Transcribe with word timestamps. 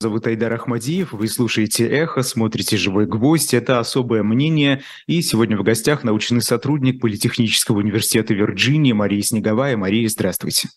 зовут 0.00 0.28
Айдар 0.28 0.52
Ахмадиев, 0.52 1.12
вы 1.12 1.26
слушаете 1.26 1.88
«Эхо», 1.88 2.22
смотрите 2.22 2.76
«Живой 2.76 3.06
гвоздь». 3.06 3.52
Это 3.52 3.80
«Особое 3.80 4.22
мнение». 4.22 4.82
И 5.08 5.22
сегодня 5.22 5.58
в 5.58 5.64
гостях 5.64 6.04
научный 6.04 6.40
сотрудник 6.40 7.00
Политехнического 7.00 7.78
университета 7.78 8.32
Вирджинии 8.32 8.92
Мария 8.92 9.22
Снеговая. 9.22 9.76
Мария, 9.76 10.08
здравствуйте. 10.08 10.68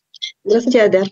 Здравствуйте, 0.44 0.82
Айдар. 0.82 1.08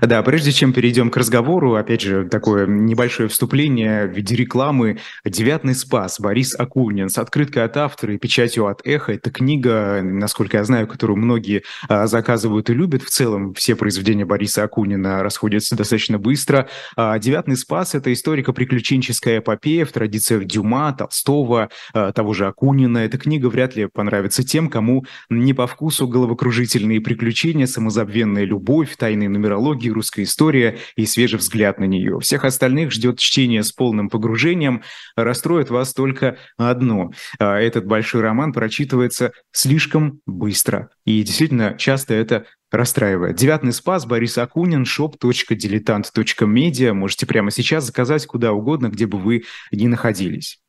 Да, 0.00 0.22
прежде 0.22 0.50
чем 0.50 0.72
перейдем 0.72 1.10
к 1.10 1.16
разговору, 1.16 1.74
опять 1.76 2.00
же, 2.00 2.24
такое 2.28 2.66
небольшое 2.66 3.28
вступление 3.28 4.06
в 4.06 4.10
виде 4.10 4.34
рекламы. 4.34 4.98
«Девятный 5.24 5.74
спас» 5.74 6.18
Борис 6.18 6.58
Акунин 6.58 7.08
с 7.08 7.18
открыткой 7.18 7.64
от 7.64 7.76
автора 7.76 8.14
и 8.14 8.18
печатью 8.18 8.66
от 8.66 8.84
«Эхо». 8.84 9.12
Это 9.12 9.30
книга, 9.30 10.00
насколько 10.02 10.56
я 10.56 10.64
знаю, 10.64 10.88
которую 10.88 11.16
многие 11.16 11.62
а, 11.88 12.06
заказывают 12.06 12.70
и 12.70 12.74
любят. 12.74 13.02
В 13.02 13.10
целом 13.10 13.54
все 13.54 13.76
произведения 13.76 14.24
Бориса 14.24 14.64
Акунина 14.64 15.22
расходятся 15.22 15.76
достаточно 15.76 16.18
быстро. 16.18 16.68
А, 16.96 17.18
«Девятный 17.18 17.56
спас»— 17.56 17.94
это 17.94 18.12
историко-приключенческая 18.12 19.38
эпопея 19.38 19.84
в 19.84 19.92
традициях 19.92 20.44
Дюма, 20.44 20.92
Толстого, 20.92 21.70
а, 21.92 22.12
того 22.12 22.32
же 22.32 22.46
Акунина. 22.46 22.98
Эта 22.98 23.16
книга 23.16 23.46
вряд 23.46 23.76
ли 23.76 23.86
понравится 23.86 24.42
тем, 24.42 24.68
кому 24.68 25.04
не 25.30 25.54
по 25.54 25.66
вкусу 25.68 26.08
головокружительные 26.08 27.00
приключения, 27.00 27.66
самозабвенная 27.66 28.44
любовь, 28.44 28.96
тайные 28.96 29.28
номера 29.28 29.51
культурология, 29.52 29.92
русская 29.92 30.22
история 30.22 30.78
и 30.96 31.04
свежий 31.04 31.38
взгляд 31.38 31.78
на 31.78 31.84
нее. 31.84 32.18
Всех 32.20 32.44
остальных 32.44 32.90
ждет 32.90 33.18
чтение 33.18 33.62
с 33.62 33.70
полным 33.72 34.08
погружением. 34.08 34.82
Расстроит 35.14 35.68
вас 35.70 35.92
только 35.92 36.38
одно. 36.56 37.10
А, 37.38 37.58
этот 37.58 37.84
большой 37.86 38.22
роман 38.22 38.54
прочитывается 38.54 39.32
слишком 39.52 40.20
быстро. 40.26 40.88
И 41.04 41.22
действительно, 41.22 41.76
часто 41.78 42.14
это 42.14 42.46
расстраивает. 42.70 43.36
Девятный 43.36 43.74
спас, 43.74 44.06
Борис 44.06 44.38
Акунин, 44.38 44.84
shop.diletant.media. 44.84 46.94
Можете 46.94 47.26
прямо 47.26 47.50
сейчас 47.50 47.84
заказать 47.84 48.24
куда 48.26 48.52
угодно, 48.52 48.88
где 48.88 49.04
бы 49.06 49.18
вы 49.18 49.44
ни 49.70 49.86
находились. 49.86 50.62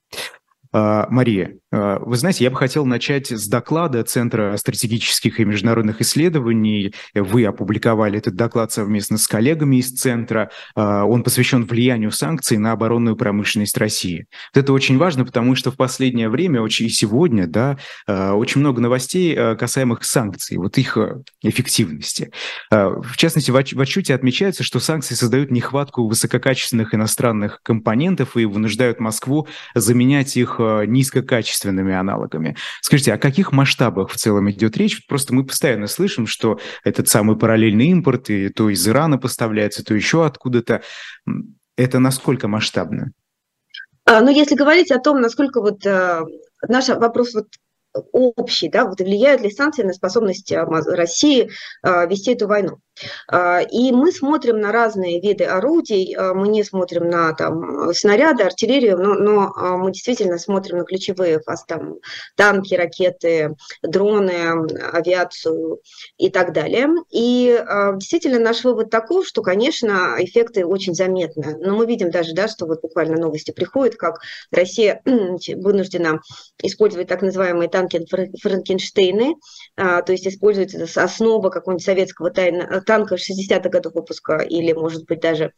А, 0.73 1.08
Мария, 1.09 1.55
вы 1.73 2.17
знаете, 2.17 2.43
я 2.43 2.52
бы 2.52 2.57
хотел 2.57 2.85
начать 2.85 3.31
с 3.31 3.47
доклада 3.47 4.03
Центра 4.03 4.55
стратегических 4.57 5.39
и 5.39 5.45
международных 5.45 6.02
исследований. 6.02 6.93
Вы 7.13 7.45
опубликовали 7.45 8.17
этот 8.17 8.35
доклад 8.35 8.71
совместно 8.71 9.17
с 9.17 9.27
коллегами 9.27 9.77
из 9.77 9.91
Центра. 9.91 10.52
А, 10.75 11.05
он 11.05 11.23
посвящен 11.23 11.65
влиянию 11.65 12.11
санкций 12.11 12.57
на 12.57 12.71
оборонную 12.71 13.15
промышленность 13.15 13.77
России. 13.77 14.25
Это 14.53 14.73
очень 14.73 14.97
важно, 14.97 15.25
потому 15.25 15.55
что 15.55 15.71
в 15.71 15.77
последнее 15.77 16.30
время, 16.30 16.61
очень 16.61 16.88
и 16.88 16.89
сегодня, 16.89 17.47
да, 17.47 17.77
очень 18.08 18.59
много 18.61 18.81
новостей 18.81 19.35
касаемых 19.55 20.03
санкций, 20.03 20.58
вот 20.58 20.77
их 20.77 20.97
эффективности. 21.41 22.31
В 22.69 23.15
частности, 23.15 23.52
в 23.52 23.80
отчете 23.80 24.13
отмечается, 24.13 24.63
что 24.63 24.80
санкции 24.80 25.15
создают 25.15 25.52
нехватку 25.52 26.08
высококачественных 26.08 26.93
иностранных 26.93 27.61
компонентов 27.63 28.35
и 28.37 28.45
вынуждают 28.45 28.99
Москву 28.99 29.47
заменять 29.75 30.35
их 30.35 30.59
Э, 30.63 30.85
низкокачественными 31.64 31.94
аналогами. 31.94 32.56
Скажите, 32.81 33.14
о 33.14 33.17
каких 33.17 33.52
масштабах 33.52 34.09
в 34.09 34.16
целом 34.16 34.50
идет 34.52 34.78
речь? 34.78 35.06
Просто 35.08 35.33
мы 35.33 35.45
постоянно 35.45 35.88
слышим, 35.88 36.28
что 36.28 36.59
этот 36.83 37.08
самый 37.08 37.38
параллельный 37.38 37.88
импорт 37.88 38.30
и 38.30 38.50
то 38.50 38.70
из 38.70 38.88
Ирана 38.88 39.17
поставляется, 39.17 39.83
то 39.83 39.94
еще 39.94 40.25
откуда-то. 40.25 40.81
Это 41.75 42.00
насколько 42.00 42.47
масштабно? 42.47 43.11
А, 44.05 44.22
ну, 44.22 44.30
если 44.30 44.55
говорить 44.55 44.92
о 44.92 45.00
том, 45.00 45.22
насколько 45.22 45.61
вот 45.61 45.86
э, 45.86 46.22
наш 46.67 46.89
вопрос 46.89 47.33
вот 47.33 47.47
общий, 48.11 48.69
да, 48.69 48.86
вот 48.86 48.99
влияют 48.99 49.41
ли 49.41 49.52
санкции 49.52 49.83
на 49.83 49.94
способность 49.94 50.52
э, 50.52 50.63
России 50.63 51.49
э, 51.83 52.08
вести 52.08 52.33
эту 52.33 52.47
войну. 52.47 52.77
А, 53.27 53.61
и 53.61 53.91
мы 53.91 54.11
смотрим 54.11 54.59
на 54.59 54.72
разные 54.72 55.19
виды 55.19 55.45
орудий, 55.45 56.16
мы 56.16 56.47
не 56.47 56.64
смотрим 56.64 57.09
на 57.09 57.33
там, 57.33 57.91
снаряды, 57.91 58.44
артиллерию, 58.44 58.99
но, 58.99 59.16
но 59.16 59.77
мы 59.80 59.91
действительно 59.91 60.38
смотрим 60.38 60.77
на 60.77 60.83
ключевые 60.83 61.41
там, 61.67 61.95
танки, 62.36 62.75
ракеты, 62.75 63.55
дроны, 63.81 64.67
авиацию 64.93 65.80
и 66.17 66.30
так 66.30 66.54
далее. 66.54 66.87
И 67.10 67.60
действительно 67.95 68.37
наш 68.37 68.64
вывод 68.64 68.92
такой, 68.92 69.25
что, 69.25 69.42
конечно, 69.42 70.15
эффекты 70.20 70.64
очень 70.64 70.93
заметны. 70.93 71.58
Но 71.60 71.75
мы 71.75 71.87
видим 71.87 72.11
даже, 72.11 72.36
да, 72.36 72.48
что 72.48 72.67
вот 72.67 72.81
буквально 72.81 73.17
новости 73.17 73.49
приходят, 73.49 73.95
как 73.95 74.20
Россия 74.52 75.02
вынуждена 75.05 76.21
использовать 76.61 77.08
так 77.08 77.23
называемые 77.23 77.70
танки 77.70 77.83
Франкенштейны, 77.89 79.36
то 79.76 80.05
есть 80.08 80.27
используется 80.27 81.04
основа 81.04 81.49
какого-нибудь 81.49 81.86
советского 81.86 82.32
тайного 82.32 82.82
танка 82.82 83.16
60-х 83.16 83.70
годов 83.70 83.94
выпуска 83.94 84.38
или, 84.38 84.73
может 84.73 85.05
быть, 85.05 85.21
даже 85.21 85.54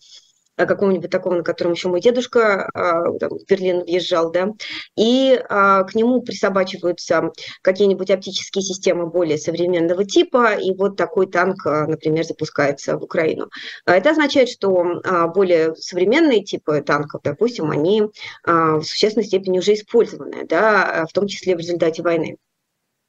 какого-нибудь 0.55 1.09
такого, 1.09 1.35
на 1.35 1.43
котором 1.43 1.73
еще 1.73 1.89
мой 1.89 2.01
дедушка 2.01 2.69
а, 2.73 3.11
там, 3.19 3.31
в 3.37 3.45
Берлин 3.47 3.81
въезжал, 3.81 4.31
да, 4.31 4.49
и 4.95 5.39
а, 5.49 5.83
к 5.83 5.95
нему 5.95 6.21
присобачиваются 6.21 7.31
какие-нибудь 7.61 8.09
оптические 8.09 8.63
системы 8.63 9.07
более 9.07 9.37
современного 9.37 10.05
типа, 10.05 10.53
и 10.53 10.73
вот 10.73 10.95
такой 10.95 11.27
танк, 11.27 11.65
а, 11.65 11.87
например, 11.87 12.23
запускается 12.25 12.97
в 12.97 13.03
Украину. 13.03 13.49
Это 13.85 14.11
означает, 14.11 14.49
что 14.49 15.01
более 15.33 15.75
современные 15.75 16.43
типы 16.43 16.81
танков, 16.81 17.21
допустим, 17.23 17.71
они 17.71 18.03
в 18.43 18.83
существенной 18.83 19.25
степени 19.25 19.59
уже 19.59 19.73
использованы, 19.73 20.45
да, 20.45 21.05
в 21.09 21.13
том 21.13 21.27
числе 21.27 21.55
в 21.55 21.59
результате 21.59 22.01
войны. 22.01 22.37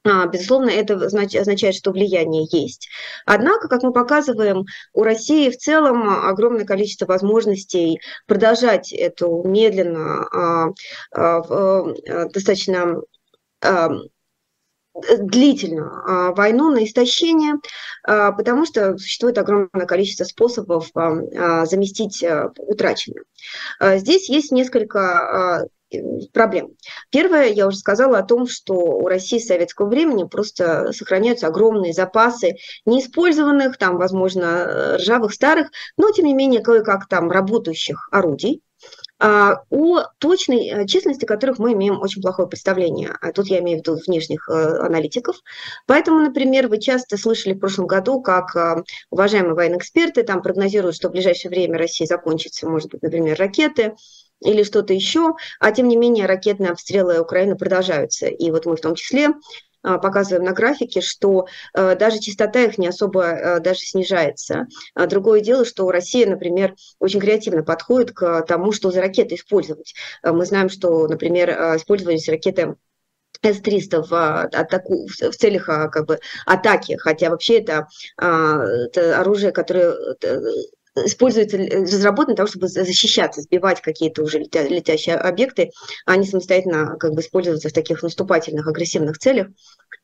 А, 0.07 0.27
безусловно, 0.27 0.71
это 0.71 0.95
означает, 0.95 1.75
что 1.75 1.91
влияние 1.91 2.47
есть. 2.51 2.89
Однако, 3.25 3.69
как 3.69 3.83
мы 3.83 3.93
показываем, 3.93 4.65
у 4.93 5.03
России 5.03 5.51
в 5.51 5.59
целом 5.59 6.09
огромное 6.09 6.65
количество 6.65 7.07
возможностей 7.07 8.01
продолжать 8.27 8.93
эту 8.93 9.43
медленно, 9.45 10.27
а, 10.33 10.73
а, 11.13 11.83
достаточно 12.29 13.01
длительную 15.19 16.35
войну 16.35 16.71
на 16.71 16.85
истощение, 16.85 17.55
потому 18.03 18.65
что 18.65 18.97
существует 18.97 19.37
огромное 19.37 19.87
количество 19.87 20.25
способов 20.25 20.89
заместить 20.95 22.25
утраченное. 22.57 23.25
Здесь 23.81 24.29
есть 24.31 24.53
несколько 24.53 25.69
проблем. 26.33 26.71
Первое, 27.11 27.49
я 27.49 27.67
уже 27.67 27.77
сказала 27.77 28.19
о 28.19 28.25
том, 28.25 28.47
что 28.47 28.75
у 28.75 29.07
России 29.07 29.39
советского 29.39 29.89
времени 29.89 30.25
просто 30.25 30.93
сохраняются 30.93 31.47
огромные 31.47 31.93
запасы 31.93 32.57
неиспользованных, 32.85 33.79
там, 33.79 33.97
возможно, 33.97 34.97
ржавых 34.97 35.33
старых, 35.33 35.71
но, 35.97 36.11
тем 36.11 36.27
не 36.27 36.35
менее, 36.35 36.61
кое-как 36.61 37.09
там 37.09 37.31
работающих 37.31 38.09
орудий, 38.11 38.63
а, 39.19 39.63
о 39.71 40.03
точной 40.19 40.69
э, 40.69 40.87
численности 40.87 41.25
которых 41.25 41.59
мы 41.59 41.73
имеем 41.73 42.01
очень 42.03 42.21
плохое 42.21 42.47
представление. 42.49 43.17
А 43.23 43.33
тут 43.33 43.47
я 43.47 43.61
имею 43.61 43.79
в 43.79 43.81
виду 43.81 43.99
внешних 44.07 44.47
э, 44.51 44.53
аналитиков. 44.53 45.37
Поэтому, 45.87 46.21
например, 46.21 46.69
вы 46.69 46.79
часто 46.79 47.17
слышали 47.17 47.55
в 47.55 47.59
прошлом 47.59 47.87
году, 47.87 48.21
как 48.21 48.55
э, 48.55 48.83
уважаемые 49.09 49.55
военные 49.55 49.79
эксперты 49.79 50.23
там 50.23 50.43
прогнозируют, 50.43 50.97
что 50.97 51.09
в 51.09 51.13
ближайшее 51.13 51.49
время 51.51 51.79
Россия 51.79 52.07
закончится, 52.07 52.69
может 52.69 52.91
быть, 52.91 53.03
например, 53.03 53.39
ракеты, 53.39 53.95
или 54.41 54.63
что-то 54.63 54.93
еще, 54.93 55.35
а 55.61 55.73
тем 55.73 55.89
не 55.89 55.97
менее 55.97 56.27
ракетные 56.27 56.71
обстрелы 56.71 57.21
Украины 57.21 57.57
продолжаются. 57.57 58.27
И 58.27 58.51
вот 58.51 58.67
мы 58.67 58.77
в 58.77 58.81
том 58.81 58.95
числе 58.95 59.31
а, 59.87 59.99
показываем 59.99 60.45
на 60.45 60.53
графике, 60.53 61.01
что 61.01 61.47
э, 61.73 61.95
даже 61.95 62.19
частота 62.19 62.61
их 62.65 62.77
не 62.77 62.89
особо 62.89 63.23
э, 63.23 63.61
даже 63.61 63.81
снижается. 63.81 64.67
А 64.95 65.07
другое 65.07 65.41
дело, 65.41 65.65
что 65.65 65.89
Россия, 65.93 66.29
например, 66.29 66.75
очень 66.99 67.21
креативно 67.21 67.63
подходит 67.63 68.11
к 68.11 68.43
тому, 68.43 68.73
что 68.73 68.91
за 68.91 69.01
ракеты 69.01 69.37
использовать. 69.37 69.95
Э, 70.25 70.33
мы 70.33 70.45
знаем, 70.45 70.71
что, 70.71 71.07
например, 71.07 71.51
использовались 71.77 72.29
ракеты 72.29 72.75
с-300 73.43 74.03
в, 74.09 74.43
атаку, 74.47 75.07
в 75.07 75.37
целях 75.37 75.67
как 75.67 76.07
бы, 76.07 76.19
атаки, 76.47 76.97
хотя 76.97 77.31
вообще 77.31 77.59
это, 77.59 77.87
это 78.19 79.21
оружие, 79.21 79.53
которое 79.53 79.95
используется, 81.05 81.57
э, 81.59 81.83
разработан 81.83 82.35
для 82.35 82.37
того, 82.37 82.49
чтобы 82.49 82.69
защищаться, 82.69 83.43
сбивать 83.43 83.81
какие-то 83.81 84.23
уже 84.23 84.39
летя, 84.39 84.63
летящие 84.63 85.17
объекты, 85.17 85.71
а 86.05 86.17
не 86.17 86.27
самостоятельно 86.27 86.97
как 86.99 87.13
бы 87.13 87.21
использоваться 87.21 87.69
в 87.69 87.73
таких 87.73 88.03
наступательных, 88.03 88.67
агрессивных 88.67 89.19
целях. 89.19 89.49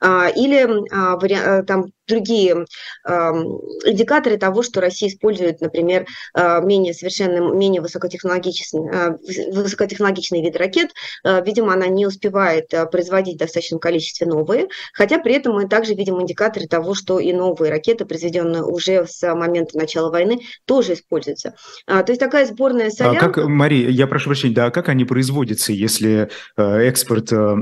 А, 0.03 0.29
или 0.29 0.67
а, 0.91 1.19
э, 1.23 1.63
там 1.63 1.87
другие 2.09 2.67
индикаторы 3.05 4.37
того, 4.37 4.63
что 4.63 4.81
Россия 4.81 5.09
использует, 5.09 5.61
например, 5.61 6.05
а, 6.35 6.61
менее 6.61 6.93
совершенно 6.93 7.55
менее 7.55 7.81
высокотехнологичный, 7.81 9.17
высокотехнологичный 9.53 10.43
вид 10.43 10.57
ракет. 10.57 10.91
Видимо, 11.25 11.73
она 11.73 11.87
не 11.87 12.07
успевает 12.07 12.69
производить 12.91 13.37
в 13.37 13.39
достаточном 13.39 13.79
количестве 13.81 14.27
новые, 14.27 14.69
хотя 14.93 15.19
при 15.19 15.35
этом 15.35 15.55
мы 15.55 15.69
также 15.69 15.95
видим 15.95 16.21
индикаторы 16.21 16.67
того, 16.67 16.95
что 16.95 17.19
и 17.19 17.33
новые 17.33 17.71
ракеты, 17.71 18.05
произведенные 18.05 18.65
уже 18.65 19.07
с 19.07 19.35
момента 19.35 19.79
начала 19.79 20.11
войны, 20.11 20.41
тоже 20.67 20.95
используются. 20.95 21.55
То 21.87 22.05
есть 22.09 22.21
такая 22.21 22.47
сборная 22.47 22.91
солянка... 22.91 23.27
А 23.27 23.31
как, 23.31 23.45
Мария, 23.47 23.89
я 23.89 24.07
прошу 24.07 24.27
прощения, 24.27 24.55
да, 24.55 24.71
как 24.71 24.89
они 24.89 25.05
производятся, 25.05 25.73
если 25.73 26.31
э, 26.57 26.79
экспорт 26.83 27.33
э, 27.33 27.57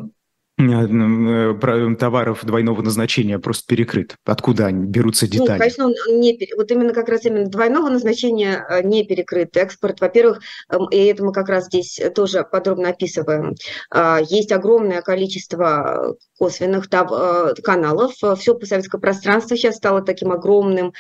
товаров 1.97 2.45
двойного 2.45 2.83
назначения 2.83 3.39
просто 3.39 3.65
перекрыт? 3.67 4.17
Откуда 4.25 4.67
они 4.67 4.87
берутся 4.87 5.27
ну, 5.27 5.33
детали? 5.33 5.53
Ну, 5.53 5.59
конечно, 5.59 5.87
он 5.87 5.95
не, 6.21 6.39
вот 6.57 6.71
именно 6.71 6.93
как 6.93 7.09
раз 7.09 7.25
именно 7.25 7.47
двойного 7.47 7.89
назначения 7.89 8.65
э, 8.69 8.83
не 8.83 9.05
перекрыт 9.05 9.57
экспорт. 9.57 10.01
Во-первых, 10.01 10.41
эм, 10.71 10.89
и 10.91 10.97
это 11.07 11.25
мы 11.25 11.33
как 11.33 11.49
раз 11.49 11.67
здесь 11.67 12.01
тоже 12.15 12.45
подробно 12.51 12.91
описываем, 12.91 13.55
а, 13.91 14.21
есть 14.21 14.53
огромное 14.53 15.03
количество 15.03 16.17
косвенных 16.39 16.87
э, 16.91 17.55
каналов. 17.63 18.15
Все 18.39 18.55
постсоветское 18.55 19.01
пространство 19.01 19.57
сейчас 19.57 19.77
стало 19.77 20.03
таким 20.03 20.33
огромным 20.33 20.93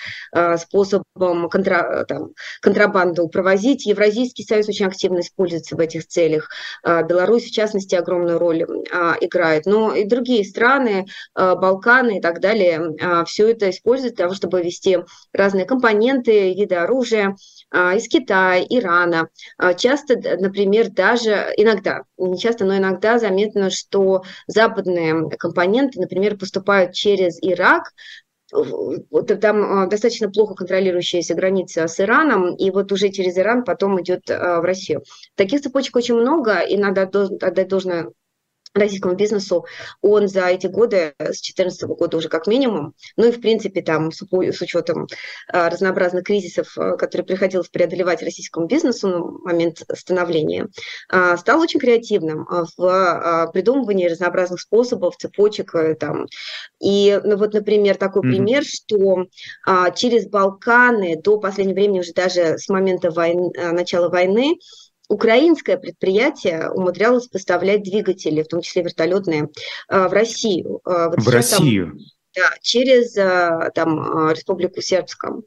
способом 0.59 1.49
контра, 1.49 2.05
там, 2.07 2.31
контрабанду 2.61 3.29
провозить. 3.29 3.87
Евразийский 3.87 4.45
союз 4.45 4.69
очень 4.69 4.87
активно 4.87 5.21
используется 5.21 5.77
в 5.77 5.81
этих 5.81 6.07
целях. 6.07 6.49
А, 6.83 7.03
Беларусь, 7.03 7.45
в 7.45 7.53
частности, 7.53 7.95
огромную 7.95 8.39
роль 8.39 8.65
а, 8.93 9.17
играет 9.21 9.50
играет, 9.51 9.67
но 9.67 9.95
и 9.95 10.05
другие 10.05 10.45
страны, 10.45 11.07
э, 11.37 11.55
Балканы 11.55 12.19
и 12.19 12.21
так 12.21 12.41
далее, 12.41 12.95
э, 12.99 13.25
все 13.25 13.51
это 13.51 13.71
используют 13.71 14.17
для 14.17 14.25
того, 14.25 14.35
чтобы 14.35 14.63
вести 14.63 14.99
разные 15.33 15.65
компоненты, 15.65 16.55
виды 16.55 16.77
оружия 16.77 17.37
э, 17.73 17.97
из 17.97 18.09
Китая, 18.09 18.65
Ирана. 18.69 19.29
Часто, 19.77 20.17
например, 20.39 20.91
даже 20.91 21.53
иногда, 21.57 22.03
не 22.19 22.39
часто, 22.39 22.65
но 22.65 22.77
иногда 22.77 23.19
заметно, 23.19 23.71
что 23.71 24.23
западные 24.47 25.29
компоненты, 25.39 26.01
например, 26.01 26.37
поступают 26.37 26.95
через 26.95 27.39
Ирак, 27.43 27.93
там 29.41 29.89
достаточно 29.89 30.29
плохо 30.29 30.55
контролирующаяся 30.55 31.35
граница 31.35 31.87
с 31.87 32.01
Ираном, 32.01 32.57
и 32.57 32.71
вот 32.73 32.91
уже 32.91 33.11
через 33.11 33.39
Иран 33.39 33.63
потом 33.65 34.01
идет 34.03 34.29
в 34.29 34.63
Россию. 34.63 35.03
Таких 35.37 35.61
цепочек 35.61 35.95
очень 35.95 36.17
много, 36.17 36.59
и 36.59 36.77
надо 36.77 37.03
отдать 37.03 37.69
должное 37.69 38.11
российскому 38.75 39.15
бизнесу, 39.15 39.67
он 40.01 40.29
за 40.29 40.47
эти 40.47 40.67
годы, 40.67 41.15
с 41.19 41.43
2014 41.43 41.83
года 41.89 42.17
уже 42.17 42.29
как 42.29 42.47
минимум, 42.47 42.95
ну 43.17 43.27
и 43.27 43.33
в 43.33 43.41
принципе 43.41 43.83
там 43.83 44.13
с, 44.13 44.23
с 44.23 44.61
учетом 44.61 45.09
а, 45.49 45.69
разнообразных 45.69 46.25
кризисов, 46.25 46.77
а, 46.79 46.97
которые 46.97 47.27
приходилось 47.27 47.69
преодолевать 47.69 48.23
российскому 48.23 48.67
бизнесу 48.67 49.09
на 49.09 49.21
момент 49.21 49.83
становления, 49.95 50.69
а, 51.09 51.37
стал 51.37 51.61
очень 51.61 51.81
креативным 51.81 52.47
в 52.77 53.51
придумывании 53.53 54.09
разнообразных 54.09 54.61
способов, 54.61 55.17
цепочек 55.17 55.75
э, 55.75 55.95
там. 55.95 56.27
И 56.81 57.21
ну, 57.25 57.37
вот, 57.37 57.55
например, 57.55 57.97
такой 57.97 58.23
mm-hmm. 58.23 58.31
пример, 58.31 58.65
что 58.65 59.27
через 59.95 60.29
Балканы 60.29 61.17
до 61.21 61.39
последнего 61.39 61.75
времени, 61.75 62.01
уже 62.01 62.13
даже 62.13 62.59
с 62.59 62.69
момента 62.69 63.11
войны, 63.11 63.51
начала 63.73 64.09
войны, 64.09 64.57
украинское 65.11 65.77
предприятие 65.77 66.71
умудрялось 66.71 67.27
поставлять 67.27 67.83
двигатели, 67.83 68.43
в 68.43 68.49
том 68.49 68.63
числе 68.63 68.83
вертолетные, 68.83 69.49
э, 69.89 70.09
в 70.09 70.13
Россию. 70.13 70.81
Э, 70.87 71.09
вот 71.09 71.21
в 71.21 71.29
Россию? 71.29 71.91
Там, 71.91 71.99
да, 72.37 72.51
через 72.63 73.17
э, 73.17 73.71
там, 73.75 74.31
Республику 74.31 74.81
Сербском 74.81 75.43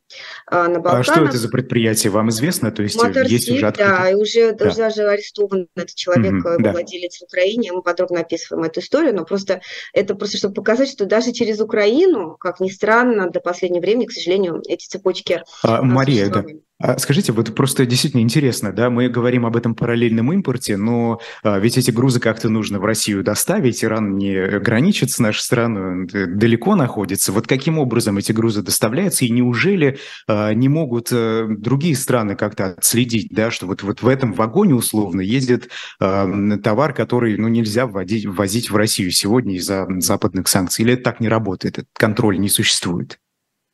на 0.51 0.68
Балканах. 0.81 1.00
А 1.00 1.04
что 1.04 1.24
это 1.24 1.38
за 1.38 1.48
предприятие, 1.48 2.12
вам 2.12 2.27
известно? 2.27 2.71
То 2.71 2.83
есть 2.83 3.01
Моторсит, 3.01 3.31
есть 3.31 3.50
уже 3.50 3.68
открытый... 3.68 3.95
да, 3.95 4.10
и 4.10 4.15
уже 4.15 4.51
да. 4.51 4.74
даже 4.74 5.04
арестован 5.04 5.68
этот 5.77 5.95
человек, 5.95 6.45
mm-hmm, 6.45 6.57
да. 6.60 6.71
владелец 6.74 7.19
в 7.19 7.24
Украине, 7.24 7.71
мы 7.71 7.83
подробно 7.83 8.19
описываем 8.19 8.65
эту 8.65 8.81
историю, 8.81 9.15
но 9.15 9.24
просто 9.24 9.62
это 9.94 10.13
просто 10.13 10.36
чтобы 10.36 10.56
показать, 10.56 10.89
что 10.89 11.06
даже 11.06 11.31
через 11.31 11.62
Украину, 11.62 12.36
как 12.38 12.60
ни 12.60 12.68
странно, 12.68 13.30
до 13.30 13.39
последнего 13.39 13.80
времени, 13.80 14.07
к 14.07 14.12
сожалению, 14.12 14.62
эти 14.68 14.86
цепочки 14.86 15.42
а, 15.63 15.81
Мария, 15.81 16.27
да. 16.27 16.44
А 16.80 16.98
скажите, 16.98 17.31
вот 17.31 17.54
просто 17.56 17.86
действительно 17.86 18.22
интересно, 18.22 18.74
да, 18.74 18.90
мы 18.90 19.08
говорим 19.08 19.46
об 19.46 19.56
этом 19.56 19.75
параллельном 19.75 20.34
импорте, 20.34 20.75
но 20.75 21.20
а, 21.44 21.60
ведь 21.60 21.78
эти 21.78 21.92
грузы 21.92 22.20
как-то 22.20 22.50
нужно 22.50 22.80
в 22.80 22.86
Россию 22.86 23.24
доставить, 23.24 23.84
Иран 23.84 24.18
не 24.18 24.60
граничит 24.60 25.12
с 25.12 25.20
нашей 25.20 25.42
страной, 25.42 26.08
далеко 26.08 26.75
находится. 26.75 27.31
Вот 27.31 27.48
каким 27.48 27.78
образом 27.78 28.18
эти 28.18 28.31
грузы 28.31 28.64
доставляются, 28.64 29.24
и 29.24 29.30
неужели 29.30 30.00
а, 30.28 30.54
не 30.54 30.68
могут 30.68 31.10
а, 31.14 31.46
другие 31.48 31.96
страны 31.96 32.36
как-то 32.36 32.72
отследить, 32.72 33.28
да, 33.30 33.52
что 33.52 33.68
вот, 33.68 33.84
вот 33.84 34.02
в 34.02 34.08
этом 34.08 34.34
вагоне 34.34 34.74
условно 34.74 35.22
ездит 35.22 35.70
товар, 36.00 36.94
который, 36.94 37.38
ну, 37.38 37.48
нельзя 37.48 37.86
вводить, 37.86 38.25
ввозить 38.25 38.72
в 38.72 38.75
Россию 38.75 39.12
сегодня 39.12 39.56
из-за 39.56 39.88
западных 40.00 40.48
санкций, 40.48 40.84
или 40.84 40.94
это 40.94 41.04
так 41.04 41.20
не 41.20 41.30
работает, 41.30 41.78
этот 41.78 41.90
контроль 41.94 42.40
не 42.40 42.50
существует? 42.50 43.20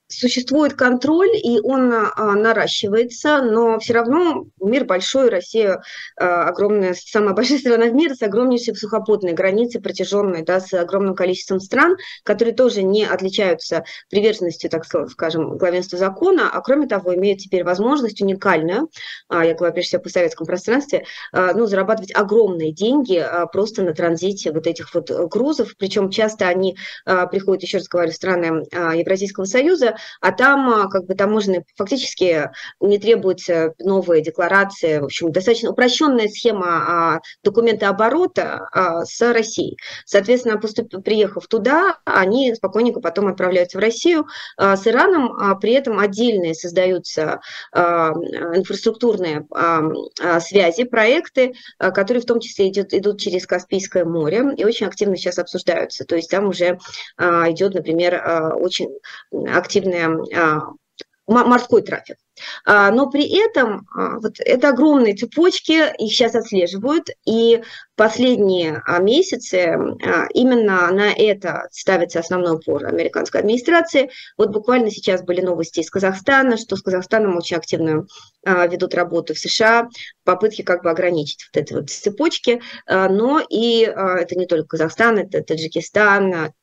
Существует 0.10 0.74
контроль, 0.74 1.30
и 1.36 1.60
он 1.62 1.94
а, 1.94 2.36
наращивается, 2.36 3.42
но 3.42 3.80
все 3.80 3.94
равно 3.94 4.48
мир 4.60 4.86
большой, 4.86 5.30
Россия 5.30 5.82
а, 6.20 6.50
огромная, 6.50 6.96
самая 6.96 7.34
большая 7.34 7.60
страна 7.60 7.86
в 7.86 7.94
мире 7.94 8.16
с 8.16 8.22
огромнейшей 8.22 8.76
сухопутной 8.76 9.34
границей, 9.34 9.82
протяженной, 9.82 10.44
да, 10.44 10.60
с 10.60 10.74
огромным 10.74 11.16
количеством 11.16 11.60
стран, 11.60 11.96
которые 12.24 12.56
тоже 12.56 12.82
не 12.82 13.06
отличаются 13.06 13.84
приверженностью, 14.10 14.70
так 14.70 14.86
скажем, 14.86 15.58
главенству 15.58 15.98
закона, 15.98 16.50
а 16.52 16.62
кроме 16.62 16.88
того 16.88 17.16
имеют 17.16 17.40
теперь 17.40 17.64
возможность 17.64 18.22
уникальную, 18.22 18.90
а, 19.28 19.46
я 19.46 19.54
говорю 19.54 19.74
прежде 19.74 19.90
всего 19.90 20.02
по 20.02 20.10
советском 20.10 20.48
пространстве, 20.48 21.06
а, 21.32 21.54
ну, 21.54 21.68
зарабатывать 21.68 22.16
огромные 22.16 22.72
деньги 22.72 23.18
а, 23.18 23.46
просто 23.46 23.84
на 23.84 23.94
транзите 23.94 24.52
вот 24.52 24.66
этих 24.66 24.94
вот 24.96 25.12
грузов, 25.30 25.76
причем 25.78 26.10
часто 26.10 26.48
они 26.48 26.78
а, 27.06 27.28
приходят, 27.28 27.64
еще 27.64 27.78
раз 27.78 27.88
говорю, 27.88 28.12
страны 28.12 28.66
а, 28.74 28.96
Евразийского 28.96 29.46
союза, 29.46 29.96
а 30.22 30.32
там 30.32 30.70
а, 30.70 30.88
как 30.88 31.06
бы 31.06 31.16
таможенные 31.16 31.66
фактически 31.76 32.50
не 32.80 32.98
требуются 32.98 33.74
новые 33.80 34.22
декларации, 34.22 35.00
в 35.00 35.06
общем, 35.06 35.32
достаточно 35.32 35.72
упрощенная 35.72 36.28
схема 36.28 36.68
а, 36.68 37.20
документа 37.44 37.90
оборота 37.90 38.68
а, 38.72 39.06
с 39.06 39.22
Россией. 39.34 39.78
Соответственно, 40.06 40.58
поступ, 40.58 41.04
приехав 41.04 41.48
туда, 41.48 41.98
они 42.06 42.54
спокойненько 42.56 43.00
потом 43.00 43.28
отправляются 43.28 43.78
в 43.78 43.82
Россию. 43.82 44.28
С 44.58 44.88
Ираном 44.88 45.60
при 45.60 45.74
этом 45.74 46.00
отдельные 46.00 46.54
создаются 46.54 47.40
инфраструктурные 47.74 49.48
связи, 50.40 50.84
проекты, 50.84 51.54
которые 51.78 52.22
в 52.22 52.26
том 52.26 52.40
числе 52.40 52.70
идут, 52.70 52.94
идут 52.94 53.20
через 53.20 53.46
Каспийское 53.46 54.06
море 54.06 54.54
и 54.58 54.66
очень 54.66 54.88
активно 54.88 55.16
сейчас 55.18 55.40
обсуждаются. 55.40 56.06
То 56.06 56.16
есть 56.16 56.30
там 56.30 56.48
уже 56.48 56.78
идет, 57.18 57.74
например, 57.74 58.56
очень 58.56 58.90
активно 59.32 59.89
активный 59.90 60.78
морской 61.30 61.82
трафик. 61.82 62.18
А, 62.66 62.90
но 62.92 63.10
при 63.10 63.28
этом 63.28 63.86
а, 63.94 64.20
вот 64.20 64.40
это 64.40 64.70
огромные 64.70 65.16
цепочки, 65.16 65.94
их 66.02 66.12
сейчас 66.12 66.36
отслеживают, 66.36 67.10
и 67.26 67.62
последние 67.96 68.82
а, 68.86 69.00
месяцы 69.00 69.78
именно 70.34 70.90
на 70.92 71.12
это 71.12 71.68
ставится 71.72 72.20
основной 72.20 72.56
упор 72.56 72.86
американской 72.86 73.42
администрации. 73.42 74.10
Вот 74.38 74.50
буквально 74.50 74.90
сейчас 74.90 75.22
были 75.22 75.42
новости 75.42 75.82
из 75.82 75.90
Казахстана, 75.90 76.58
что 76.58 76.76
с 76.76 76.82
Казахстаном 76.82 77.38
очень 77.38 77.58
активно 77.58 78.06
ведут 78.46 78.96
работу 78.96 79.34
в 79.34 79.38
США, 79.38 79.90
попытки 80.24 80.62
как 80.62 80.82
бы 80.84 80.90
ограничить 80.90 81.46
вот 81.52 81.62
эти 81.62 81.74
вот 81.74 81.90
цепочки, 81.90 82.62
но 82.88 83.42
и 83.50 83.82
это 83.82 84.36
не 84.38 84.46
только 84.46 84.70
Казахстан, 84.70 85.20
это 85.20 85.44
Таджикистан, 85.44 86.54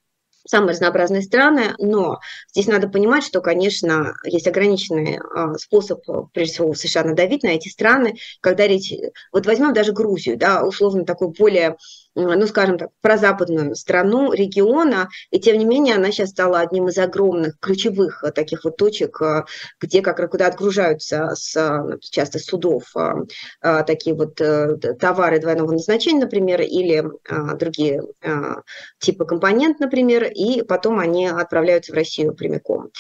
самые 0.47 0.73
разнообразные 0.73 1.23
страны, 1.23 1.75
но 1.79 2.21
здесь 2.51 2.67
надо 2.67 2.89
понимать, 2.89 3.25
что, 3.25 3.41
конечно, 3.41 4.15
есть 4.25 4.47
ограниченный 4.47 5.19
а, 5.19 5.55
способ, 5.55 6.01
прежде 6.33 6.55
всего, 6.55 6.73
в 6.73 6.79
США 6.79 7.05
надавить 7.05 7.43
на 7.43 7.49
эти 7.49 7.69
страны, 7.69 8.17
когда 8.41 8.67
речь... 8.67 8.93
Вот 9.33 9.47
возьмем 9.47 9.73
даже 9.73 9.93
Грузию, 9.93 10.37
да, 10.37 10.65
условно 10.65 11.05
такой 11.05 11.29
более 11.29 11.77
ну, 12.17 12.47
скажем 12.47 12.79
так, 12.79 12.89
прозападную 13.03 13.75
страну 13.75 14.33
региона, 14.33 15.09
и 15.31 15.39
тем 15.39 15.59
не 15.59 15.65
менее 15.65 15.97
она 15.97 16.11
сейчас 16.11 16.31
стала 16.31 16.61
одним 16.61 16.89
из 16.89 16.99
огромных 16.99 17.59
ключевых 17.61 18.25
э, 18.25 18.33
таких 18.33 18.65
вот 18.65 18.77
точек, 18.77 19.21
э, 19.21 19.45
где 19.81 20.01
как 20.01 20.17
куда 20.31 20.47
отгружаются 20.47 21.35
с, 21.35 21.55
э, 21.57 21.99
часто 22.01 22.39
судов 22.39 22.85
такие 23.87 24.17
вот 24.17 24.37
товары 24.99 25.39
двойного 25.39 25.73
назначения, 25.73 26.21
например, 26.21 26.63
или 26.63 27.05
другие 27.57 28.03
типы 28.99 29.25
компонент, 29.25 29.79
например, 29.79 30.25
и 30.25 30.63
потом 30.63 30.99
они 30.99 31.27
отправляются 31.27 31.93
в 31.93 31.95
Россию 31.95 32.35
прямиком. 32.35 32.91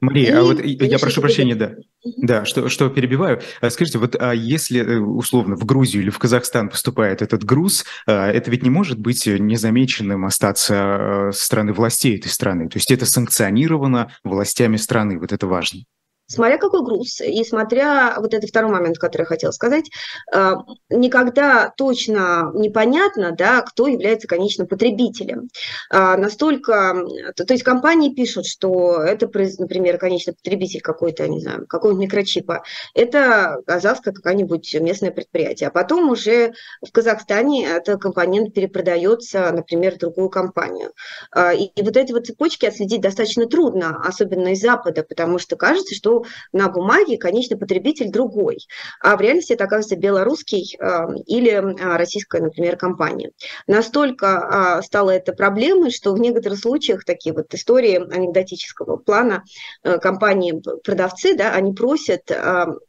Мария, 0.00 0.30
и, 0.30 0.32
а 0.32 0.42
вот 0.42 0.58
конечно, 0.58 0.84
я 0.84 0.98
прошу 0.98 1.20
прощения, 1.20 1.54
да. 1.56 1.74
Да, 2.16 2.44
что, 2.44 2.68
что 2.68 2.88
перебиваю. 2.88 3.40
Скажите, 3.68 3.98
вот 3.98 4.16
а 4.18 4.32
если 4.32 4.82
условно 4.96 5.56
в 5.56 5.64
Грузию 5.64 6.02
или 6.02 6.10
в 6.10 6.18
Казахстан 6.18 6.68
поступает 6.68 7.22
этот 7.22 7.44
груз, 7.44 7.84
это 8.06 8.50
ведь 8.50 8.62
не 8.62 8.70
может 8.70 8.98
быть 8.98 9.26
незамеченным 9.26 10.24
остаться 10.24 10.74
э, 10.74 11.32
со 11.32 11.44
стороны 11.44 11.72
властей 11.72 12.16
этой 12.16 12.28
страны. 12.28 12.68
То 12.68 12.78
есть 12.78 12.90
это 12.90 13.06
санкционировано 13.06 14.12
властями 14.24 14.76
страны, 14.76 15.18
вот 15.18 15.32
это 15.32 15.46
важно. 15.46 15.80
Смотря 16.26 16.58
какой 16.58 16.82
груз, 16.82 17.20
и 17.20 17.44
смотря, 17.44 18.16
вот 18.18 18.34
это 18.34 18.46
второй 18.46 18.70
момент, 18.70 18.98
который 18.98 19.22
я 19.22 19.26
хотела 19.26 19.50
сказать, 19.52 19.90
э, 20.34 20.54
никогда 20.90 21.72
точно 21.76 22.50
непонятно, 22.54 23.32
да, 23.32 23.62
кто 23.62 23.86
является 23.86 24.26
конечным 24.26 24.66
потребителем. 24.66 25.48
А, 25.90 26.16
настолько, 26.16 26.96
то 27.36 27.52
есть 27.52 27.62
компании 27.62 28.14
пишут, 28.14 28.46
что 28.46 29.02
это, 29.02 29.30
например, 29.58 29.98
конечный 29.98 30.34
потребитель 30.34 30.80
какой-то, 30.80 31.28
не 31.28 31.40
знаю, 31.40 31.66
какого-нибудь 31.66 32.06
микрочипа, 32.06 32.62
это 32.94 33.62
казахское 33.66 34.12
какое-нибудь 34.12 34.74
местное 34.80 35.10
предприятие, 35.10 35.68
а 35.68 35.72
потом 35.72 36.10
уже 36.10 36.52
в 36.86 36.90
Казахстане 36.90 37.66
этот 37.66 38.00
компонент 38.00 38.54
перепродается, 38.54 39.50
например, 39.52 39.94
в 39.94 39.98
другую 39.98 40.28
компанию. 40.28 40.92
А, 41.30 41.52
и 41.52 41.70
вот 41.82 41.96
эти 41.96 42.12
вот 42.12 42.26
цепочки 42.26 42.66
отследить 42.66 43.00
достаточно 43.00 43.46
трудно, 43.46 44.00
особенно 44.04 44.48
из 44.48 44.60
Запада, 44.60 45.04
потому 45.04 45.38
что 45.38 45.56
кажется, 45.56 45.94
что 45.94 46.15
на 46.52 46.68
бумаге 46.68 47.18
конечный 47.18 47.56
потребитель 47.56 48.10
другой, 48.10 48.58
а 49.00 49.16
в 49.16 49.20
реальности 49.20 49.52
это 49.52 49.64
оказывается 49.64 49.96
белорусский 49.96 50.76
а, 50.80 51.08
или 51.26 51.50
а, 51.50 51.98
российская, 51.98 52.42
например, 52.42 52.76
компания. 52.76 53.30
Настолько 53.66 54.38
а, 54.38 54.82
стало 54.82 55.10
это 55.10 55.32
проблемой, 55.32 55.90
что 55.90 56.12
в 56.12 56.18
некоторых 56.18 56.58
случаях 56.58 57.04
такие 57.04 57.34
вот 57.34 57.52
истории 57.54 57.96
анекдотического 57.96 58.96
плана 58.96 59.44
компании-продавцы, 59.82 61.34
да, 61.34 61.52
они 61.52 61.72
просят 61.72 62.30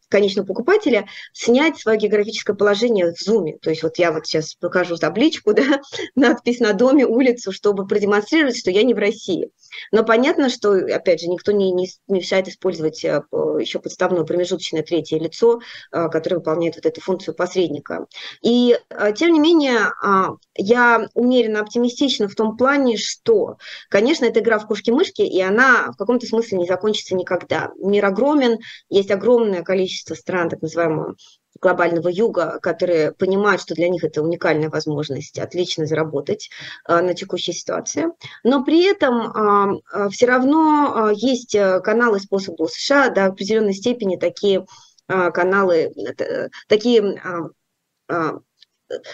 конечного 0.10 0.46
покупателя 0.46 1.08
снять 1.34 1.78
свое 1.78 1.98
географическое 1.98 2.56
положение 2.56 3.14
в 3.14 3.20
зуме. 3.20 3.58
То 3.62 3.70
есть 3.70 3.84
вот 3.84 3.98
я 3.98 4.12
вот 4.12 4.26
сейчас 4.26 4.56
покажу 4.56 4.98
табличку, 4.98 5.54
да, 5.56 5.82
надпись 6.16 6.60
на 6.60 6.74
доме, 6.74 7.06
улицу, 7.06 7.52
чтобы 7.52 7.88
продемонстрировать, 7.88 8.58
что 8.58 8.72
я 8.72 8.84
не 8.84 8.94
в 8.94 8.98
России. 8.98 9.52
Но 9.92 10.04
понятно, 10.04 10.50
что, 10.50 10.72
опять 10.72 11.22
же, 11.22 11.28
никто 11.28 11.52
не, 11.52 11.72
не 11.72 11.88
мешает 12.08 12.48
использовать 12.48 13.04
э, 13.04 13.22
еще 13.60 13.80
подставное 13.80 14.24
промежуточное 14.24 14.84
третье 14.84 15.20
лицо, 15.20 15.60
э, 15.92 16.10
которое 16.10 16.38
выполняет 16.38 16.76
вот 16.76 16.86
эту 16.86 17.02
функцию 17.02 17.36
посредника. 17.36 18.08
И, 18.42 18.78
э, 18.90 19.14
тем 19.14 19.34
не 19.34 19.40
менее, 19.40 19.92
а, 20.04 20.36
я 20.56 21.08
умеренно 21.14 21.62
оптимистична 21.62 22.28
в 22.28 22.36
том 22.36 22.58
плане, 22.58 22.98
что, 22.98 23.58
конечно, 23.90 24.26
это 24.26 24.40
игра 24.40 24.60
в 24.60 24.68
кошки-мышки, 24.68 25.22
и 25.22 25.42
она 25.42 25.92
в 25.92 25.98
каком-то 25.98 26.26
смысле 26.26 26.60
не 26.60 26.66
закончится 26.66 27.16
никогда. 27.16 27.72
Мир 27.78 28.06
огромен, 28.06 28.60
есть 28.90 29.12
огромное 29.12 29.64
количество 29.64 29.97
стран, 30.16 30.50
так 30.50 30.62
называемого 30.62 31.16
глобального 31.62 32.10
юга, 32.10 32.60
которые 32.62 33.12
понимают, 33.14 33.62
что 33.62 33.76
для 33.76 33.90
них 33.90 34.04
это 34.04 34.22
уникальная 34.22 34.70
возможность 34.70 35.40
отлично 35.40 35.86
заработать 35.86 36.50
а, 36.86 37.02
на 37.02 37.14
текущей 37.14 37.54
ситуации. 37.54 38.08
Но 38.44 38.64
при 38.64 38.86
этом 38.86 39.82
а, 39.94 40.10
все 40.10 40.28
равно 40.28 41.12
есть 41.14 41.56
э, 41.56 41.80
каналы 41.82 42.20
способы 42.20 42.68
США 42.68 43.10
до 43.10 43.26
определенной 43.26 43.74
степени 43.74 44.16
такие 44.18 44.66
каналы, 45.08 45.94
э, 46.20 46.50
такие 46.68 47.18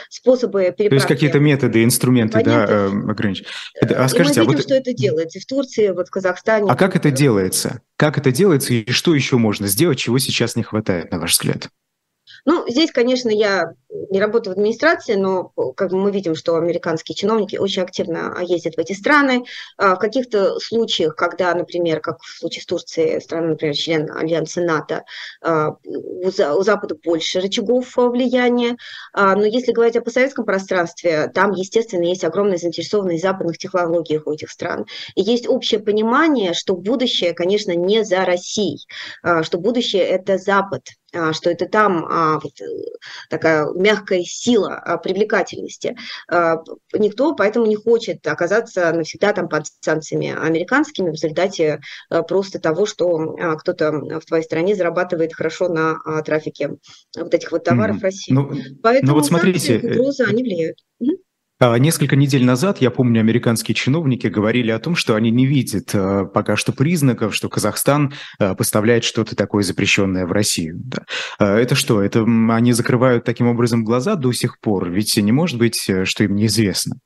способы 0.10 0.64
переправки. 0.66 0.90
То 0.90 0.96
есть 0.96 1.08
какие-то 1.08 1.40
методы, 1.40 1.84
инструменты, 1.84 2.40
Понятно. 2.40 2.68
да, 2.68 2.74
э, 2.74 2.88
ограничить. 3.12 3.48
А 3.82 4.08
скажите, 4.08 4.42
и 4.42 4.44
мы 4.44 4.54
видим, 4.54 4.54
а 4.54 4.58
вот... 4.58 4.64
что 4.64 4.76
это 4.76 4.94
делается 4.94 5.40
в 5.40 5.46
Турции, 5.46 5.90
вот 5.90 6.08
в 6.08 6.12
Казахстане. 6.12 6.70
А 6.70 6.76
как 6.76 6.96
это 6.96 7.12
делается? 7.12 7.82
Как 7.96 8.18
это 8.18 8.32
делается 8.32 8.74
и 8.74 8.90
что 8.92 9.16
еще 9.16 9.38
можно 9.38 9.68
сделать, 9.68 10.00
чего 10.00 10.20
сейчас 10.20 10.56
не 10.56 10.64
хватает, 10.64 11.12
на 11.12 11.20
ваш 11.20 11.34
взгляд? 11.34 11.70
Ну, 12.46 12.66
здесь, 12.68 12.92
конечно, 12.92 13.30
я 13.30 13.74
не 14.10 14.20
работаю 14.20 14.54
в 14.54 14.58
администрации, 14.58 15.16
но 15.16 15.52
как 15.76 15.92
мы 15.92 16.12
видим, 16.12 16.36
что 16.36 16.56
американские 16.56 17.16
чиновники 17.16 17.58
очень 17.58 17.84
активно 17.84 18.38
ездят 18.42 18.76
в 18.76 18.80
эти 18.80 18.94
страны. 18.94 19.44
А, 19.78 19.96
в 19.96 20.00
каких-то 20.00 20.60
случаях, 20.60 21.16
когда, 21.16 21.54
например, 21.54 22.00
как 22.00 22.22
в 22.22 22.40
случае 22.40 22.64
с 22.64 22.66
Турцией, 22.66 23.22
страна, 23.22 23.50
например, 23.50 23.76
член 23.76 24.12
Альянса 24.12 24.62
НАТО, 24.62 25.04
а, 25.42 25.76
у 25.84 26.64
Запада 26.64 26.96
больше 27.04 27.40
рычагов 27.40 27.96
влияния. 27.96 28.78
А, 29.14 29.36
но 29.36 29.46
если 29.46 29.72
говорить 29.72 29.96
о 29.96 30.02
постсоветском 30.02 30.46
пространстве, 30.46 31.32
там, 31.34 31.52
естественно, 31.52 32.04
есть 32.04 32.24
огромная 32.24 32.58
заинтересованность 32.58 33.20
в 33.20 33.28
западных 33.28 33.58
технологиях 33.58 34.26
у 34.28 34.34
этих 34.34 34.50
стран. 34.50 34.86
И 35.16 35.22
есть 35.22 35.48
общее 35.48 35.80
понимание, 35.80 36.54
что 36.54 36.76
будущее, 36.76 37.34
конечно, 37.34 37.76
не 37.76 38.04
за 38.04 38.26
Россией, 38.26 38.86
что 39.42 39.58
будущее– 39.58 40.04
это 40.04 40.38
Запад, 40.38 40.88
что 41.32 41.50
это 41.50 41.68
там 41.68 42.40
вот, 42.42 42.60
э, 42.62 42.66
такая 43.30 43.66
мягкая 43.84 44.24
сила 44.24 44.76
а, 44.76 44.98
привлекательности. 44.98 45.96
А, 46.32 46.56
никто 46.94 47.36
поэтому 47.36 47.66
не 47.66 47.76
хочет 47.76 48.26
оказаться 48.26 48.92
навсегда 48.92 49.34
там 49.34 49.50
под 49.50 49.66
санкциями 49.82 50.36
американскими 50.36 51.10
в 51.10 51.14
результате 51.14 51.82
а, 52.10 52.24
просто 52.24 52.60
того, 52.60 52.86
что 52.86 53.36
кто-то 53.60 53.92
в 53.92 54.26
твоей 54.26 54.44
стране 54.44 54.76
зарабатывает 54.76 55.34
хорошо 55.34 55.68
на 55.68 55.98
трафике 56.24 56.78
вот 57.16 57.34
этих 57.34 57.52
вот 57.52 57.64
товаров 57.64 57.98
mm-hmm. 57.98 58.04
России. 58.04 58.34
Ну, 58.34 58.52
поэтому 58.82 59.12
ну 59.12 59.18
вот 59.18 59.26
смотрите, 59.26 59.78
угрозы, 59.78 60.24
они 60.24 60.44
влияют. 60.44 60.80
Mm-hmm. 61.02 61.18
А, 61.60 61.78
несколько 61.78 62.16
недель 62.16 62.44
назад, 62.44 62.80
я 62.82 62.90
помню, 62.90 63.20
американские 63.20 63.76
чиновники 63.76 64.28
говорили 64.28 64.72
о 64.72 64.80
том, 64.80 64.96
что 64.96 65.16
они 65.16 65.30
не 65.32 65.46
видят 65.46 65.94
э, 65.94 66.26
пока 66.26 66.56
что 66.56 66.72
признаков, 66.72 67.36
что 67.36 67.48
Казахстан 67.48 68.14
э, 68.40 68.56
поставляет 68.56 69.04
что-то 69.04 69.36
такое 69.36 69.64
запрещенное 69.64 70.26
в 70.26 70.32
Россию. 70.32 70.82
Да. 70.84 71.04
А, 71.38 71.58
это 71.58 71.76
что? 71.76 72.02
Это 72.02 72.24
они 72.24 72.74
закрывают 72.74 73.24
таким 73.24 73.48
образом 73.48 73.84
глаза 73.84 74.16
до 74.16 74.32
сих 74.34 74.60
пор? 74.60 74.90
Ведь 74.90 75.16
не 75.16 75.32
может 75.32 75.58
быть, 75.58 75.90
э, 75.90 76.06
что 76.06 76.24
им 76.24 76.36
неизвестно. 76.36 76.98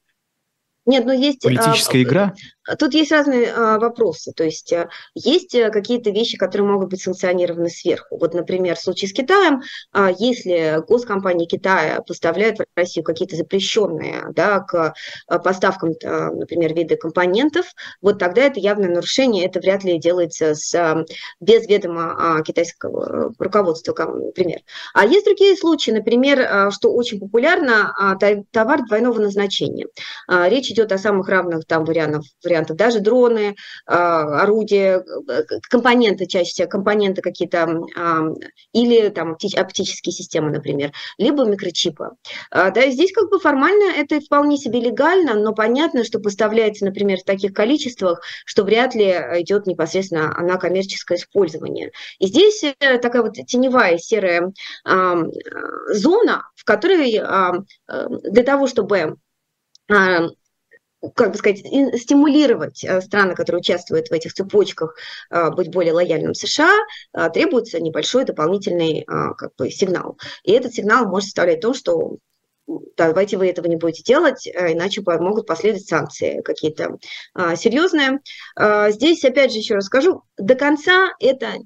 Нет, 0.85 1.05
но 1.05 1.11
есть... 1.11 1.41
Политическая 1.41 2.01
игра? 2.01 2.33
Тут 2.79 2.93
есть 2.93 3.11
разные 3.11 3.51
а, 3.53 3.79
вопросы. 3.79 4.31
То 4.33 4.43
есть 4.43 4.73
а, 4.73 4.89
есть 5.13 5.55
а, 5.55 5.69
какие-то 5.69 6.09
вещи, 6.09 6.37
которые 6.37 6.67
могут 6.67 6.89
быть 6.89 7.01
санкционированы 7.01 7.69
сверху. 7.69 8.17
Вот, 8.17 8.33
например, 8.33 8.75
в 8.75 8.81
случае 8.81 9.09
с 9.09 9.13
Китаем, 9.13 9.61
а, 9.91 10.11
если 10.17 10.81
госкомпании 10.87 11.45
Китая 11.45 12.01
поставляют 12.05 12.57
в 12.59 12.65
Россию 12.75 13.03
какие-то 13.03 13.35
запрещенные 13.35 14.25
да, 14.33 14.59
к 14.59 14.93
а, 15.27 15.39
поставкам, 15.39 15.93
а, 16.03 16.31
например, 16.31 16.73
виды 16.73 16.97
компонентов, 16.97 17.67
вот 18.01 18.19
тогда 18.19 18.43
это 18.43 18.59
явное 18.59 18.89
нарушение, 18.89 19.45
это 19.45 19.59
вряд 19.59 19.83
ли 19.83 19.99
делается 19.99 20.55
с, 20.55 20.73
а, 20.75 21.05
без 21.39 21.67
ведома 21.67 22.15
а, 22.17 22.41
китайского 22.41 23.33
руководства, 23.37 23.93
например. 23.97 24.59
А 24.93 25.05
есть 25.05 25.25
другие 25.25 25.55
случаи, 25.55 25.91
например, 25.91 26.39
а, 26.41 26.71
что 26.71 26.93
очень 26.93 27.19
популярно, 27.19 27.93
а, 27.97 28.15
товар 28.51 28.85
двойного 28.85 29.19
назначения. 29.19 29.87
А, 30.27 30.47
речь 30.49 30.69
идет 30.69 30.91
о 30.91 30.97
самых 30.97 31.29
равных 31.29 31.65
там 31.65 31.85
вариантах, 31.85 32.23
вариантов, 32.57 32.77
даже 32.77 32.99
дроны, 32.99 33.55
а, 33.85 34.41
орудия, 34.41 35.03
э, 35.29 35.43
компоненты 35.69 36.25
чаще 36.25 36.51
всего, 36.51 36.67
компоненты 36.67 37.21
какие-то, 37.21 37.83
или 38.73 39.09
там 39.09 39.37
оптические 39.55 40.13
системы, 40.13 40.51
например, 40.51 40.91
либо 41.17 41.45
микрочипы. 41.45 42.11
А, 42.51 42.71
да, 42.71 42.89
здесь 42.89 43.11
как 43.11 43.29
бы 43.29 43.39
формально 43.39 43.91
это 43.95 44.19
вполне 44.19 44.57
себе 44.57 44.79
легально, 44.79 45.35
но 45.35 45.53
понятно, 45.53 46.03
что 46.03 46.19
поставляется, 46.19 46.85
например, 46.85 47.19
в 47.19 47.23
таких 47.23 47.53
количествах, 47.53 48.21
что 48.45 48.63
вряд 48.63 48.95
ли 48.95 49.11
идет 49.41 49.67
непосредственно 49.67 50.29
на 50.41 50.57
коммерческое 50.57 51.17
использование. 51.17 51.91
И 52.19 52.27
здесь 52.27 52.63
э, 52.63 52.97
такая 52.99 53.21
вот 53.21 53.33
теневая 53.33 53.97
серая 53.97 54.51
зона, 54.83 56.43
в 56.55 56.63
которой 56.63 57.15
э, 57.15 57.51
для 58.23 58.43
того, 58.43 58.67
чтобы 58.67 59.17
как 61.15 61.31
бы 61.31 61.37
сказать, 61.37 61.59
стимулировать 61.59 62.83
э, 62.83 63.01
страны, 63.01 63.35
которые 63.35 63.59
участвуют 63.59 64.09
в 64.09 64.13
этих 64.13 64.33
цепочках, 64.33 64.95
э, 65.29 65.51
быть 65.51 65.69
более 65.69 65.93
лояльным 65.93 66.33
США, 66.33 66.75
э, 67.13 67.29
требуется 67.29 67.79
небольшой 67.79 68.25
дополнительный 68.25 69.05
как 69.05 69.55
бы, 69.57 69.69
сигнал. 69.69 70.17
И 70.43 70.51
этот 70.51 70.73
сигнал 70.73 71.07
может 71.07 71.25
составлять 71.25 71.61
то, 71.61 71.73
что 71.73 72.17
давайте 72.97 73.37
вы 73.37 73.47
этого 73.47 73.67
не 73.67 73.75
будете 73.75 74.03
делать, 74.03 74.47
иначе 74.47 75.01
могут 75.05 75.47
последовать 75.47 75.87
санкции 75.87 76.41
какие-то 76.41 76.97
серьезные. 77.55 78.19
Здесь, 78.91 79.23
опять 79.23 79.51
же, 79.53 79.59
еще 79.59 79.75
раз 79.75 79.85
скажу, 79.85 80.23
до 80.37 80.55
конца 80.55 81.13
это 81.19 81.59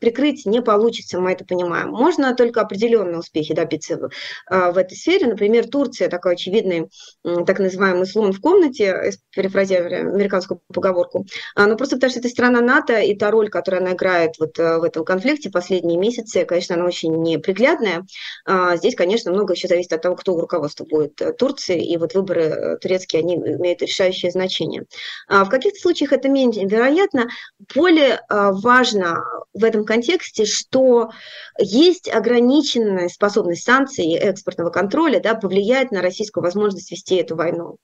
прикрыть 0.00 0.46
не 0.46 0.62
получится, 0.62 1.20
мы 1.20 1.32
это 1.32 1.44
понимаем. 1.44 1.90
Можно 1.90 2.34
только 2.34 2.60
определенные 2.60 3.18
успехи 3.18 3.54
добиться 3.54 3.96
в, 3.96 4.10
а, 4.46 4.72
в 4.72 4.78
этой 4.78 4.96
сфере. 4.96 5.26
Например, 5.26 5.66
Турция 5.68 6.08
такой 6.08 6.34
очевидный 6.34 6.88
так 7.22 7.58
называемый 7.58 8.06
слон 8.06 8.32
в 8.32 8.40
комнате, 8.40 9.12
перефразируя 9.34 10.00
американскую 10.00 10.60
поговорку, 10.72 11.26
а, 11.54 11.66
но 11.66 11.76
просто 11.76 11.96
потому 11.96 12.10
что 12.10 12.20
это 12.20 12.28
страна 12.28 12.60
НАТО, 12.60 13.00
и 13.00 13.14
та 13.14 13.30
роль, 13.30 13.48
которую 13.48 13.82
она 13.82 13.92
играет 13.92 14.32
вот 14.38 14.58
э, 14.58 14.78
в 14.78 14.82
этом 14.82 15.04
конфликте 15.04 15.50
последние 15.50 15.98
месяцы, 15.98 16.44
конечно, 16.44 16.74
она 16.74 16.84
очень 16.84 17.14
неприглядная. 17.22 18.04
А, 18.44 18.76
здесь, 18.76 18.94
конечно, 18.94 19.32
много 19.32 19.54
еще 19.54 19.68
зависит 19.68 19.92
от 19.92 20.02
того, 20.02 20.16
кто 20.16 20.34
у 20.34 20.40
руководства 20.40 20.84
будет 20.84 21.20
э, 21.20 21.32
Турции, 21.32 21.84
и 21.84 21.96
вот 21.96 22.14
выборы 22.14 22.42
э, 22.42 22.76
турецкие, 22.78 23.20
они 23.20 23.36
имеют 23.36 23.82
решающее 23.82 24.30
значение. 24.30 24.84
В 25.28 25.48
каких-то 25.48 25.78
случаях 25.78 26.12
это 26.12 26.28
менее 26.28 26.66
вероятно. 26.66 27.28
Более 27.74 28.20
важно 28.28 29.24
в 29.54 29.64
этом 29.64 29.81
контексте, 29.84 30.44
что 30.44 31.10
есть 31.58 32.08
ограниченная 32.08 33.08
способность 33.08 33.64
санкций 33.64 34.06
и 34.06 34.16
экспортного 34.16 34.70
контроля 34.70 35.20
да, 35.20 35.34
повлиять 35.34 35.90
на 35.90 36.02
российскую 36.02 36.44
возможность 36.44 36.90
вести 36.90 37.16
эту 37.16 37.36
войну. 37.36 37.76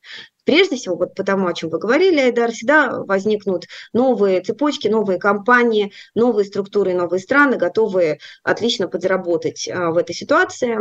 Прежде 0.48 0.76
всего, 0.76 0.96
вот 0.96 1.14
потому, 1.14 1.46
о 1.46 1.52
чем 1.52 1.68
вы 1.68 1.78
говорили, 1.78 2.20
Айдар, 2.20 2.52
всегда 2.52 3.02
возникнут 3.02 3.66
новые 3.92 4.40
цепочки, 4.40 4.88
новые 4.88 5.18
компании, 5.18 5.92
новые 6.14 6.46
структуры, 6.46 6.94
новые 6.94 7.20
страны, 7.20 7.58
готовые 7.58 8.18
отлично 8.44 8.88
подзаработать 8.88 9.68
в 9.70 9.96
этой 9.98 10.14
ситуации. 10.14 10.78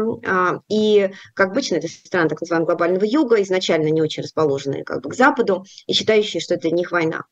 И, 0.70 1.12
как 1.34 1.50
обычно, 1.50 1.76
это 1.76 1.90
страны 1.90 2.30
так 2.30 2.40
называемого 2.40 2.68
глобального 2.68 3.04
юга, 3.04 3.42
изначально 3.42 3.90
не 3.90 4.02
очень 4.02 4.24
расположенные 4.24 4.86
как 4.86 5.02
бы 5.02 5.10
к 5.10 5.16
Западу 5.16 5.66
и 5.86 5.92
считающие, 5.92 6.40
что 6.40 6.54
это 6.54 6.72
не 6.72 6.84
их 6.84 6.94
война. 6.94 7.26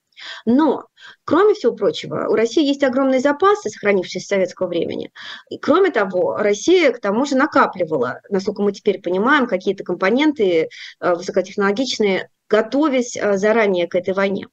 Но, 0.46 0.86
кроме 1.26 1.54
всего 1.54 1.74
прочего, 1.74 2.28
у 2.30 2.36
России 2.36 2.66
есть 2.66 2.84
огромные 2.84 3.20
запасы, 3.20 3.70
сохранившиеся 3.70 4.26
с 4.26 4.30
советского 4.30 4.68
времени. 4.68 5.12
И 5.50 5.58
кроме 5.58 5.92
того, 5.92 6.38
Россия 6.38 6.92
к 6.92 7.00
тому 7.00 7.26
же 7.26 7.36
накапливала, 7.36 8.22
насколько 8.30 8.62
мы 8.62 8.72
теперь 8.72 9.02
понимаем, 9.02 9.48
какие-то 9.48 9.84
компоненты 9.84 10.70
э, 11.02 11.16
высокотехнологичные, 11.16 12.25
готовясь 12.50 13.18
э, 13.18 13.38
заранее 13.38 13.88
к 13.88 13.96
этой 13.96 14.14
войне. 14.14 14.48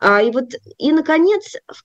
А, 0.00 0.22
и 0.22 0.30
вот, 0.30 0.52
и, 0.78 0.92
наконец, 0.92 1.56
в, 1.68 1.82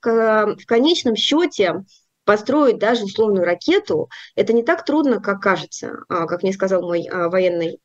конечном 0.66 1.16
счете, 1.16 1.84
построить 2.24 2.78
даже 2.78 3.04
условную 3.04 3.44
ракету, 3.44 4.08
это 4.36 4.52
не 4.52 4.62
так 4.62 4.84
трудно, 4.84 5.20
как 5.20 5.40
кажется, 5.40 6.04
а, 6.08 6.26
как 6.26 6.42
мне 6.42 6.52
сказал 6.52 6.82
мой 6.82 7.06
а, 7.06 7.28
военный 7.28 7.80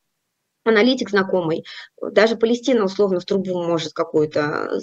аналитик 0.65 1.09
знакомый, 1.09 1.63
даже 2.01 2.35
Палестина 2.35 2.85
условно 2.85 3.19
в 3.19 3.25
трубу 3.25 3.63
может 3.63 3.93
какую-то 3.93 4.79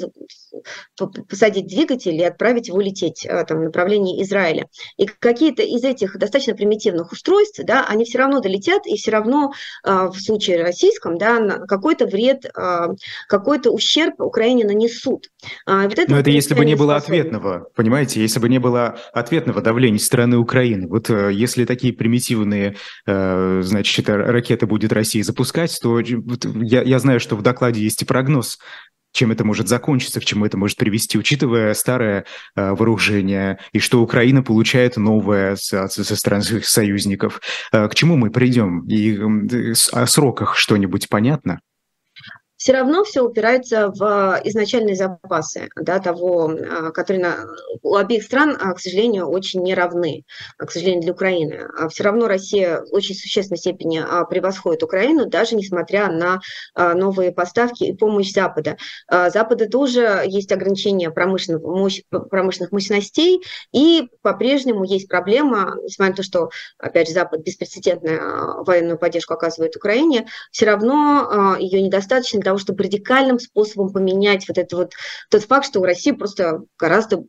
посадить 1.28 1.66
двигатель 1.66 2.14
и 2.14 2.24
отправить 2.24 2.68
его 2.68 2.80
лететь 2.80 3.26
э, 3.26 3.44
там, 3.44 3.58
в 3.58 3.62
направлении 3.62 4.22
Израиля. 4.22 4.68
И 4.96 5.06
какие-то 5.06 5.62
из 5.62 5.82
этих 5.84 6.16
достаточно 6.18 6.54
примитивных 6.54 7.12
устройств, 7.12 7.60
да, 7.64 7.84
они 7.88 8.04
все 8.04 8.18
равно 8.18 8.40
долетят, 8.40 8.86
и 8.86 8.96
все 8.96 9.10
равно 9.10 9.52
э, 9.84 10.08
в 10.12 10.20
случае 10.20 10.62
российском 10.62 11.18
да, 11.18 11.58
какой-то 11.66 12.06
вред, 12.06 12.44
э, 12.44 12.88
какой-то 13.28 13.70
ущерб 13.70 14.20
Украине 14.20 14.64
нанесут. 14.64 15.30
Вот 15.66 15.98
это 15.98 16.10
Но 16.10 16.18
это 16.18 16.30
если 16.30 16.54
бы 16.54 16.64
не 16.64 16.76
было 16.76 16.96
ответного, 16.96 17.66
понимаете, 17.74 18.20
если 18.20 18.38
бы 18.38 18.48
не 18.48 18.58
было 18.58 18.98
ответного 19.12 19.60
давления 19.60 19.98
стороны 19.98 20.36
Украины. 20.38 20.86
Вот 20.86 21.08
если 21.08 21.64
такие 21.64 21.92
примитивные, 21.92 22.76
значит, 23.06 24.08
ракеты 24.08 24.66
будет 24.66 24.92
Россия 24.92 25.22
запускать, 25.24 25.71
то 25.78 26.00
я, 26.00 26.82
я 26.82 26.98
знаю, 26.98 27.20
что 27.20 27.36
в 27.36 27.42
докладе 27.42 27.82
есть 27.82 28.02
и 28.02 28.04
прогноз 28.04 28.58
чем 29.12 29.30
это 29.30 29.44
может 29.44 29.68
закончиться, 29.68 30.20
к 30.20 30.24
чему 30.24 30.46
это 30.46 30.56
может 30.56 30.78
привести, 30.78 31.18
учитывая 31.18 31.74
старое 31.74 32.24
э, 32.56 32.70
вооружение 32.70 33.58
и 33.72 33.78
что 33.78 34.02
Украина 34.02 34.42
получает 34.42 34.96
новое 34.96 35.56
со, 35.56 35.86
со 35.88 36.16
стороны 36.16 36.42
своих 36.42 36.66
союзников. 36.66 37.40
Э, 37.72 37.88
к 37.88 37.94
чему 37.94 38.16
мы 38.16 38.30
придем? 38.30 38.86
И 38.86 39.14
э, 39.14 39.74
о 39.92 40.06
сроках 40.06 40.56
что-нибудь 40.56 41.08
понятно? 41.08 41.60
Все 42.62 42.74
равно 42.74 43.02
все 43.02 43.22
упирается 43.22 43.88
в 43.88 44.40
изначальные 44.44 44.94
запасы 44.94 45.68
да, 45.74 45.98
того, 45.98 46.48
а, 46.48 46.92
которые 46.92 47.20
на, 47.20 47.36
у 47.82 47.96
обеих 47.96 48.22
стран, 48.22 48.56
а, 48.60 48.72
к 48.72 48.78
сожалению, 48.78 49.26
очень 49.26 49.62
неравны, 49.62 50.24
а, 50.58 50.66
к 50.66 50.70
сожалению, 50.70 51.02
для 51.02 51.12
Украины. 51.12 51.66
Все 51.90 52.04
равно 52.04 52.28
Россия 52.28 52.82
в 52.82 52.94
очень 52.94 53.16
существенной 53.16 53.58
степени 53.58 54.00
превосходит 54.30 54.84
Украину, 54.84 55.26
даже 55.26 55.56
несмотря 55.56 56.08
на 56.08 56.40
новые 56.76 57.32
поставки 57.32 57.82
и 57.84 57.96
помощь 57.96 58.32
Запада. 58.32 58.76
Запада 59.10 59.68
тоже 59.68 60.22
есть 60.26 60.52
ограничения 60.52 61.10
промышленных, 61.10 61.62
мощь, 61.62 62.02
промышленных 62.10 62.70
мощностей, 62.70 63.42
и 63.72 64.08
по-прежнему 64.22 64.84
есть 64.84 65.08
проблема, 65.08 65.74
несмотря 65.82 66.12
на 66.12 66.16
то, 66.16 66.22
что, 66.22 66.50
опять 66.78 67.08
же, 67.08 67.14
Запад 67.14 67.40
беспрецедентную 67.40 68.62
военную 68.64 68.98
поддержку 68.98 69.34
оказывает 69.34 69.74
Украине, 69.74 70.28
все 70.52 70.66
равно 70.66 71.56
ее 71.58 71.82
недостаточно 71.82 72.40
для 72.40 72.51
того, 72.52 72.58
чтобы 72.58 72.84
радикальным 72.84 73.38
способом 73.38 73.92
поменять 73.92 74.46
вот 74.48 74.58
этот 74.58 74.72
вот 74.72 74.92
тот 75.30 75.42
факт, 75.44 75.66
что 75.66 75.80
у 75.80 75.84
России 75.84 76.12
просто 76.12 76.62
гораздо 76.78 77.24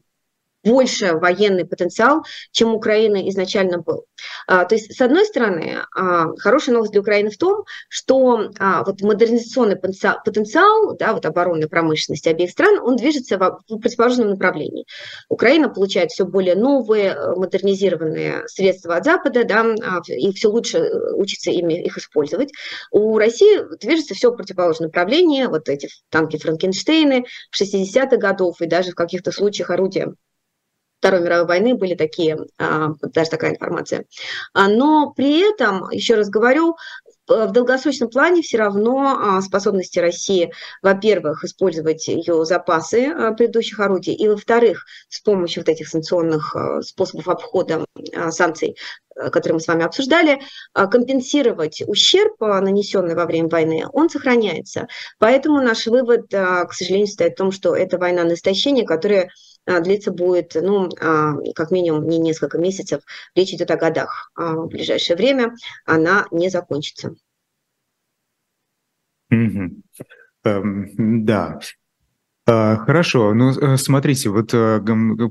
больше 0.63 1.13
военный 1.13 1.65
потенциал, 1.65 2.23
чем 2.51 2.73
Украина 2.73 3.27
изначально 3.29 3.79
был. 3.79 4.05
А, 4.47 4.65
то 4.65 4.75
есть, 4.75 4.95
с 4.95 5.01
одной 5.01 5.25
стороны, 5.25 5.79
а, 5.95 6.35
хорошая 6.37 6.75
новость 6.75 6.91
для 6.91 7.01
Украины 7.01 7.29
в 7.29 7.37
том, 7.37 7.63
что 7.89 8.49
а, 8.59 8.83
вот 8.83 9.01
модернизационный 9.01 9.75
потенциал, 9.75 10.95
да, 10.97 11.13
вот 11.13 11.25
оборонной 11.25 11.67
промышленности 11.67 12.29
обеих 12.29 12.51
стран, 12.51 12.79
он 12.79 12.95
движется 12.95 13.37
в 13.37 13.59
противоположном 13.79 14.29
направлении. 14.29 14.85
Украина 15.29 15.69
получает 15.69 16.11
все 16.11 16.25
более 16.25 16.55
новые, 16.55 17.09
э, 17.09 17.35
модернизированные 17.35 18.47
средства 18.47 18.95
от 18.95 19.05
Запада, 19.05 19.43
да, 19.43 19.65
и 20.07 20.31
все 20.33 20.49
лучше 20.49 20.77
э, 20.77 21.13
учится 21.15 21.51
ими 21.51 21.73
их 21.73 21.97
использовать. 21.97 22.51
У 22.91 23.17
России 23.17 23.59
движется 23.79 24.13
все 24.13 24.31
в 24.31 24.35
противоположном 24.35 24.87
направлении, 24.87 25.45
вот 25.45 25.69
эти 25.69 25.89
танки 26.09 26.37
Франкенштейны 26.37 27.25
60-х 27.57 28.17
годов 28.17 28.61
и 28.61 28.67
даже 28.67 28.91
в 28.91 28.95
каких-то 28.95 29.31
случаях 29.31 29.69
орудия 29.69 30.13
Второй 31.03 31.19
мировой 31.19 31.45
войны 31.45 31.75
были 31.75 31.95
такие, 31.95 32.37
а, 32.57 32.91
даже 33.01 33.29
такая 33.29 33.51
информация. 33.51 34.05
А, 34.53 34.69
но 34.69 35.11
при 35.11 35.51
этом, 35.51 35.89
еще 35.91 36.15
раз 36.15 36.29
говорю, 36.29 36.77
в 37.27 37.51
долгосрочном 37.51 38.09
плане 38.09 38.41
все 38.41 38.57
равно 38.57 39.19
а, 39.19 39.41
способности 39.41 39.99
России, 39.99 40.53
во-первых, 40.81 41.43
использовать 41.43 42.07
ее 42.07 42.45
запасы 42.45 43.13
предыдущих 43.35 43.81
орудий, 43.81 44.13
и, 44.13 44.29
во-вторых, 44.29 44.85
с 45.09 45.19
помощью 45.19 45.63
вот 45.63 45.69
этих 45.73 45.89
санкционных 45.89 46.55
способов 46.79 47.27
обхода 47.27 47.83
санкций, 48.29 48.77
которые 49.13 49.55
мы 49.55 49.59
с 49.59 49.67
вами 49.67 49.83
обсуждали, 49.83 50.39
компенсировать 50.73 51.83
ущерб, 51.85 52.39
нанесенный 52.39 53.15
во 53.15 53.25
время 53.25 53.49
войны, 53.49 53.83
он 53.91 54.09
сохраняется. 54.09 54.87
Поэтому 55.19 55.61
наш 55.61 55.85
вывод, 55.85 56.27
к 56.31 56.71
сожалению, 56.71 57.07
стоит 57.07 57.33
в 57.33 57.37
том, 57.37 57.51
что 57.51 57.75
это 57.75 57.97
война 57.97 58.23
на 58.23 58.35
истощение, 58.35 58.85
которая 58.85 59.29
длиться 59.65 60.11
будет, 60.11 60.55
ну, 60.55 60.89
а, 60.99 61.35
как 61.55 61.71
минимум 61.71 62.07
не 62.07 62.17
несколько 62.17 62.57
месяцев, 62.57 63.01
речь 63.35 63.53
идет 63.53 63.71
о 63.71 63.77
годах. 63.77 64.31
А 64.35 64.55
в 64.55 64.67
ближайшее 64.67 65.15
время 65.15 65.55
она 65.85 66.27
не 66.31 66.49
закончится. 66.49 67.15
Mm-hmm. 69.33 69.81
Um, 70.45 70.85
да, 71.23 71.57
а, 71.57 71.59
хорошо, 72.45 73.33
ну 73.33 73.51
э, 73.51 73.77
смотрите, 73.77 74.29
вот 74.29 74.53
э, 74.53 74.81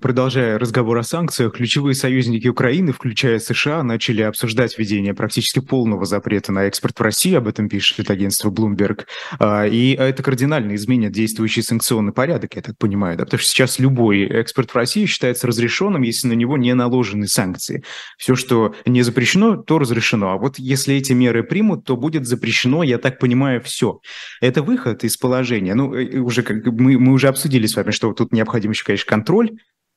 продолжая 0.00 0.58
разговор 0.58 0.96
о 0.96 1.02
санкциях, 1.02 1.52
ключевые 1.52 1.94
союзники 1.94 2.48
Украины, 2.48 2.92
включая 2.92 3.38
США, 3.38 3.82
начали 3.82 4.22
обсуждать 4.22 4.78
введение 4.78 5.12
практически 5.12 5.58
полного 5.58 6.06
запрета 6.06 6.52
на 6.52 6.64
экспорт 6.64 6.98
в 6.98 7.02
Россию, 7.02 7.38
об 7.38 7.48
этом 7.48 7.68
пишет 7.68 8.10
агентство 8.10 8.50
Bloomberg, 8.50 9.04
а, 9.38 9.66
и 9.66 9.92
это 9.92 10.22
кардинально 10.22 10.74
изменит 10.74 11.12
действующий 11.12 11.60
санкционный 11.60 12.14
порядок, 12.14 12.56
я 12.56 12.62
так 12.62 12.78
понимаю, 12.78 13.18
да, 13.18 13.24
потому 13.26 13.40
что 13.40 13.50
сейчас 13.50 13.78
любой 13.78 14.22
экспорт 14.22 14.70
в 14.70 14.74
Россию 14.74 15.06
считается 15.06 15.46
разрешенным, 15.46 16.00
если 16.00 16.28
на 16.28 16.32
него 16.32 16.56
не 16.56 16.72
наложены 16.72 17.28
санкции. 17.28 17.84
Все, 18.16 18.36
что 18.36 18.74
не 18.86 19.02
запрещено, 19.02 19.56
то 19.56 19.78
разрешено, 19.78 20.30
а 20.30 20.38
вот 20.38 20.58
если 20.58 20.94
эти 20.94 21.12
меры 21.12 21.42
примут, 21.42 21.84
то 21.84 21.94
будет 21.98 22.26
запрещено, 22.26 22.82
я 22.82 22.96
так 22.96 23.18
понимаю, 23.18 23.60
все. 23.60 24.00
Это 24.40 24.62
выход 24.62 25.04
из 25.04 25.18
положения, 25.18 25.74
ну, 25.74 25.94
э, 25.94 26.18
уже 26.18 26.42
как 26.42 26.64
мы 26.64 27.01
мы 27.02 27.12
уже 27.12 27.28
обсудили 27.28 27.66
с 27.66 27.76
вами, 27.76 27.90
что 27.90 28.12
тут 28.12 28.32
необходим 28.32 28.70
еще, 28.70 28.84
конечно, 28.84 29.08
контроль 29.08 29.50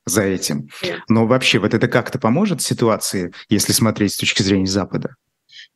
за 0.04 0.22
этим. 0.22 0.68
Но 1.08 1.26
вообще 1.26 1.58
вот 1.58 1.74
это 1.74 1.88
как-то 1.88 2.18
поможет 2.18 2.62
ситуации, 2.62 3.32
если 3.48 3.72
смотреть 3.72 4.12
с 4.12 4.18
точки 4.18 4.42
зрения 4.42 4.66
Запада? 4.66 5.16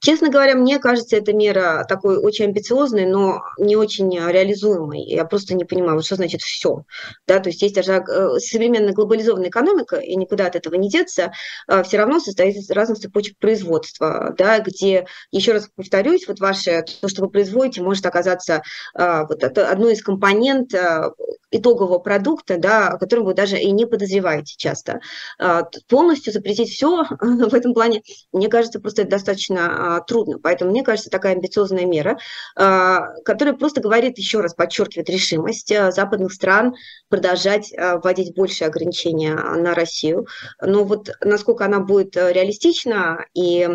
Честно 0.00 0.30
говоря, 0.30 0.54
мне 0.54 0.78
кажется, 0.78 1.16
эта 1.16 1.34
мера 1.34 1.84
такой 1.86 2.16
очень 2.16 2.46
амбициозной, 2.46 3.04
но 3.04 3.42
не 3.58 3.76
очень 3.76 4.10
реализуемой. 4.10 5.02
Я 5.02 5.26
просто 5.26 5.54
не 5.54 5.64
понимаю, 5.64 6.00
что 6.02 6.16
значит 6.16 6.40
все. 6.40 6.84
Да, 7.26 7.38
то 7.38 7.50
есть 7.50 7.60
есть 7.60 7.74
даже 7.74 7.92
э, 7.92 8.38
современная 8.38 8.94
глобализованная 8.94 9.50
экономика, 9.50 9.96
и 9.96 10.16
никуда 10.16 10.46
от 10.46 10.56
этого 10.56 10.74
не 10.76 10.88
деться, 10.88 11.32
а 11.66 11.82
все 11.82 11.98
равно 11.98 12.18
состоит 12.18 12.56
из 12.56 12.70
разных 12.70 12.98
цепочек 12.98 13.36
производства, 13.38 14.34
да, 14.38 14.60
где, 14.60 15.06
еще 15.30 15.52
раз 15.52 15.68
повторюсь, 15.74 16.26
вот 16.26 16.40
ваше, 16.40 16.84
то, 17.00 17.08
что 17.08 17.22
вы 17.22 17.28
производите, 17.28 17.82
может 17.82 18.06
оказаться 18.06 18.62
а, 18.94 19.26
вот 19.26 19.42
одной 19.44 19.92
из 19.92 20.02
компонент 20.02 20.74
а, 20.74 21.12
итогового 21.50 21.98
продукта, 21.98 22.56
да, 22.58 22.88
о 22.88 22.98
котором 22.98 23.24
вы 23.24 23.34
даже 23.34 23.58
и 23.58 23.70
не 23.72 23.84
подозреваете 23.84 24.54
часто. 24.56 25.00
Полностью 25.88 26.32
запретить 26.32 26.70
все 26.70 27.04
в 27.20 27.54
этом 27.54 27.74
плане, 27.74 28.02
мне 28.32 28.48
кажется, 28.48 28.78
просто 28.78 29.04
достаточно 29.04 29.89
а, 29.90 30.00
трудно. 30.00 30.38
Поэтому, 30.38 30.70
мне 30.70 30.83
кажется, 30.83 31.11
такая 31.11 31.35
амбициозная 31.35 31.87
мера, 31.87 32.18
а, 32.57 33.12
которая 33.24 33.55
просто 33.55 33.81
говорит, 33.81 34.18
еще 34.18 34.40
раз 34.40 34.55
подчеркивает 34.55 35.11
решимость 35.11 35.72
а, 35.72 35.90
западных 35.90 36.33
стран 36.33 36.74
продолжать 37.09 37.72
вводить 37.76 38.35
большие 38.37 38.68
ограничения 38.68 39.35
на 39.35 39.74
Россию. 39.74 40.26
Но 40.62 40.85
вот 40.85 41.11
насколько 41.24 41.64
она 41.64 41.81
будет 41.81 42.16
реалистична 42.16 43.24
и 43.35 43.68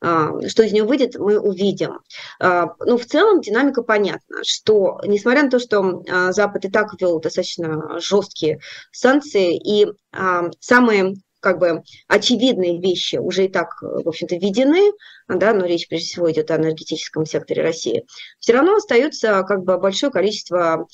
что 0.00 0.62
из 0.62 0.72
нее 0.72 0.84
выйдет, 0.84 1.16
мы 1.16 1.38
увидим. 1.38 2.00
Ну, 2.40 2.98
в 2.98 3.06
целом 3.06 3.40
динамика 3.40 3.82
понятна, 3.82 4.42
что 4.44 5.00
несмотря 5.04 5.44
на 5.44 5.50
то, 5.50 5.58
что 5.58 6.02
Запад 6.32 6.66
и 6.66 6.70
так 6.70 6.92
ввел 7.00 7.18
достаточно 7.20 7.98
жесткие 7.98 8.60
санкции, 8.90 9.56
и 9.56 9.86
самые 10.60 11.14
как 11.42 11.58
бы 11.58 11.82
очевидные 12.06 12.80
вещи 12.80 13.16
уже 13.16 13.46
и 13.46 13.48
так, 13.48 13.82
в 13.82 14.08
общем-то, 14.08 14.36
введены, 14.36 14.92
да, 15.38 15.52
но 15.52 15.66
речь 15.66 15.88
прежде 15.88 16.08
всего 16.08 16.30
идет 16.30 16.50
о 16.50 16.56
энергетическом 16.56 17.26
секторе 17.26 17.62
России, 17.62 18.04
все 18.38 18.52
равно 18.52 18.76
остается 18.76 19.42
как 19.42 19.64
бы 19.64 19.78
большое 19.78 20.12
количество 20.12 20.86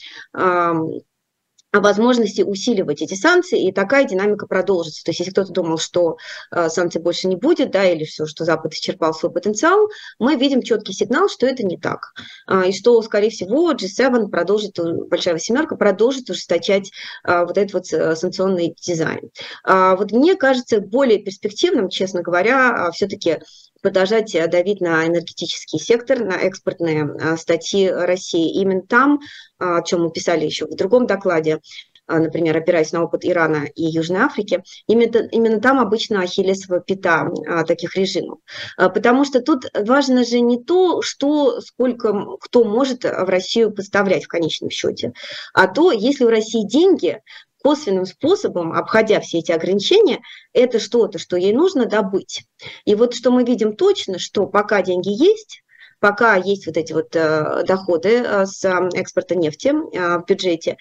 о 1.71 1.81
возможности 1.81 2.41
усиливать 2.41 3.03
эти 3.03 3.15
санкции, 3.15 3.67
и 3.67 3.73
такая 3.73 4.05
динамика 4.05 4.47
продолжится. 4.47 5.05
То 5.05 5.11
есть 5.11 5.21
если 5.21 5.33
кто-то 5.33 5.53
думал, 5.53 5.77
что 5.77 6.17
э, 6.51 6.71
санкций 6.71 7.03
больше 7.03 7.29
не 7.29 7.37
будет, 7.37 7.71
да, 7.71 7.85
или 7.85 8.05
все, 8.05 8.25
что 8.25 8.45
Запад 8.45 8.73
исчерпал 8.73 9.13
свой 9.13 9.31
потенциал, 9.31 9.89
мы 10.19 10.37
видим 10.37 10.63
четкий 10.63 10.95
сигнал, 10.95 11.29
что 11.29 11.47
это 11.47 11.65
не 11.65 11.77
так. 11.77 12.15
Э, 12.49 12.69
и 12.69 12.73
что, 12.73 13.01
скорее 13.03 13.29
всего, 13.29 13.73
G7 13.73 14.29
продолжит, 14.29 14.79
Большая 15.11 15.35
Восьмерка 15.35 15.77
продолжит 15.77 16.31
ужесточать 16.31 16.91
э, 17.27 17.45
вот 17.45 17.59
этот 17.59 17.75
вот 17.75 17.93
э, 17.93 18.17
санкционный 18.17 18.75
дизайн. 18.81 19.31
Э, 19.67 19.95
вот 19.97 20.11
мне 20.13 20.37
кажется 20.37 20.81
более 20.81 21.19
перспективным, 21.19 21.91
честно 21.91 22.23
говоря, 22.23 22.87
э, 22.89 22.93
все-таки 22.93 23.41
продолжать 23.83 24.35
э, 24.35 24.47
давить 24.47 24.81
на 24.81 25.07
энергетический 25.07 25.79
сектор, 25.79 26.25
на 26.25 26.35
экспортные 26.35 27.05
э, 27.05 27.37
статьи 27.37 27.89
России. 27.89 28.61
Именно 28.61 28.83
там, 28.83 29.21
о 29.59 29.83
чем 29.83 30.03
мы 30.03 30.11
писали 30.11 30.45
еще 30.45 30.67
в 30.67 30.75
другом 30.75 31.07
докладе, 31.07 31.61
э, 32.09 32.19
например, 32.19 32.57
опираясь 32.57 32.93
на 32.93 33.05
опыт 33.05 33.25
Ирана 33.25 33.67
и 33.75 33.85
Южной 33.85 34.21
Африки, 34.21 34.63
именно, 34.87 35.29
именно 35.31 35.61
там 35.61 35.79
обычно 35.79 36.23
ахиллесова 36.23 36.81
пята 36.81 37.31
таких 37.67 37.97
режимов. 37.97 38.41
Потому 38.77 39.25
что 39.25 39.41
тут 39.41 39.67
важно 39.75 40.25
же 40.25 40.41
не 40.41 40.63
то, 40.63 41.03
что 41.03 41.61
сколько 41.61 42.37
кто 42.41 42.65
может 42.65 43.05
в 43.05 43.29
Россию 43.29 43.73
поставлять 43.73 44.25
в 44.25 44.29
конечном 44.29 44.71
счете, 44.71 45.13
а 45.55 45.67
то, 45.67 45.93
если 45.93 46.25
у 46.25 46.31
России 46.31 46.67
деньги, 46.67 47.21
косвенным 47.63 48.07
способом, 48.07 48.73
обходя 48.73 49.21
все 49.21 49.39
эти 49.39 49.53
ограничения, 49.53 50.21
это 50.53 50.79
что-то, 50.79 51.19
что 51.19 51.37
ей 51.37 51.53
нужно 51.53 51.87
добыть. 51.87 52.45
И 52.85 52.95
вот 52.95 53.15
что 53.15 53.31
мы 53.31 53.45
видим 53.45 53.77
точно, 53.77 54.19
что 54.19 54.47
пока 54.47 54.83
деньги 54.83 55.11
есть, 55.11 55.63
пока 56.01 56.37
есть 56.37 56.67
вот 56.67 56.77
эти 56.77 56.93
вот 56.93 57.15
э, 57.15 57.65
доходы 57.67 58.23
э, 58.23 58.47
с 58.47 58.65
экспорта 58.95 59.35
нефти 59.35 59.69
э, 59.69 60.19
в 60.19 60.25
бюджете, 60.27 60.77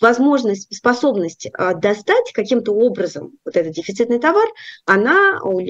возможность, 0.00 0.74
способность 0.76 1.48
достать 1.76 2.32
каким-то 2.32 2.72
образом 2.72 3.32
вот 3.44 3.56
этот 3.56 3.72
дефицитный 3.72 4.18
товар, 4.18 4.48
она 4.84 5.40
у 5.42 5.60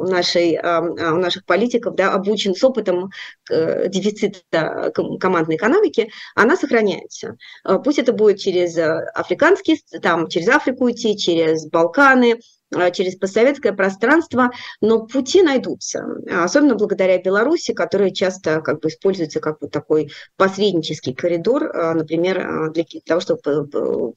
у, 0.00 0.04
нашей, 0.04 0.58
у 0.58 1.16
наших 1.16 1.44
политиков, 1.44 1.94
да, 1.94 2.12
обучен 2.12 2.54
с 2.54 2.64
опытом 2.64 3.10
э, 3.50 3.88
дефицита 3.88 4.92
командной 5.20 5.56
экономики, 5.56 6.10
она 6.34 6.56
сохраняется. 6.56 7.36
Э, 7.64 7.78
пусть 7.82 7.98
это 7.98 8.12
будет 8.12 8.38
через 8.38 8.76
э, 8.76 8.88
африканские, 9.14 9.78
там, 10.02 10.28
через 10.28 10.48
Африку 10.48 10.90
идти, 10.90 11.16
через 11.16 11.68
Балканы, 11.68 12.40
через 12.92 13.16
постсоветское 13.16 13.72
пространство, 13.72 14.50
но 14.80 15.06
пути 15.06 15.42
найдутся, 15.42 16.04
особенно 16.30 16.76
благодаря 16.76 17.20
Беларуси, 17.20 17.72
которая 17.72 18.10
часто 18.10 18.60
как 18.60 18.80
бы 18.80 18.88
используется 18.88 19.40
как 19.40 19.58
вот 19.60 19.70
такой 19.70 20.10
посреднический 20.36 21.14
коридор, 21.14 21.64
э, 21.64 21.94
например, 21.94 22.38
э, 22.38 22.72
для 22.72 22.84
того, 23.04 23.20
чтобы 23.20 23.40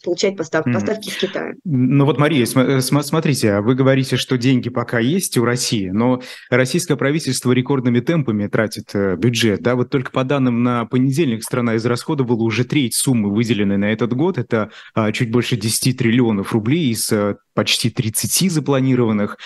получать 0.04 0.38
постав, 0.38 0.66
поставки 0.66 1.10
mm. 1.10 1.12
с 1.12 1.18
Китая. 1.18 1.54
Ну 1.64 2.06
вот, 2.06 2.18
Мария, 2.18 2.46
смотрите, 2.46 3.54
а 3.54 3.62
вы 3.62 3.76
говорите, 3.76 4.18
что 4.18 4.38
деньги 4.38 4.70
пока 4.70 5.00
есть 5.00 5.38
у 5.38 5.46
России, 5.46 5.90
но 5.90 6.22
российское 6.50 6.96
правительство 6.96 7.52
рекордными 7.52 8.00
темпами 8.00 8.48
тратит 8.48 8.92
бюджет, 9.18 9.62
да, 9.62 9.76
вот 9.76 9.90
только 9.90 10.12
по 10.12 10.24
данным 10.24 10.64
на 10.64 10.86
понедельник 10.86 11.44
страна 11.44 11.78
израсходовала 11.78 12.44
уже 12.44 12.66
треть 12.66 12.96
суммы, 12.96 13.34
выделенной 13.34 13.78
на 13.78 13.92
этот 13.92 14.14
год, 14.14 14.38
это 14.38 14.70
а, 14.94 15.12
чуть 15.12 15.32
больше 15.32 15.56
10 15.56 15.98
триллионов 15.98 16.54
рублей 16.54 16.92
из 16.92 17.12
почти 17.54 17.90
30 17.90 18.43
запланированных. 18.50 19.38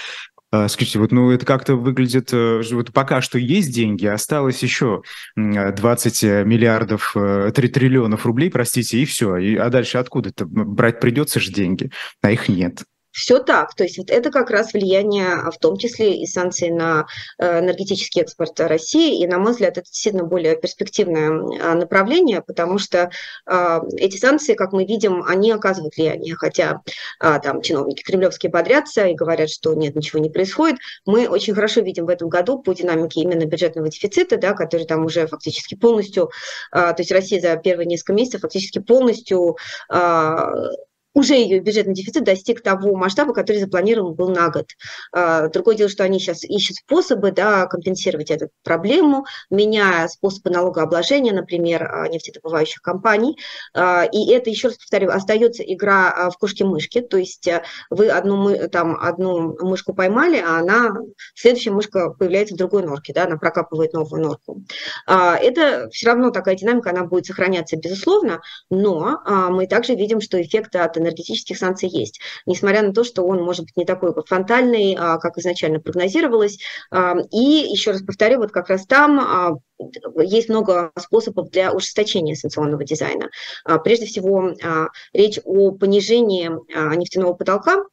А, 0.49 0.67
скажите, 0.69 0.99
вот 0.99 1.11
ну 1.11 1.29
это 1.31 1.45
как-то 1.45 1.75
выглядит, 1.75 2.31
э, 2.31 2.61
вот 2.71 2.93
пока 2.93 3.21
что 3.21 3.37
есть 3.37 3.73
деньги, 3.73 4.05
осталось 4.05 4.63
еще 4.63 5.01
20 5.35 6.23
миллиардов, 6.45 7.11
3 7.13 7.21
э, 7.21 7.51
триллионов 7.51 8.25
рублей, 8.25 8.49
простите, 8.49 8.99
и 8.99 9.05
все. 9.05 9.35
А 9.59 9.69
дальше 9.69 9.97
откуда-то 9.97 10.45
брать 10.45 11.01
придется 11.01 11.41
же 11.41 11.51
деньги, 11.51 11.91
а 12.21 12.31
их 12.31 12.47
нет. 12.47 12.83
Все 13.11 13.39
так. 13.39 13.73
То 13.73 13.83
есть 13.83 13.97
вот 13.97 14.11
это 14.11 14.29
как 14.31 14.49
раз 14.49 14.73
влияние, 14.73 15.29
а, 15.33 15.51
в 15.51 15.57
том 15.57 15.77
числе 15.77 16.21
и 16.21 16.25
санкции 16.25 16.69
на 16.69 17.07
э, 17.39 17.59
энергетический 17.59 18.21
экспорт 18.21 18.59
России. 18.59 19.21
И, 19.21 19.27
на 19.27 19.39
мой 19.39 19.53
взгляд, 19.53 19.77
это 19.77 19.87
действительно 19.87 20.23
более 20.23 20.55
перспективное 20.55 21.29
а, 21.29 21.73
направление, 21.73 22.41
потому 22.41 22.77
что 22.77 23.09
а, 23.45 23.81
эти 23.97 24.17
санкции, 24.17 24.53
как 24.53 24.71
мы 24.71 24.85
видим, 24.85 25.23
они 25.23 25.51
оказывают 25.51 25.95
влияние. 25.95 26.35
Хотя 26.35 26.81
там 27.19 27.61
чиновники 27.61 28.03
кремлевские 28.03 28.51
бодрятся 28.51 29.07
и 29.07 29.15
говорят, 29.15 29.49
что 29.49 29.73
нет, 29.73 29.95
ничего 29.95 30.19
не 30.19 30.29
происходит. 30.29 30.77
Мы 31.05 31.27
очень 31.27 31.53
хорошо 31.53 31.81
видим 31.81 32.05
в 32.05 32.09
этом 32.09 32.29
году 32.29 32.59
по 32.59 32.73
динамике 32.73 33.21
именно 33.21 33.45
бюджетного 33.45 33.89
дефицита, 33.89 34.37
да, 34.37 34.53
который 34.53 34.85
там 34.85 35.05
уже 35.05 35.27
фактически 35.27 35.75
полностью, 35.75 36.29
то 36.71 36.95
есть 36.97 37.11
Россия 37.11 37.39
за 37.39 37.55
первые 37.57 37.87
несколько 37.87 38.13
месяцев 38.13 38.41
фактически 38.41 38.79
полностью 38.79 39.57
уже 41.17 41.33
ее 41.33 41.59
бюджетный 41.59 41.95
дефицит 41.95 42.23
достиг 42.23 42.61
того 42.61 42.95
масштаба, 42.95 43.33
который 43.33 43.57
запланирован 43.57 44.13
был 44.13 44.29
на 44.29 44.49
год. 44.49 44.67
А, 45.11 45.47
другое 45.47 45.75
дело, 45.75 45.89
что 45.89 46.03
они 46.03 46.19
сейчас 46.19 46.43
ищут 46.43 46.77
способы 46.77 47.31
да, 47.31 47.65
компенсировать 47.65 48.29
эту 48.29 48.49
проблему, 48.63 49.25
меняя 49.49 50.07
способы 50.09 50.51
налогообложения, 50.51 51.33
например, 51.33 51.83
а, 51.83 52.07
нефтедобывающих 52.07 52.83
компаний. 52.83 53.35
А, 53.73 54.03
и 54.05 54.31
это, 54.31 54.51
еще 54.51 54.67
раз 54.67 54.77
повторю, 54.77 55.09
остается 55.09 55.63
игра 55.63 56.29
в 56.29 56.37
кошки-мышки, 56.37 57.01
то 57.01 57.17
есть 57.17 57.49
вы 57.89 58.09
одну, 58.09 58.67
там, 58.67 58.95
одну 59.01 59.57
мышку 59.59 59.95
поймали, 59.95 60.37
а 60.37 60.59
она, 60.59 60.93
следующая 61.33 61.71
мышка 61.71 62.11
появляется 62.11 62.53
в 62.53 62.57
другой 62.59 62.83
норке, 62.83 63.13
да, 63.13 63.23
она 63.23 63.37
прокапывает 63.37 63.93
новую 63.93 64.21
норку. 64.21 64.61
Это 65.07 65.89
все 65.91 66.07
равно 66.07 66.29
такая 66.29 66.55
динамика, 66.55 66.91
она 66.91 67.05
будет 67.05 67.25
сохраняться, 67.25 67.75
безусловно, 67.75 68.41
но 68.69 69.21
мы 69.49 69.65
также 69.65 69.95
видим, 69.95 70.21
что 70.21 70.39
эффекты 70.39 70.77
от 70.79 70.97
энергетических 71.07 71.57
санкций 71.57 71.89
есть. 71.89 72.19
Несмотря 72.45 72.81
на 72.81 72.93
то, 72.93 73.03
что 73.03 73.23
он 73.23 73.41
может 73.41 73.65
быть 73.65 73.77
не 73.77 73.85
такой 73.85 74.13
фронтальный, 74.25 74.95
а, 74.99 75.17
как 75.17 75.37
изначально 75.37 75.79
прогнозировалось. 75.79 76.59
А, 76.91 77.15
и 77.31 77.37
еще 77.37 77.91
раз 77.91 78.01
повторю, 78.01 78.39
вот 78.39 78.51
как 78.51 78.69
раз 78.69 78.85
там 78.85 79.19
а, 79.19 79.51
есть 80.21 80.49
много 80.49 80.91
способов 80.97 81.49
для 81.51 81.71
ужесточения 81.71 82.33
санкционного 82.33 82.83
дизайна. 82.83 83.29
Прежде 83.83 84.07
всего, 84.07 84.53
речь 85.13 85.39
о 85.43 85.71
понижении 85.71 86.49
нефтяного 86.95 87.33
потолка 87.33 87.83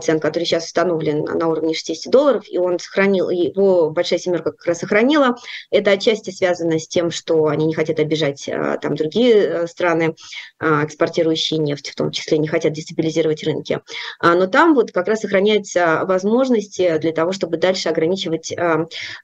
цен, 0.00 0.20
который 0.20 0.44
сейчас 0.44 0.66
установлен 0.66 1.24
на 1.24 1.48
уровне 1.48 1.74
60 1.74 2.10
долларов, 2.10 2.44
и 2.48 2.58
он 2.58 2.78
сохранил, 2.78 3.30
его 3.30 3.90
Большая 3.90 4.18
Семерка 4.18 4.52
как 4.52 4.64
раз 4.66 4.78
сохранила. 4.78 5.36
Это 5.70 5.92
отчасти 5.92 6.30
связано 6.30 6.78
с 6.78 6.88
тем, 6.88 7.10
что 7.10 7.46
они 7.46 7.66
не 7.66 7.74
хотят 7.74 7.98
обижать 7.98 8.48
там 8.80 8.94
другие 8.94 9.34
э, 9.34 9.66
страны, 9.66 10.14
экспортирующие 10.60 11.58
нефть, 11.58 11.90
в 11.90 11.94
том 11.94 12.10
числе 12.10 12.38
не 12.38 12.48
хотят 12.48 12.72
дестабилизировать 12.72 13.44
рынки. 13.44 13.80
Но 14.22 14.46
там 14.46 14.74
вот 14.74 14.92
как 14.92 15.08
раз 15.08 15.20
сохраняются 15.20 16.02
возможности 16.04 16.98
для 16.98 17.12
того, 17.12 17.32
чтобы 17.32 17.56
дальше 17.56 17.88
ограничивать 17.88 18.54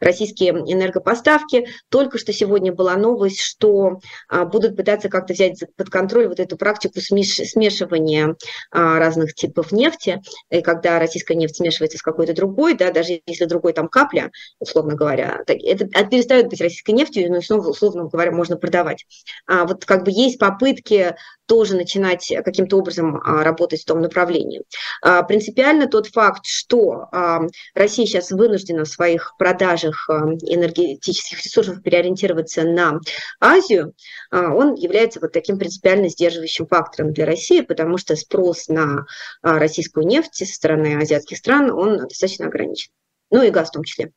российские 0.00 0.50
энергопоставки, 0.50 1.66
только 1.88 2.18
что 2.18 2.32
сегодня 2.32 2.72
была 2.72 2.96
новость, 2.96 3.40
что 3.40 4.00
а, 4.28 4.44
будут 4.44 4.76
пытаться 4.76 5.08
как-то 5.08 5.34
взять 5.34 5.62
под 5.76 5.90
контроль 5.90 6.28
вот 6.28 6.40
эту 6.40 6.56
практику 6.56 7.00
смешивания 7.00 8.36
а, 8.70 8.98
разных 8.98 9.34
типов 9.34 9.72
нефти, 9.72 10.20
когда 10.60 10.98
российская 10.98 11.34
нефть 11.34 11.56
смешивается 11.56 11.98
с 11.98 12.02
какой-то 12.02 12.34
другой, 12.34 12.74
да, 12.74 12.90
даже 12.90 13.20
если 13.26 13.46
другой 13.46 13.72
там 13.72 13.88
капля, 13.88 14.30
условно 14.58 14.94
говоря, 14.94 15.40
это 15.46 15.86
перестает 16.04 16.48
быть 16.48 16.60
российской 16.60 16.92
нефтью, 16.92 17.30
но 17.32 17.40
снова, 17.40 17.68
условно 17.68 18.04
говоря, 18.04 18.32
можно 18.32 18.56
продавать. 18.56 19.06
А 19.46 19.64
вот 19.64 19.84
как 19.84 20.04
бы 20.04 20.10
есть 20.10 20.38
попытки 20.38 21.14
тоже 21.52 21.76
начинать 21.76 22.32
каким-то 22.44 22.78
образом 22.78 23.16
а, 23.16 23.44
работать 23.44 23.82
в 23.82 23.84
том 23.84 24.00
направлении. 24.00 24.62
А, 25.02 25.22
принципиально 25.22 25.86
тот 25.86 26.06
факт, 26.06 26.46
что 26.46 27.08
а, 27.12 27.40
Россия 27.74 28.06
сейчас 28.06 28.30
вынуждена 28.30 28.84
в 28.84 28.88
своих 28.88 29.34
продажах 29.38 30.08
энергетических 30.08 31.44
ресурсов 31.44 31.82
переориентироваться 31.82 32.62
на 32.62 33.00
Азию, 33.38 33.92
он 34.30 34.74
является 34.74 35.20
вот 35.20 35.32
таким 35.32 35.58
принципиально 35.58 36.08
сдерживающим 36.08 36.66
фактором 36.66 37.12
для 37.12 37.26
России, 37.26 37.60
потому 37.60 37.98
что 37.98 38.16
спрос 38.16 38.68
на 38.68 39.04
российскую 39.42 40.06
нефть 40.06 40.41
со 40.44 40.54
стороны 40.54 40.96
азиатских 40.96 41.38
стран, 41.38 41.70
он 41.70 41.98
достаточно 41.98 42.46
ограничен. 42.46 42.92
Ну 43.30 43.42
и 43.42 43.50
газ 43.50 43.68
в 43.68 43.72
том 43.72 43.84
числе. 43.84 44.12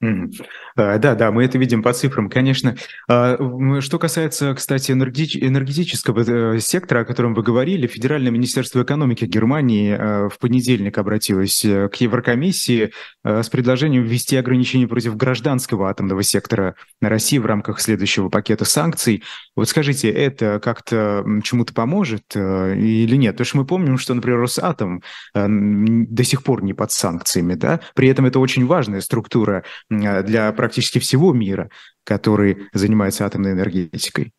Да, 0.00 1.14
да, 1.14 1.32
мы 1.32 1.44
это 1.44 1.56
видим 1.56 1.82
по 1.82 1.92
цифрам, 1.94 2.28
конечно. 2.28 2.76
А, 3.08 3.38
что 3.80 3.98
касается, 3.98 4.54
кстати, 4.54 4.92
энергетического 4.92 6.54
э, 6.56 6.60
сектора, 6.60 7.00
о 7.00 7.04
котором 7.06 7.32
вы 7.32 7.42
говорили, 7.42 7.86
Федеральное 7.86 8.30
министерство 8.30 8.82
экономики 8.82 9.24
Германии 9.24 9.96
э, 9.98 10.28
в 10.28 10.38
понедельник 10.38 10.98
обратилось 10.98 11.64
э, 11.64 11.88
к 11.88 11.96
Еврокомиссии 11.96 12.92
с 13.24 13.48
предложением 13.48 14.04
ввести 14.04 14.36
ограничения 14.36 14.86
против 14.86 15.16
гражданского 15.16 15.88
атомного 15.88 16.22
сектора 16.22 16.74
на 17.00 17.08
России 17.08 17.38
в 17.38 17.46
рамках 17.46 17.80
следующего 17.80 18.28
пакета 18.28 18.66
санкций. 18.66 19.22
Вот 19.56 19.68
скажите, 19.68 20.10
это 20.10 20.60
как-то 20.60 21.24
чему-то 21.42 21.72
поможет 21.72 22.36
или 22.36 23.16
нет? 23.16 23.34
Потому 23.34 23.46
что 23.46 23.56
мы 23.56 23.66
помним, 23.66 23.98
что, 23.98 24.14
например, 24.14 24.40
Росатом 24.40 25.02
до 25.34 26.24
сих 26.24 26.42
пор 26.42 26.62
не 26.62 26.74
под 26.74 26.92
санкциями, 26.92 27.54
да? 27.54 27.80
При 27.94 28.08
этом 28.08 28.26
это 28.26 28.38
очень 28.38 28.66
важная 28.66 29.00
структура 29.00 29.64
для 29.90 30.52
практически 30.52 30.98
всего 30.98 31.32
мира, 31.32 31.70
который 32.04 32.68
занимается 32.72 33.26
атомной 33.26 33.52
энергетикой. 33.52 34.32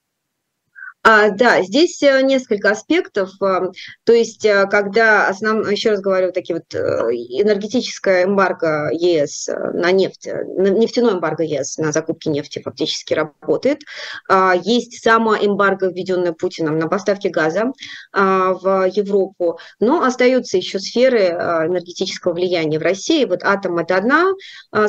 А, 1.10 1.30
да, 1.30 1.62
здесь 1.62 2.04
э, 2.04 2.22
несколько 2.22 2.70
аспектов. 2.72 3.30
Э, 3.42 3.72
то 4.04 4.12
есть, 4.12 4.44
э, 4.44 4.68
когда 4.70 5.30
основ... 5.30 5.72
еще 5.72 5.92
раз 5.92 6.02
говорю, 6.02 6.34
такие 6.34 6.56
вот 6.56 6.76
энергетическая 6.76 8.26
эмбарго 8.26 8.90
ЕС 8.92 9.48
на 9.48 9.92
нефть, 9.92 10.26
нефтяной 10.26 11.14
эмбарго 11.14 11.44
ЕС 11.44 11.78
на 11.78 11.94
закупки 11.94 12.28
нефти 12.28 12.62
фактически 12.62 13.14
работает. 13.14 13.84
А, 14.28 14.54
есть 14.62 15.02
само 15.02 15.38
эмбарго, 15.38 15.88
введенное 15.88 16.34
Путиным 16.34 16.78
на 16.78 16.90
поставки 16.90 17.30
газа 17.30 17.72
а, 18.12 18.52
в 18.56 18.90
Европу, 18.94 19.60
но 19.80 20.04
остаются 20.04 20.58
еще 20.58 20.78
сферы 20.80 21.28
энергетического 21.28 22.34
влияния 22.34 22.80
в 22.80 22.84
России. 22.84 23.24
Вот 23.24 23.44
атом– 23.44 23.78
это 23.80 23.96
одна 23.96 24.34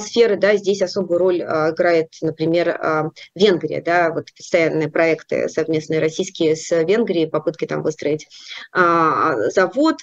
сфера, 0.01 0.35
да, 0.35 0.57
здесь 0.57 0.83
особую 0.83 1.19
роль 1.19 1.43
играет, 1.43 2.09
например, 2.23 3.13
Венгрия, 3.37 3.81
да, 3.81 4.11
вот 4.11 4.35
постоянные 4.37 4.89
проекты 4.89 5.49
совместные 5.49 6.08
российские 6.09 6.57
с 6.57 6.71
Венгрией, 6.71 7.29
попытки 7.29 7.67
там 7.67 7.83
выстроить 7.83 8.27
а, 8.73 9.51
завод. 9.51 9.97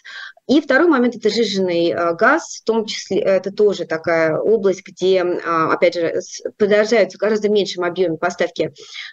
И 0.47 0.61
второй 0.61 0.87
момент– 0.87 1.15
это 1.15 1.29
жиженный 1.29 1.91
а, 1.91 2.13
газ, 2.13 2.59
в 2.61 2.65
том 2.65 2.85
числе 2.85 3.19
это 3.19 3.51
тоже 3.51 3.85
такая 3.85 4.37
область, 4.37 4.83
где, 4.85 5.23
а, 5.23 5.73
опять 5.73 5.95
же, 5.95 6.21
продолжаются 6.57 7.17
гораздо 7.17 7.49
меньшем 7.49 7.83
объеме 7.83 8.17
поставки 8.17 8.71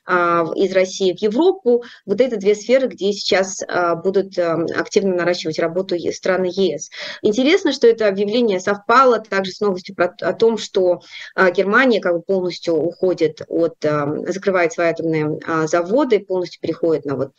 из 0.08 0.72
России 0.72 1.14
в 1.16 1.22
Европу. 1.22 1.84
Вот 2.04 2.20
это 2.20 2.36
две 2.36 2.54
сферы, 2.54 2.88
где 2.88 3.12
сейчас 3.12 3.60
будут 4.02 4.38
активно 4.38 5.16
наращивать 5.16 5.58
работу 5.58 5.96
страны 6.12 6.50
ЕС. 6.52 6.90
Интересно, 7.22 7.72
что 7.72 7.86
это 7.86 8.08
объявление 8.08 8.60
совпало 8.60 9.20
также 9.20 9.52
с 9.52 9.60
новостью 9.60 9.94
про, 9.94 10.14
о 10.20 10.32
том, 10.32 10.58
что 10.58 11.00
Германия 11.36 12.00
как 12.00 12.14
бы 12.14 12.22
полностью 12.22 12.74
уходит 12.74 13.42
от, 13.48 13.76
закрывает 13.80 14.72
свои 14.72 14.88
атомные 14.88 15.38
заводы, 15.66 16.20
полностью 16.20 16.60
переходит 16.60 16.81
на, 17.04 17.16
вот, 17.16 17.32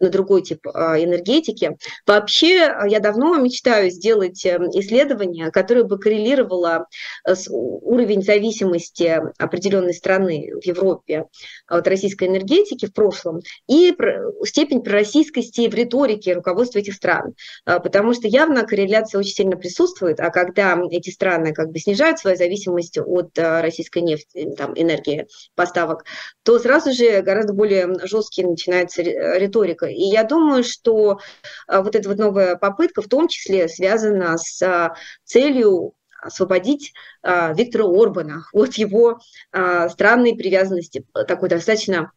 на 0.00 0.08
другой 0.08 0.42
тип 0.42 0.66
энергетики. 0.66 1.76
Вообще, 2.06 2.74
я 2.86 3.00
давно 3.00 3.36
мечтаю 3.36 3.90
сделать 3.90 4.44
эм, 4.44 4.68
исследование, 4.70 5.50
которое 5.50 5.84
бы 5.84 5.98
коррелировало 5.98 6.86
э, 7.26 7.34
с 7.34 7.48
уровень 7.50 8.22
зависимости 8.22 9.20
определенной 9.38 9.94
страны 9.94 10.50
в 10.60 10.66
Европе 10.66 11.26
от 11.66 11.86
российской 11.88 12.28
энергетики 12.28 12.86
в 12.86 12.92
прошлом 12.92 13.40
и 13.68 13.94
степень 14.44 14.82
пророссийскости 14.82 15.68
в 15.68 15.74
риторике 15.74 16.34
руководства 16.34 16.78
этих 16.78 16.94
стран. 16.94 17.34
А, 17.64 17.80
потому 17.80 18.14
что 18.14 18.28
явно 18.28 18.64
корреляция 18.64 19.18
очень 19.18 19.34
сильно 19.34 19.56
присутствует, 19.56 20.20
а 20.20 20.30
когда 20.30 20.78
эти 20.90 21.10
страны 21.10 21.52
как 21.52 21.70
бы 21.70 21.78
снижают 21.78 22.18
свою 22.18 22.36
зависимость 22.36 22.98
от 22.98 23.38
э, 23.38 23.60
российской 23.60 24.00
нефти, 24.00 24.50
там, 24.56 24.72
энергии, 24.74 25.26
поставок, 25.54 26.04
то 26.42 26.58
сразу 26.58 26.92
же 26.92 27.22
гораздо 27.22 27.52
более 27.52 27.88
жесткие 28.06 28.46
начинается 28.66 29.02
риторика. 29.02 29.86
И 29.86 30.02
я 30.02 30.24
думаю, 30.24 30.64
что 30.64 31.20
э, 31.68 31.80
вот 31.80 31.94
эта 31.94 32.08
вот 32.08 32.18
новая 32.18 32.56
попытка 32.56 33.02
в 33.02 33.08
том 33.08 33.28
числе 33.28 33.68
связана 33.68 34.36
с 34.38 34.62
а, 34.62 34.94
целью 35.24 35.94
освободить 36.22 36.94
Виктора 37.22 37.84
Орбана 37.84 38.46
от 38.54 38.74
его 38.74 39.18
странной 39.52 40.34
привязанности, 40.34 41.04
такой 41.28 41.50
достаточно 41.50 42.12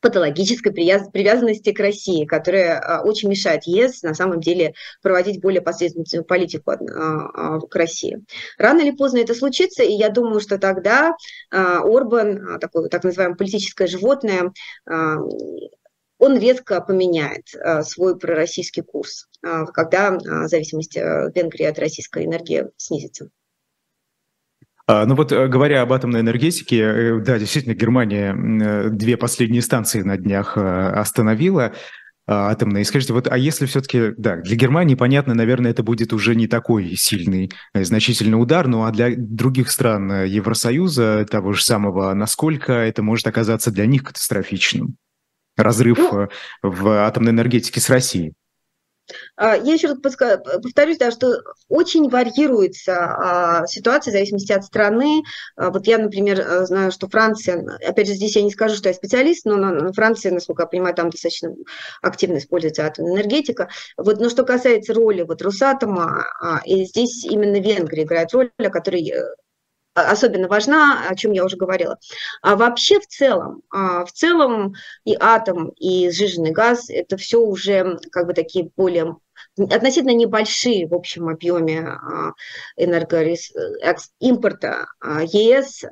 патологической 0.00 0.72
привязанности 0.72 1.72
к 1.72 1.80
России, 1.80 2.24
которая 2.24 3.00
очень 3.02 3.28
мешает 3.28 3.64
ЕС 3.64 4.02
на 4.02 4.14
самом 4.14 4.40
деле 4.40 4.74
проводить 5.02 5.40
более 5.40 5.60
последовательную 5.60 6.24
политику 6.24 6.72
к 6.72 7.74
России. 7.74 8.24
Рано 8.58 8.80
или 8.80 8.90
поздно 8.92 9.18
это 9.18 9.34
случится, 9.34 9.82
и 9.82 9.92
я 9.92 10.08
думаю, 10.08 10.40
что 10.40 10.58
тогда 10.58 11.14
Орбан, 11.50 12.58
такое 12.60 12.88
так 12.88 13.04
называемое 13.04 13.36
политическое 13.36 13.86
животное, 13.86 14.52
он 16.20 16.38
резко 16.38 16.80
поменяет 16.82 17.54
э, 17.54 17.82
свой 17.82 18.16
пророссийский 18.18 18.82
курс, 18.82 19.26
э, 19.42 19.64
когда 19.72 20.14
э, 20.14 20.48
зависимость 20.48 20.94
Венгрии 20.94 21.64
от 21.64 21.78
российской 21.78 22.26
энергии 22.26 22.66
снизится. 22.76 23.30
А, 24.90 25.06
ну 25.06 25.14
вот, 25.14 25.30
говоря 25.30 25.82
об 25.82 25.92
атомной 25.92 26.20
энергетике, 26.20 27.20
да, 27.20 27.38
действительно, 27.38 27.74
Германия 27.74 28.90
две 28.90 29.16
последние 29.16 29.62
станции 29.62 30.02
на 30.02 30.16
днях 30.16 30.56
остановила 30.56 31.72
атомные. 32.26 32.84
Скажите, 32.84 33.12
вот, 33.12 33.28
а 33.30 33.38
если 33.38 33.66
все-таки, 33.66 34.14
да, 34.16 34.36
для 34.38 34.56
Германии, 34.56 34.96
понятно, 34.96 35.34
наверное, 35.34 35.70
это 35.70 35.84
будет 35.84 36.12
уже 36.12 36.34
не 36.34 36.48
такой 36.48 36.96
сильный, 36.96 37.52
значительный 37.72 38.40
удар, 38.40 38.66
ну 38.66 38.82
а 38.82 38.90
для 38.90 39.14
других 39.16 39.70
стран 39.70 40.24
Евросоюза, 40.24 41.24
того 41.30 41.52
же 41.52 41.62
самого, 41.62 42.12
насколько 42.14 42.72
это 42.72 43.04
может 43.04 43.28
оказаться 43.28 43.70
для 43.70 43.86
них 43.86 44.02
катастрофичным? 44.02 44.96
разрыв 45.56 45.98
ну, 45.98 46.22
э, 46.22 46.28
в 46.62 46.88
атомной 47.04 47.32
энергетике 47.32 47.80
с 47.80 47.88
Россией? 47.90 48.32
А, 49.36 49.56
я 49.56 49.74
еще 49.74 49.88
раз 49.88 49.98
повторюсь, 49.98 50.98
да, 50.98 51.10
что 51.10 51.42
очень 51.68 52.08
варьируется 52.08 52.94
а, 52.96 53.66
ситуация 53.66 54.12
в 54.12 54.14
зависимости 54.14 54.52
от 54.52 54.64
страны. 54.64 55.22
А, 55.56 55.70
вот 55.70 55.86
я, 55.86 55.98
например, 55.98 56.40
э, 56.40 56.66
знаю, 56.66 56.92
что 56.92 57.08
Франция, 57.08 57.64
опять 57.86 58.08
же, 58.08 58.14
здесь 58.14 58.36
я 58.36 58.42
не 58.42 58.50
скажу, 58.50 58.76
что 58.76 58.88
я 58.88 58.94
специалист, 58.94 59.44
но 59.44 59.56
на 59.56 59.92
Франции, 59.92 60.30
насколько 60.30 60.62
я 60.62 60.66
понимаю, 60.66 60.94
там 60.94 61.10
достаточно 61.10 61.54
активно 62.02 62.38
используется 62.38 62.86
атомная 62.86 63.14
энергетика. 63.14 63.68
Вот, 63.96 64.20
но 64.20 64.28
что 64.28 64.44
касается 64.44 64.94
роли 64.94 65.22
вот 65.22 65.42
Росатома, 65.42 66.26
и 66.64 66.84
здесь 66.84 67.24
именно 67.24 67.60
Венгрия 67.60 68.04
играет 68.04 68.32
роль, 68.32 68.50
о 68.58 68.70
которой 68.70 69.08
э, 69.10 69.22
особенно 69.94 70.48
важна, 70.48 71.06
о 71.08 71.14
чем 71.14 71.32
я 71.32 71.44
уже 71.44 71.56
говорила. 71.56 71.98
А 72.42 72.56
вообще 72.56 73.00
в 73.00 73.06
целом, 73.06 73.62
а, 73.70 74.04
в 74.04 74.12
целом 74.12 74.74
и 75.04 75.16
атом, 75.18 75.70
и 75.76 76.10
сжиженный 76.10 76.52
газ– 76.52 76.90
это 76.92 77.16
все 77.16 77.40
уже 77.40 77.98
как 78.12 78.26
бы 78.26 78.34
такие 78.34 78.70
более 78.76 79.16
относительно 79.56 80.14
небольшие 80.14 80.86
в 80.86 80.94
общем 80.94 81.28
объеме 81.28 81.80
а, 81.80 82.34
энергоимпорта 82.76 84.86
а, 85.00 85.22
ЕС 85.22 85.82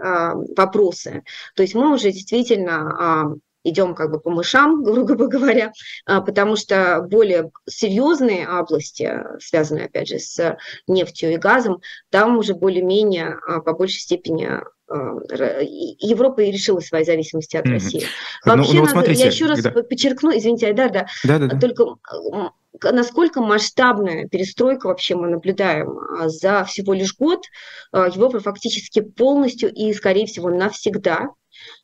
вопросы. 0.56 1.24
То 1.54 1.62
есть 1.62 1.74
мы 1.74 1.92
уже 1.92 2.12
действительно 2.12 3.40
идем 3.68 3.94
как 3.94 4.11
бы 4.11 4.20
по 4.20 4.31
мышам, 4.31 4.83
грубо 5.04 5.26
говоря, 5.26 5.72
а, 6.07 6.20
потому 6.20 6.57
что 6.57 7.04
более 7.09 7.50
серьезные 7.68 8.48
области, 8.48 9.22
связанные, 9.40 9.87
опять 9.87 10.09
же, 10.09 10.18
с 10.18 10.57
нефтью 10.87 11.33
и 11.33 11.37
газом, 11.37 11.81
там 12.11 12.38
уже 12.38 12.54
более-менее 12.54 13.38
а, 13.46 13.61
по 13.61 13.72
большей 13.72 14.00
степени 14.00 14.46
а, 14.46 14.62
Европа 16.00 16.40
и 16.42 16.50
решила 16.50 16.81
свои 16.81 17.04
зависимости 17.04 17.57
от 17.57 17.66
России. 17.66 18.02
Mm-hmm. 18.02 18.57
Вообще, 18.57 18.74
ну, 18.74 18.81
ну, 18.81 18.87
смотрите, 18.87 19.20
я 19.20 19.26
еще 19.26 19.46
раз 19.46 19.62
да. 19.62 19.70
подчеркну, 19.70 20.37
извините, 20.37 20.72
да, 20.72 20.88
да, 20.88 21.07
да, 21.24 21.38
да, 21.38 21.59
только 21.59 21.85
насколько 22.92 23.40
масштабная 23.40 24.28
перестройка 24.28 24.87
вообще 24.87 25.16
мы 25.16 25.28
наблюдаем 25.28 25.98
за 26.28 26.64
всего 26.64 26.92
лишь 26.92 27.16
год, 27.16 27.44
Европа 27.92 28.38
фактически 28.38 29.00
полностью 29.00 29.72
и, 29.72 29.92
скорее 29.94 30.26
всего, 30.26 30.48
навсегда 30.48 31.31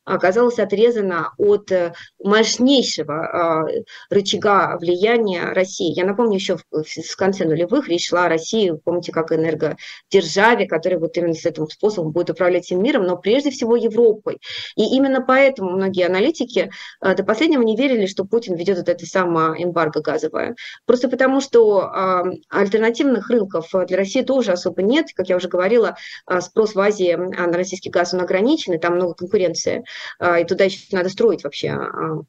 оказалась 0.05 0.59
отрезана 0.59 1.33
от 1.37 1.71
э, 1.71 1.93
мощнейшего 2.19 3.13
а, 3.13 3.67
рычага 4.09 4.77
влияния 4.79 5.45
России. 5.53 5.93
Я 5.93 6.05
напомню, 6.05 6.35
еще 6.35 6.57
в 6.57 7.15
конце 7.17 7.45
нулевых 7.45 7.87
речь 7.87 8.09
шла 8.09 8.25
о 8.25 8.29
России, 8.29 8.73
помните, 8.83 9.11
как 9.11 9.31
энергодержаве, 9.31 10.67
которая 10.67 10.99
вот 10.99 11.17
именно 11.17 11.33
с 11.33 11.45
этим 11.45 11.67
способом 11.69 12.11
будет 12.11 12.29
управлять 12.29 12.65
всем 12.65 12.81
миром, 12.83 13.03
но 13.03 13.17
прежде 13.17 13.51
всего 13.51 13.75
Европой. 13.75 14.39
И 14.75 14.83
именно 14.95 15.21
поэтому 15.21 15.71
многие 15.71 16.05
аналитики 16.05 16.71
э, 17.01 17.15
до 17.15 17.23
последнего 17.23 17.61
не 17.63 17.75
верили, 17.75 18.05
что 18.05 18.25
Путин 18.25 18.55
ведет 18.55 18.77
вот 18.77 18.89
это 18.89 19.05
самое 19.05 19.63
эмбарго 19.63 20.01
газовое. 20.01 20.55
Просто 20.85 21.09
потому, 21.09 21.41
что 21.41 21.81
а, 21.81 22.23
альтернативных 22.49 23.29
рынков 23.29 23.69
для 23.87 23.97
России 23.97 24.21
тоже 24.21 24.51
особо 24.51 24.81
нет. 24.81 25.07
Как 25.15 25.29
я 25.29 25.35
уже 25.37 25.47
говорила, 25.47 25.95
а, 26.25 26.41
спрос 26.41 26.75
в 26.75 26.79
Азии 26.79 27.15
на 27.15 27.51
российский 27.53 27.89
газ 27.89 28.13
он 28.13 28.21
ограничен, 28.21 28.73
и 28.73 28.77
там 28.77 28.95
много 28.95 29.13
конкуренции. 29.13 29.64
А, 30.19 30.39
и 30.39 30.45
туда 30.45 30.65
еще 30.65 30.79
надо 30.91 31.09
строить 31.09 31.43
вообще 31.43 31.69
а, 31.69 32.21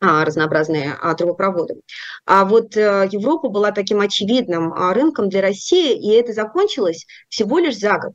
а, 0.00 0.24
разнообразные 0.24 0.94
трубопроводы. 1.16 1.80
А 2.24 2.44
вот 2.44 2.76
э, 2.76 3.08
Европа 3.10 3.48
была 3.48 3.72
таким 3.72 4.00
очевидным 4.00 4.72
рынком 4.72 5.28
для 5.28 5.42
России, 5.42 5.98
и 5.98 6.14
это 6.14 6.32
закончилось 6.32 7.06
всего 7.28 7.58
лишь 7.58 7.78
за 7.78 7.98
год. 7.98 8.14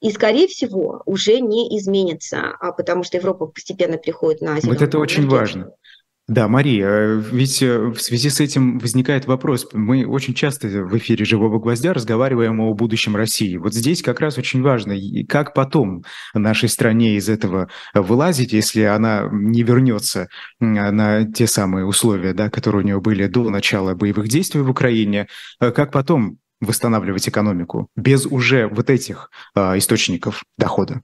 и, 0.00 0.10
скорее 0.12 0.46
всего, 0.46 1.02
уже 1.06 1.40
не 1.40 1.76
изменится, 1.78 2.54
а 2.60 2.72
потому 2.72 3.02
что 3.02 3.16
Европа 3.16 3.46
постепенно 3.46 3.96
переходит 3.96 4.42
на 4.42 4.54
Вот 4.62 4.82
это 4.82 4.98
очень 4.98 5.28
важно. 5.28 5.72
Да, 6.26 6.48
Мария, 6.48 6.88
э, 6.88 7.22
ведь 7.32 7.62
э, 7.62 7.78
в 7.88 7.98
связи 7.98 8.30
с 8.30 8.40
этим 8.40 8.78
возникает 8.78 9.26
вопрос. 9.26 9.68
Мы 9.74 10.06
очень 10.06 10.32
часто 10.32 10.68
в 10.68 10.96
эфире 10.96 11.26
«Живого 11.26 11.58
гвоздя» 11.58 11.92
разговариваем 11.92 12.60
о 12.60 12.72
будущем 12.72 13.14
России. 13.14 13.58
Вот 13.58 13.74
здесь 13.74 14.00
как 14.00 14.20
раз 14.20 14.38
очень 14.38 14.62
важно, 14.62 14.94
как 15.28 15.52
потом 15.52 16.02
нашей 16.32 16.70
стране 16.70 17.16
из 17.16 17.28
этого 17.28 17.68
вылазить, 17.92 18.54
если 18.54 18.82
она 18.82 19.28
не 19.30 19.62
вернется 19.62 20.28
на 20.60 21.30
те 21.30 21.46
самые 21.46 21.84
условия, 21.84 22.32
да, 22.32 22.48
которые 22.48 22.82
у 22.82 22.86
нее 22.86 23.00
были 23.02 23.26
до 23.26 23.50
начала 23.50 23.94
боевых 23.94 24.28
действий 24.28 24.62
в 24.62 24.70
Украине, 24.70 25.28
э, 25.60 25.72
как 25.72 25.92
потом 25.92 26.38
восстанавливать 26.58 27.28
экономику 27.28 27.88
без 27.96 28.24
уже 28.24 28.66
вот 28.68 28.88
этих 28.88 29.30
источников 29.54 30.42
дохода? 30.56 31.02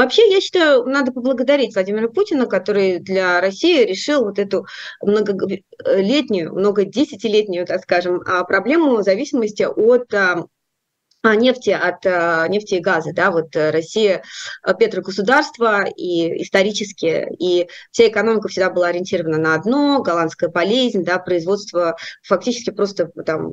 Вообще, 0.00 0.32
я 0.32 0.40
считаю, 0.40 0.86
надо 0.86 1.12
поблагодарить 1.12 1.74
Владимира 1.74 2.08
Путина, 2.08 2.46
который 2.46 3.00
для 3.00 3.38
России 3.38 3.84
решил 3.84 4.24
вот 4.24 4.38
эту 4.38 4.64
многолетнюю, 5.02 6.54
многодесятилетнюю, 6.54 7.66
так 7.66 7.82
скажем, 7.82 8.22
а, 8.24 8.44
проблему 8.44 9.02
зависимости 9.02 9.62
от 9.62 10.14
а, 10.14 10.46
нефти 11.24 11.70
от 11.70 12.06
а, 12.06 12.48
нефти 12.48 12.74
и 12.74 12.80
газа, 12.80 13.12
да, 13.12 13.30
вот 13.30 13.54
э, 13.54 13.70
Россия 13.70 14.22
э, 14.66 14.74
петрогосударство 14.74 15.84
и 15.84 16.42
исторически, 16.42 17.26
и 17.38 17.68
вся 17.90 18.08
экономика 18.08 18.48
всегда 18.48 18.70
была 18.70 18.88
ориентирована 18.88 19.38
на 19.38 19.54
одно, 19.54 20.02
голландская 20.02 20.48
болезнь, 20.48 21.04
да, 21.04 21.18
производство 21.18 21.96
фактически 22.22 22.70
просто 22.70 23.10
там 23.26 23.52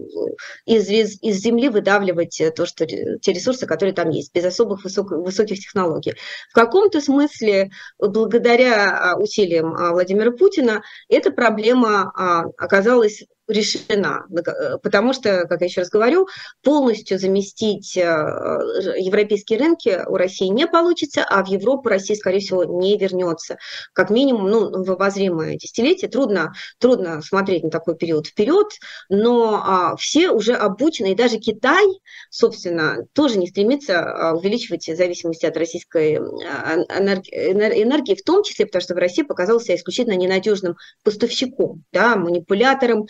из, 0.65 0.87
из, 0.89 1.21
из 1.21 1.37
земли 1.37 1.69
выдавливать 1.69 2.41
то, 2.55 2.65
что 2.65 2.85
те 2.85 3.33
ресурсы, 3.33 3.65
которые 3.65 3.93
там 3.93 4.09
есть, 4.09 4.33
без 4.33 4.45
особых 4.45 4.83
высок, 4.83 5.11
высоких 5.11 5.59
технологий. 5.59 6.15
В 6.49 6.53
каком-то 6.53 7.01
смысле, 7.01 7.71
благодаря 7.99 9.11
а, 9.11 9.17
усилиям 9.17 9.75
Владимира 9.75 10.31
Путина, 10.31 10.81
эта 11.09 11.31
проблема 11.31 12.11
оказалась 12.57 13.23
решена, 13.47 14.25
э, 14.29 14.77
потому 14.81 15.13
что, 15.13 15.45
как 15.47 15.61
я 15.61 15.67
еще 15.67 15.81
раз 15.81 15.89
говорю, 15.89 16.27
полностью 16.63 17.19
заместить 17.19 17.95
э, 17.97 18.01
европейские 18.01 19.59
рынки 19.59 20.03
у 20.07 20.15
России 20.15 20.47
не 20.47 20.67
получится, 20.67 21.25
а 21.27 21.43
в 21.43 21.47
Европу 21.47 21.89
Россия, 21.89 22.15
скорее 22.17 22.39
всего, 22.39 22.63
не 22.63 22.97
вернется. 22.97 23.57
Как 23.93 24.09
минимум, 24.09 24.49
ну, 24.49 24.83
в 24.83 24.91
обозримое 24.91 25.55
десятилетие. 25.55 26.09
Трудно, 26.09 26.53
трудно 26.79 27.21
смотреть 27.21 27.63
на 27.63 27.69
такой 27.69 27.95
период 27.95 28.27
вперед, 28.27 28.67
но 29.09 29.61
а, 29.63 29.95
все 29.95 30.29
уже 30.29 30.53
обучены, 30.53 31.11
и 31.11 31.15
даже 31.15 31.37
Китай, 31.37 31.85
собственно, 32.29 33.05
тоже 33.13 33.37
не 33.37 33.47
стремится 33.47 33.99
а, 33.99 34.33
увеличивать 34.33 34.85
зависимость 34.85 35.43
от 35.43 35.55
российской 35.57 36.17
а, 36.17 36.75
энергии, 36.99 37.83
энергии, 37.83 38.15
в 38.15 38.23
том 38.23 38.43
числе 38.43 38.65
потому, 38.65 38.81
что 38.81 38.93
в 38.95 38.97
России 38.97 39.23
показался 39.23 39.75
исключительно 39.75 40.15
ненадежным 40.15 40.75
поставщиком, 41.03 41.83
да, 41.91 42.15
манипулятором, 42.15 43.07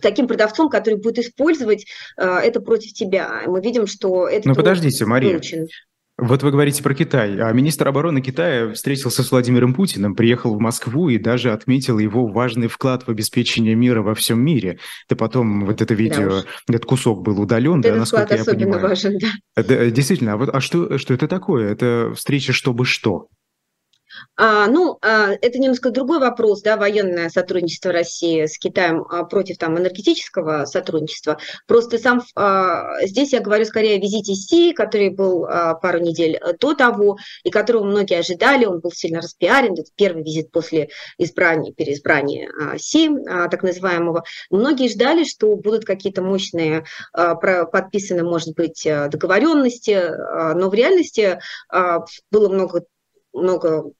таким 0.00 0.26
продавцом, 0.26 0.68
который 0.68 1.00
будет 1.00 1.18
использовать 1.18 1.86
а, 2.16 2.40
это 2.40 2.60
против 2.60 2.92
тебя. 2.92 3.42
Мы 3.46 3.60
видим, 3.60 3.86
что 3.86 4.28
это... 4.28 4.48
Ну 4.48 4.54
подождите, 4.54 5.04
Мария. 5.04 5.32
Выучен. 5.32 5.66
Вот 6.16 6.44
вы 6.44 6.52
говорите 6.52 6.80
про 6.80 6.94
Китай, 6.94 7.40
а 7.40 7.50
министр 7.50 7.88
обороны 7.88 8.20
Китая 8.20 8.72
встретился 8.72 9.24
с 9.24 9.32
Владимиром 9.32 9.74
Путиным, 9.74 10.14
приехал 10.14 10.54
в 10.54 10.60
Москву 10.60 11.08
и 11.08 11.18
даже 11.18 11.52
отметил 11.52 11.98
его 11.98 12.28
важный 12.28 12.68
вклад 12.68 13.04
в 13.04 13.10
обеспечение 13.10 13.74
мира 13.74 14.00
во 14.00 14.14
всем 14.14 14.40
мире. 14.40 14.78
Да 15.08 15.16
потом 15.16 15.66
вот 15.66 15.82
это 15.82 15.92
видео, 15.94 16.42
да 16.68 16.74
этот 16.74 16.84
кусок 16.84 17.22
был 17.22 17.40
удален, 17.40 17.80
да, 17.80 17.96
насколько 17.96 18.36
я 18.36 18.44
понимаю. 18.44 18.80
Важен, 18.80 19.18
да. 19.18 19.32
Это, 19.56 19.90
действительно, 19.90 20.34
а 20.34 20.36
вот 20.36 20.50
а 20.54 20.60
что, 20.60 20.98
что 20.98 21.14
это 21.14 21.26
такое? 21.26 21.72
Это 21.72 22.12
встреча 22.14 22.52
чтобы 22.52 22.84
что? 22.84 23.26
А, 24.36 24.66
ну, 24.66 24.98
а, 25.00 25.32
это 25.40 25.58
немножко 25.58 25.90
другой 25.90 26.18
вопрос, 26.18 26.62
да, 26.62 26.76
военное 26.76 27.28
сотрудничество 27.28 27.92
России 27.92 28.46
с 28.46 28.58
Китаем 28.58 29.04
а, 29.08 29.24
против 29.24 29.58
там 29.58 29.78
энергетического 29.78 30.64
сотрудничества. 30.64 31.38
Просто 31.66 31.98
сам 31.98 32.22
а, 32.34 33.04
здесь 33.06 33.32
я 33.32 33.40
говорю 33.40 33.64
скорее 33.64 33.96
о 33.96 34.00
визите 34.00 34.34
Си, 34.34 34.72
который 34.72 35.10
был 35.10 35.44
а, 35.44 35.74
пару 35.74 36.00
недель 36.00 36.40
до 36.60 36.74
того, 36.74 37.16
и 37.44 37.50
которого 37.50 37.84
многие 37.84 38.18
ожидали, 38.18 38.64
он 38.64 38.80
был 38.80 38.90
сильно 38.90 39.20
распиарен, 39.20 39.74
это 39.74 39.90
первый 39.94 40.24
визит 40.24 40.50
после 40.50 40.88
избрания, 41.18 41.72
переизбрания 41.72 42.50
а, 42.60 42.78
Си, 42.78 43.10
так 43.24 43.62
называемого. 43.62 44.24
Многие 44.50 44.88
ждали, 44.88 45.24
что 45.24 45.54
будут 45.56 45.84
какие-то 45.84 46.22
мощные 46.22 46.84
подписаны, 47.12 48.24
может 48.24 48.54
быть, 48.54 48.82
договоренности, 48.84 49.92
а, 49.92 50.54
но 50.54 50.70
в 50.70 50.74
реальности 50.74 51.38
было 52.30 52.48
много 52.48 52.84
много 53.32 53.90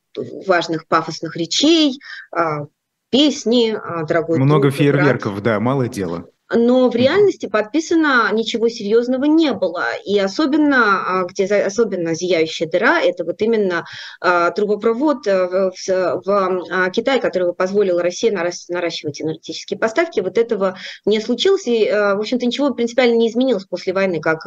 важных 0.46 0.86
пафосных 0.86 1.36
речей, 1.36 1.98
а, 2.32 2.66
песни, 3.10 3.76
а, 3.80 4.04
дорогой 4.04 4.38
Много 4.38 4.68
друг, 4.68 4.74
фейерверков, 4.74 5.32
брат. 5.34 5.44
да, 5.44 5.60
мало 5.60 5.88
дела 5.88 6.26
но 6.52 6.90
в 6.90 6.94
реальности 6.94 7.46
подписано 7.46 8.30
ничего 8.32 8.68
серьезного 8.68 9.24
не 9.24 9.52
было. 9.52 9.86
И 10.04 10.18
особенно, 10.18 11.20
а, 11.20 11.24
где 11.24 11.44
особенно 11.46 12.14
зияющая 12.14 12.68
дыра, 12.68 13.00
это 13.00 13.24
вот 13.24 13.40
именно 13.40 13.84
а, 14.20 14.50
трубопровод 14.50 15.26
э, 15.26 15.70
в, 15.70 16.22
в 16.24 16.62
а, 16.70 16.90
Китае, 16.90 17.20
который 17.20 17.54
позволил 17.54 17.98
России 17.98 18.30
наращивать 18.30 19.22
энергетические 19.22 19.78
поставки. 19.78 20.20
Вот 20.20 20.36
этого 20.36 20.76
не 21.06 21.20
случилось, 21.20 21.66
и, 21.66 21.88
в 21.90 22.20
общем-то, 22.20 22.46
ничего 22.46 22.72
принципиально 22.74 23.16
не 23.16 23.30
изменилось 23.30 23.64
после 23.64 23.92
войны, 23.92 24.20
как, 24.20 24.40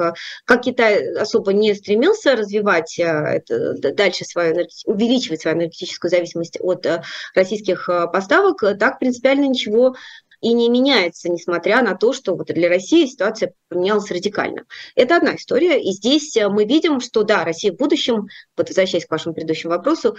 как 0.45 0.61
Китай 0.61 1.13
особо 1.15 1.53
не 1.53 1.73
стремился 1.73 2.35
развивать 2.35 2.99
это, 2.99 3.73
дальше 3.93 4.25
свою, 4.25 4.67
увеличивать 4.85 5.41
свою 5.41 5.57
энергетическую 5.57 6.11
зависимость 6.11 6.57
от 6.59 6.85
российских 7.33 7.89
поставок, 8.11 8.61
так 8.79 8.99
принципиально 8.99 9.45
ничего 9.45 9.95
и 10.41 10.53
не 10.53 10.69
меняется, 10.69 11.29
несмотря 11.29 11.81
на 11.81 11.95
то, 11.95 12.13
что 12.13 12.35
вот 12.35 12.47
для 12.47 12.69
России 12.69 13.05
ситуация 13.05 13.53
поменялась 13.69 14.11
радикально. 14.11 14.65
Это 14.95 15.17
одна 15.17 15.35
история, 15.35 15.81
и 15.81 15.91
здесь 15.91 16.35
э, 16.37 16.47
мы 16.49 16.65
видим, 16.65 16.99
что 16.99 17.23
да, 17.23 17.43
Россия 17.43 17.71
в 17.71 17.77
будущем, 17.77 18.27
вот 18.55 18.69
возвращаясь 18.69 19.05
к 19.05 19.11
вашему 19.11 19.33
предыдущему 19.33 19.71
вопросу, 19.71 20.15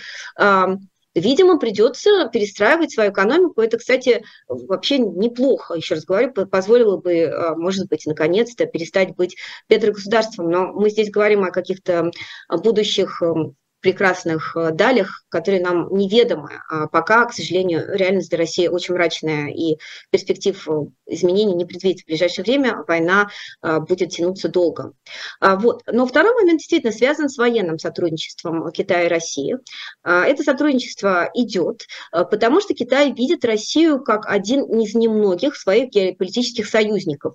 видимо, 1.14 1.58
придется 1.58 2.28
перестраивать 2.32 2.92
свою 2.92 3.12
экономику. 3.12 3.60
Это, 3.60 3.78
кстати, 3.78 4.24
вообще 4.46 4.98
неплохо, 4.98 5.74
еще 5.74 5.94
раз 5.94 6.04
говорю, 6.04 6.32
позволило 6.32 6.96
бы, 6.96 7.12
э, 7.12 7.54
может 7.56 7.88
быть, 7.88 8.06
наконец-то 8.06 8.66
перестать 8.66 9.14
быть 9.16 9.36
петрогосударством. 9.66 10.50
Но 10.50 10.72
мы 10.72 10.90
здесь 10.90 11.10
говорим 11.10 11.44
о 11.44 11.50
каких-то 11.50 12.10
будущих 12.48 13.22
эм, 13.22 13.56
прекрасных 13.80 14.56
э, 14.56 14.72
далях, 14.72 15.24
которые 15.28 15.62
нам 15.62 15.94
неведомы. 15.94 16.60
А 16.68 16.88
пока, 16.88 17.26
к 17.26 17.32
сожалению, 17.32 17.86
реальность 17.94 18.30
для 18.30 18.38
России 18.38 18.66
очень 18.66 18.94
мрачная, 18.94 19.48
и 19.48 19.78
перспектив 20.10 20.68
э, 20.68 20.72
изменений 21.06 21.54
не 21.54 21.64
предвидится 21.64 22.04
в 22.04 22.08
ближайшее 22.08 22.44
время. 22.44 22.84
Война 22.86 23.30
э, 23.62 23.78
будет 23.80 24.10
тянуться 24.10 24.48
долго. 24.48 24.92
А, 25.40 25.56
вот. 25.56 25.82
Но 25.86 26.06
второй 26.06 26.34
момент 26.34 26.58
действительно 26.58 26.92
связан 26.92 27.28
с 27.28 27.38
военным 27.38 27.78
сотрудничеством 27.78 28.70
Китая 28.72 29.04
и 29.04 29.08
России. 29.08 29.56
А, 30.02 30.24
это 30.24 30.42
сотрудничество 30.42 31.30
идет, 31.34 31.86
потому 32.10 32.60
что 32.60 32.74
Китай 32.74 33.12
видит 33.12 33.44
Россию 33.44 34.02
как 34.02 34.26
один 34.26 34.64
из 34.80 34.94
немногих 34.94 35.56
своих 35.56 35.90
геополитических 35.90 36.66
союзников. 36.66 37.34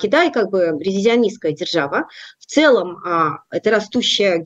Китай 0.00 0.32
как 0.32 0.50
бы 0.50 0.76
ревизионистская 0.78 1.52
держава. 1.52 2.08
В 2.38 2.46
целом 2.46 3.02
это 3.50 3.70
растущая 3.70 4.38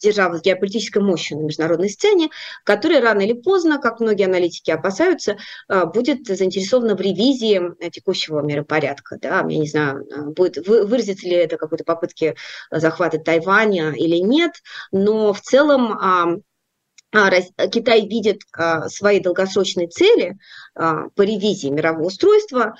держава 0.00 0.38
с 0.38 0.42
геополитической 0.42 1.02
мощью 1.02 1.38
на 1.38 1.42
международной 1.42 1.90
сцене, 1.90 2.30
которая 2.64 3.00
рано 3.00 3.20
или 3.22 3.32
поздно, 3.32 3.78
как 3.78 4.00
многие 4.00 4.24
аналитики 4.24 4.70
опасаются, 4.70 5.36
а, 5.68 5.86
будет 5.86 6.26
заинтересована 6.26 6.96
в 6.96 7.00
ревизии 7.00 7.90
текущего 7.90 8.40
миропорядка. 8.40 9.18
Да? 9.20 9.44
Я 9.48 9.58
не 9.58 9.68
знаю, 9.68 10.06
а, 10.14 10.22
будет, 10.30 10.66
выразится 10.66 11.26
ли 11.26 11.34
это 11.34 11.56
какой-то 11.56 11.84
попытки 11.84 12.36
захвата 12.70 13.18
Тайваня 13.18 13.92
или 13.92 14.16
нет, 14.16 14.52
но 14.92 15.32
в 15.32 15.40
целом 15.40 15.92
а, 15.92 16.26
Китай 17.72 18.06
видит 18.06 18.42
свои 18.88 19.18
долгосрочные 19.18 19.88
цели 19.88 20.36
по 20.74 21.10
ревизии 21.16 21.68
мирового 21.68 22.08
устройства 22.08 22.74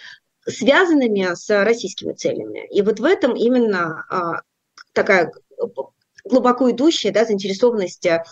связанными 0.47 1.35
с 1.35 1.65
российскими 1.65 2.13
целями. 2.13 2.69
И 2.69 2.83
вот 2.83 3.01
в 3.01 3.05
этом 3.05 3.35
именно 3.35 4.05
такая 4.93 5.33
глубоко 6.29 6.71
идущая 6.71 7.13
да, 7.13 7.25
заинтересованность 7.25 8.07
э, 8.07 8.23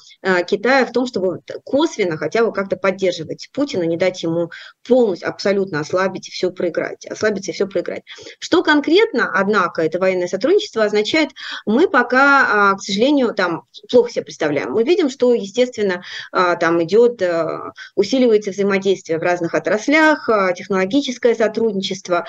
Китая 0.47 0.87
в 0.87 0.93
том, 0.93 1.07
чтобы 1.07 1.41
косвенно 1.65 2.17
хотя 2.17 2.45
бы 2.45 2.53
как-то 2.53 2.77
поддерживать 2.77 3.49
Путина, 3.53 3.83
не 3.83 3.97
дать 3.97 4.23
ему 4.23 4.51
полностью, 4.87 5.29
абсолютно 5.29 5.81
ослабить 5.81 6.29
и 6.29 6.31
все 6.31 6.51
проиграть, 6.51 7.07
ослабиться 7.07 7.51
и 7.51 7.55
все 7.55 7.67
проиграть. 7.67 8.03
Что 8.39 8.63
конкретно, 8.63 9.31
однако, 9.33 9.83
это 9.83 9.99
военное 9.99 10.29
сотрудничество 10.29 10.85
означает, 10.85 11.31
мы 11.65 11.89
пока, 11.89 12.71
а, 12.71 12.75
к 12.77 12.83
сожалению, 12.83 13.35
там 13.35 13.65
плохо 13.91 14.11
себе 14.11 14.25
представляем. 14.25 14.73
Мы 14.73 14.85
видим, 14.85 15.11
что, 15.11 15.35
естественно, 15.35 16.03
а, 16.33 16.57
там 16.57 16.83
идет, 16.83 17.23
э, 17.23 17.73
усиливается 17.95 18.51
взаимодействие 18.51 19.19
в 19.19 19.23
разных 19.23 19.55
отраслях, 19.55 20.29
а, 20.29 20.53
технологическое 20.53 21.35
сотрудничество, 21.35 22.27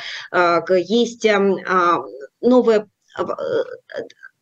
есть 0.69 1.25
эм, 1.25 1.57
новое 2.41 2.87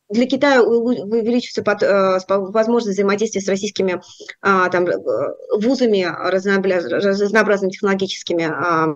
для 0.10 0.28
Китая 0.28 0.62
увеличится 0.62 1.64
под, 1.64 1.82
э, 1.82 2.20
возможность 2.28 2.96
взаимодействия 2.96 3.42
с 3.42 3.48
российскими 3.48 4.02
а, 4.42 4.70
там, 4.70 4.86
э, 4.86 4.94
вузами, 5.58 6.06
разнообразными 6.06 7.72
технологическими, 7.72 8.46
а, 8.46 8.96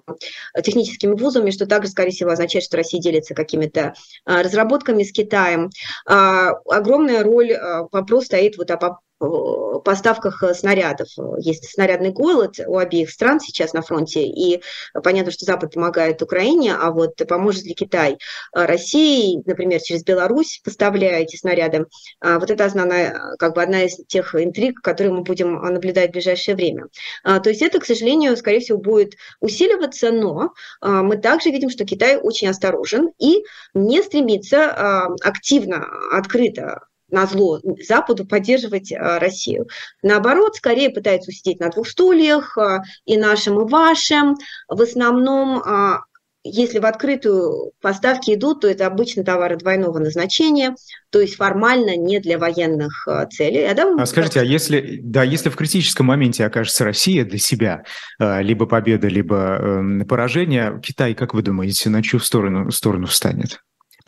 техническими 0.61 1.15
вузами, 1.15 1.51
что 1.51 1.65
также, 1.65 1.89
скорее 1.89 2.11
всего, 2.11 2.31
означает, 2.31 2.63
что 2.63 2.77
Россия 2.77 3.01
делится 3.01 3.33
какими-то 3.33 3.93
а, 4.25 4.43
разработками 4.43 5.03
с 5.03 5.11
Китаем. 5.11 5.69
Огромная 6.05 7.23
роль, 7.23 7.57
вопрос 7.91 8.25
стоит 8.25 8.57
вот 8.57 8.69
о 8.71 8.99
поставках 9.19 10.41
э, 10.43 10.53
снарядов. 10.53 11.07
Есть 11.39 11.69
снарядный 11.71 12.11
голод 12.11 12.59
у 12.65 12.77
обеих 12.77 13.09
стран 13.09 13.39
сейчас 13.39 13.73
на 13.73 13.81
фронте, 13.81 14.23
и 14.23 14.61
понятно, 15.03 15.31
что 15.31 15.45
Запад 15.45 15.73
помогает 15.73 16.21
Украине, 16.21 16.73
а 16.73 16.91
вот 16.91 17.15
поможет 17.27 17.63
ли 17.65 17.73
Китай 17.73 18.13
э, 18.13 18.65
России, 18.65 19.41
например, 19.45 19.81
через 19.81 20.03
Беларусь, 20.03 20.61
поставляя 20.63 21.21
эти 21.21 21.35
снаряды, 21.35 21.85
вот 22.21 22.49
это 22.49 22.65
основная, 22.65 23.35
как 23.37 23.55
бы 23.55 23.61
одна 23.61 23.83
из 23.83 23.97
тех 24.07 24.35
интриг, 24.35 24.81
которые 24.81 25.13
мы 25.13 25.21
будем 25.21 25.53
наблюдать 25.53 26.09
в 26.09 26.13
ближайшее 26.13 26.55
время. 26.55 26.87
То 27.23 27.49
есть 27.49 27.61
это, 27.61 27.79
к 27.79 27.85
сожалению, 27.85 28.35
скорее 28.37 28.59
всего, 28.59 28.77
будет 28.77 29.13
усиливаться, 29.39 30.11
но 30.11 30.53
мы 30.81 31.17
также 31.17 31.49
видим, 31.49 31.69
что 31.69 31.85
Китай 31.85 32.17
очень 32.17 32.47
осторожен 32.47 33.09
и 33.19 33.43
не 33.73 34.01
стремится 34.01 35.07
активно, 35.21 35.85
открыто 36.11 36.81
на 37.11 37.25
зло 37.25 37.59
Западу 37.87 38.25
поддерживать 38.25 38.91
а, 38.91 39.19
Россию. 39.19 39.67
Наоборот, 40.03 40.55
скорее 40.55 40.89
пытается 40.89 41.29
усидеть 41.29 41.59
на 41.59 41.69
двух 41.69 41.87
стульях, 41.87 42.57
а, 42.57 42.81
и 43.05 43.17
нашим, 43.17 43.61
и 43.61 43.69
вашим. 43.69 44.35
В 44.67 44.81
основном 44.81 45.61
а, 45.65 46.01
если 46.43 46.79
в 46.79 46.85
открытую 46.85 47.73
поставки 47.81 48.33
идут, 48.33 48.61
то 48.61 48.67
это 48.69 48.87
обычно 48.87 49.25
товары 49.25 49.57
двойного 49.57 49.99
назначения, 49.99 50.73
то 51.09 51.19
есть 51.19 51.35
формально 51.35 51.97
не 51.97 52.19
для 52.19 52.37
военных 52.37 53.05
целей. 53.31 53.65
Адам, 53.65 53.99
а 53.99 54.05
скажите, 54.05 54.39
а 54.39 54.43
если, 54.43 55.01
да, 55.03 55.23
если 55.23 55.49
в 55.49 55.57
критическом 55.57 56.05
моменте 56.05 56.45
окажется 56.45 56.85
Россия 56.85 57.25
для 57.25 57.39
себя, 57.39 57.83
либо 58.19 58.67
победа, 58.67 59.09
либо 59.09 59.35
эм, 59.35 60.07
поражение, 60.07 60.79
Китай, 60.81 61.13
как 61.13 61.33
вы 61.33 61.41
думаете, 61.41 61.89
на 61.89 62.01
чью 62.01 62.21
сторону, 62.21 62.71
сторону 62.71 63.07
встанет? 63.07 63.59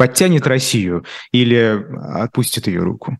Подтянет 0.01 0.47
Россию 0.47 1.05
или 1.31 1.85
отпустит 2.19 2.65
ее 2.65 2.79
руку? 2.79 3.19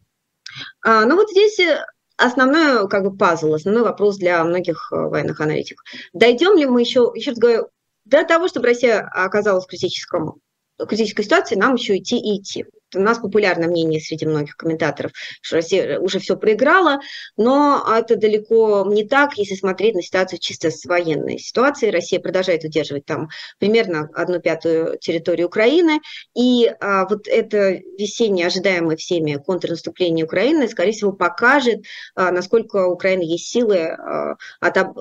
А, 0.84 1.06
ну 1.06 1.16
вот 1.16 1.30
здесь 1.30 1.60
э, 1.60 1.86
основной 2.18 2.90
как 2.90 3.04
бы 3.04 3.16
пазл, 3.16 3.54
основной 3.54 3.84
вопрос 3.84 4.18
для 4.18 4.44
многих 4.44 4.92
э, 4.92 4.96
военных 4.96 5.40
аналитиков. 5.40 5.86
Дойдем 6.14 6.58
ли 6.58 6.66
мы 6.66 6.82
еще, 6.82 7.12
еще 7.14 7.32
раз 7.32 7.40
говорю, 7.40 7.68
до 8.06 8.26
того, 8.26 8.48
чтобы 8.48 8.66
Россия 8.66 9.08
оказалась 9.14 9.66
в 9.66 9.68
критическом, 9.68 10.40
критической 10.80 11.24
ситуации, 11.24 11.56
нам 11.56 11.76
еще 11.76 11.98
идти 11.98 12.18
и 12.18 12.42
идти 12.42 12.66
у 12.96 13.00
нас 13.00 13.20
популярное 13.20 13.68
мнение 13.68 14.00
среди 14.00 14.26
многих 14.26 14.56
комментаторов, 14.56 15.12
что 15.42 15.58
Россия 15.58 16.00
уже 16.00 16.20
все 16.20 16.36
проиграла, 16.38 17.00
но 17.38 17.86
это 17.90 18.16
далеко 18.16 18.86
не 18.90 19.06
так, 19.06 19.38
если 19.38 19.56
смотреть 19.56 19.96
на 19.96 20.02
ситуацию 20.02 20.40
чисто 20.40 20.72
с 20.72 20.86
военной 20.86 21.40
ситуацией. 21.40 21.92
Россия 21.92 22.20
продолжает 22.20 22.64
удерживать 22.64 23.06
там 23.06 23.30
примерно 23.60 24.10
одну 24.14 24.40
пятую 24.40 24.98
территорию 25.00 25.48
Украины, 25.48 26.00
и 26.36 26.72
а, 26.80 27.08
вот 27.08 27.28
это 27.28 27.80
весеннее 27.98 28.48
ожидаемое 28.48 28.98
всеми 28.98 29.36
контрнаступление 29.36 30.26
Украины, 30.26 30.68
скорее 30.68 30.92
всего, 30.92 31.12
покажет, 31.12 31.84
а, 32.16 32.32
насколько 32.32 32.88
у 32.88 32.94
Украины 32.94 33.24
есть 33.24 33.48
силы 33.48 33.80
а, 33.80 34.36
отоб, 34.60 34.98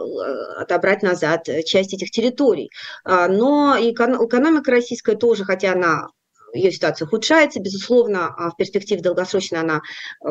отобрать 0.57 1.03
назад 1.03 1.49
часть 1.65 1.95
этих 1.95 2.11
территорий. 2.11 2.71
А, 3.05 3.29
но 3.29 3.77
экономика 3.79 4.71
российская 4.71 5.17
тоже, 5.17 5.45
хотя 5.45 5.73
она 5.73 6.09
ее 6.53 6.73
ситуация 6.73 7.07
ухудшается, 7.07 7.61
безусловно, 7.61 8.35
а 8.37 8.51
в 8.51 8.57
перспективе 8.57 9.03
долгосрочной 9.03 9.61
она 9.61 9.81
э, 10.25 10.29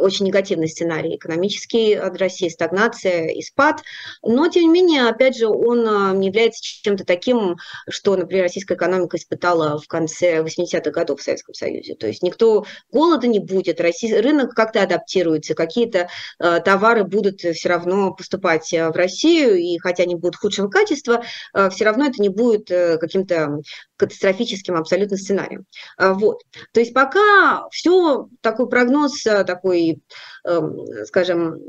очень 0.00 0.26
негативный 0.26 0.68
сценарий 0.68 1.16
экономический 1.16 1.94
от 1.94 2.18
России, 2.18 2.48
стагнация 2.48 3.28
и 3.28 3.42
спад. 3.42 3.82
Но, 4.22 4.48
тем 4.48 4.64
не 4.64 4.68
менее, 4.68 5.08
опять 5.08 5.36
же, 5.36 5.48
он 5.48 5.86
а, 5.88 6.12
не 6.12 6.28
является 6.28 6.62
чем-то 6.62 7.04
таким, 7.04 7.56
что, 7.88 8.16
например, 8.16 8.44
российская 8.44 8.74
экономика 8.74 9.16
испытала 9.16 9.78
в 9.78 9.86
конце 9.86 10.42
80-х 10.42 10.90
годов 10.90 11.20
в 11.20 11.22
Советском 11.22 11.54
Союзе. 11.54 11.94
То 11.94 12.06
есть 12.06 12.22
никто 12.22 12.66
голода 12.90 13.26
не 13.26 13.38
будет, 13.38 13.80
Россия, 13.80 14.20
рынок 14.22 14.54
как-то 14.54 14.82
адаптируется, 14.82 15.54
какие-то 15.54 16.08
э, 16.38 16.60
товары 16.60 17.04
будут 17.04 17.40
все 17.40 17.68
равно 17.68 18.12
поступать 18.12 18.70
в 18.70 18.92
Россию, 18.92 19.56
и 19.56 19.78
хотя 19.78 20.04
они 20.04 20.14
будут 20.14 20.36
худшего 20.36 20.68
качества, 20.68 21.22
э, 21.52 21.70
все 21.70 21.84
равно 21.84 22.06
это 22.06 22.20
не 22.20 22.28
будет 22.28 22.70
э, 22.70 22.98
каким-то 22.98 23.60
катастрофическим 23.96 24.76
абсолютно 24.76 25.16
сценарием. 25.16 25.64
Вот. 25.98 26.42
То 26.72 26.80
есть 26.80 26.94
пока 26.94 27.68
все, 27.70 28.28
такой 28.40 28.68
прогноз, 28.68 29.22
такой 29.22 29.64
такой, 29.64 30.02
эм, 30.46 30.86
скажем, 31.06 31.60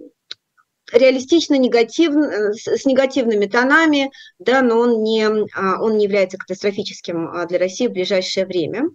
реалистично 0.92 1.56
негатив, 1.56 2.14
с 2.56 2.86
негативными 2.86 3.48
тонами, 3.48 4.12
да, 4.38 4.62
но 4.62 4.78
он 4.78 5.02
не, 5.02 5.26
а, 5.26 5.82
он 5.82 5.98
не 5.98 6.06
является 6.06 6.38
катастрофическим 6.38 7.28
а, 7.28 7.46
для 7.48 7.58
России 7.58 7.88
в 7.88 7.92
ближайшее 7.92 8.46
время. 8.46 8.90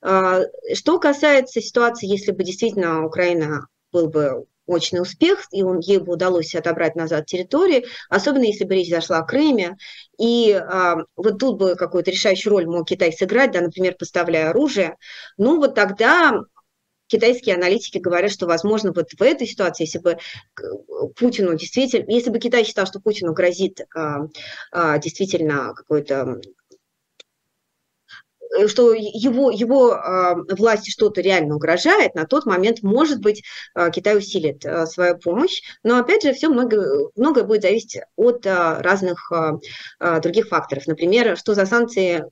А, 0.00 0.40
что 0.74 0.98
касается 0.98 1.60
ситуации, 1.60 2.06
если 2.06 2.32
бы 2.32 2.44
действительно 2.44 3.04
Украина 3.04 3.66
был 3.92 4.08
бы 4.08 4.46
мощный 4.66 5.00
успех, 5.00 5.46
и 5.52 5.62
он, 5.62 5.80
ей 5.80 5.98
бы 5.98 6.12
удалось 6.12 6.54
отобрать 6.54 6.96
назад 6.96 7.26
территории, 7.26 7.86
особенно 8.08 8.44
если 8.44 8.64
бы 8.64 8.74
речь 8.74 8.90
зашла 8.90 9.18
о 9.18 9.24
Крыме. 9.24 9.76
И 10.18 10.52
а, 10.52 10.96
вот 11.16 11.38
тут 11.38 11.58
бы 11.58 11.74
какую-то 11.74 12.10
решающую 12.10 12.52
роль 12.52 12.66
мог 12.66 12.88
Китай 12.88 13.12
сыграть, 13.12 13.52
да, 13.52 13.60
например, 13.60 13.96
поставляя 13.98 14.50
оружие. 14.50 14.96
Ну 15.36 15.58
вот 15.58 15.74
тогда 15.74 16.40
китайские 17.06 17.54
аналитики 17.56 17.98
говорят, 17.98 18.32
что, 18.32 18.46
возможно, 18.46 18.92
вот 18.92 19.10
в 19.12 19.22
этой 19.22 19.46
ситуации, 19.46 19.84
если 19.84 19.98
бы 19.98 20.18
Путину 21.16 21.56
действительно, 21.56 22.10
если 22.10 22.30
бы 22.30 22.38
Китай 22.38 22.64
считал, 22.64 22.86
что 22.86 23.00
Путину 23.00 23.32
грозит 23.32 23.80
а, 23.94 24.26
а, 24.72 24.98
действительно 24.98 25.74
какой-то 25.74 26.40
что 28.66 28.92
его, 28.92 29.50
его 29.50 29.92
а, 29.92 30.36
власти 30.50 30.90
что-то 30.90 31.20
реально 31.20 31.56
угрожает, 31.56 32.14
на 32.14 32.26
тот 32.26 32.46
момент, 32.46 32.82
может 32.82 33.20
быть, 33.20 33.42
а, 33.74 33.90
Китай 33.90 34.16
усилит 34.16 34.64
а, 34.64 34.86
свою 34.86 35.18
помощь. 35.18 35.62
Но, 35.82 35.98
опять 35.98 36.22
же, 36.22 36.32
все 36.32 36.48
много, 36.48 37.10
многое 37.16 37.44
будет 37.44 37.62
зависеть 37.62 38.00
от 38.16 38.46
разных 38.46 39.30
других 40.22 40.48
факторов. 40.48 40.86
Например, 40.86 41.36
что 41.36 41.54
за 41.54 41.66
санкции, 41.66 42.24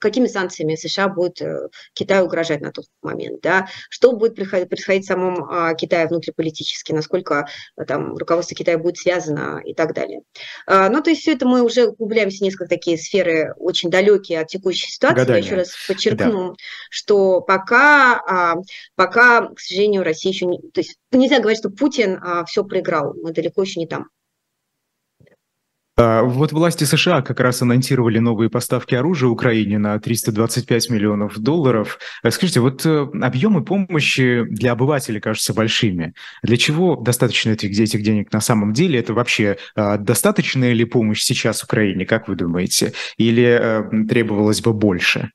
какими 0.00 0.26
санкциями 0.26 0.74
США 0.74 1.08
будет 1.08 1.40
э, 1.40 1.68
Китаю 1.92 2.24
угрожать 2.24 2.60
на 2.60 2.72
тот 2.72 2.86
момент, 3.02 3.40
да? 3.42 3.68
что 3.88 4.12
будет 4.12 4.34
происходить 4.34 5.04
в 5.04 5.06
самом 5.06 5.76
Китае 5.76 6.06
внутриполитически, 6.06 6.92
насколько 6.92 7.46
там 7.86 8.16
руководство 8.16 8.56
Китая 8.56 8.78
будет 8.78 8.96
связано 8.96 9.60
и 9.64 9.74
так 9.74 9.94
далее. 9.94 10.22
Ну, 10.66 11.02
то 11.02 11.10
есть 11.10 11.22
все 11.22 11.32
это 11.32 11.46
мы 11.46 11.62
уже 11.62 11.86
углубляемся 11.86 12.38
в 12.38 12.42
несколько 12.42 12.66
такие 12.66 12.98
сферы 12.98 13.54
очень 13.56 13.90
далекие 13.90 14.40
от 14.40 14.48
текущей 14.48 14.90
ситуации. 14.90 15.16
Гадание. 15.20 15.44
Еще 15.44 15.54
раз 15.56 15.69
подчеркну, 15.86 16.50
да. 16.50 16.54
что 16.90 17.40
пока, 17.40 18.20
а, 18.26 18.56
пока, 18.94 19.48
к 19.48 19.60
сожалению, 19.60 20.04
Россия 20.04 20.32
еще 20.32 20.46
не... 20.46 20.58
То 20.58 20.80
есть 20.80 20.96
нельзя 21.12 21.38
говорить, 21.38 21.58
что 21.58 21.70
Путин 21.70 22.18
а, 22.22 22.44
все 22.44 22.64
проиграл, 22.64 23.14
мы 23.22 23.32
далеко 23.32 23.62
еще 23.62 23.80
не 23.80 23.86
там. 23.86 24.08
А, 26.00 26.22
вот 26.22 26.52
власти 26.52 26.84
США 26.84 27.20
как 27.20 27.40
раз 27.40 27.60
анонсировали 27.60 28.18
новые 28.18 28.48
поставки 28.48 28.94
оружия 28.94 29.28
Украине 29.28 29.78
на 29.78 29.98
325 29.98 30.88
миллионов 30.88 31.38
долларов. 31.38 31.98
Скажите, 32.26 32.60
вот 32.60 32.86
э, 32.86 33.06
объемы 33.20 33.62
помощи 33.64 34.44
для 34.48 34.72
обывателей 34.72 35.20
кажутся 35.20 35.52
большими. 35.52 36.14
Для 36.42 36.56
чего 36.56 36.96
достаточно 36.96 37.50
этих, 37.50 37.78
этих 37.78 38.02
денег 38.02 38.32
на 38.32 38.40
самом 38.40 38.72
деле? 38.72 38.98
Это 38.98 39.12
вообще 39.12 39.58
достаточная 39.76 40.72
ли 40.72 40.86
помощь 40.86 41.20
сейчас 41.20 41.62
Украине, 41.62 42.06
как 42.06 42.28
вы 42.28 42.36
думаете? 42.36 42.94
Или 43.18 43.44
э, 43.44 44.06
требовалось 44.08 44.62
бы 44.62 44.72
больше? 44.72 45.30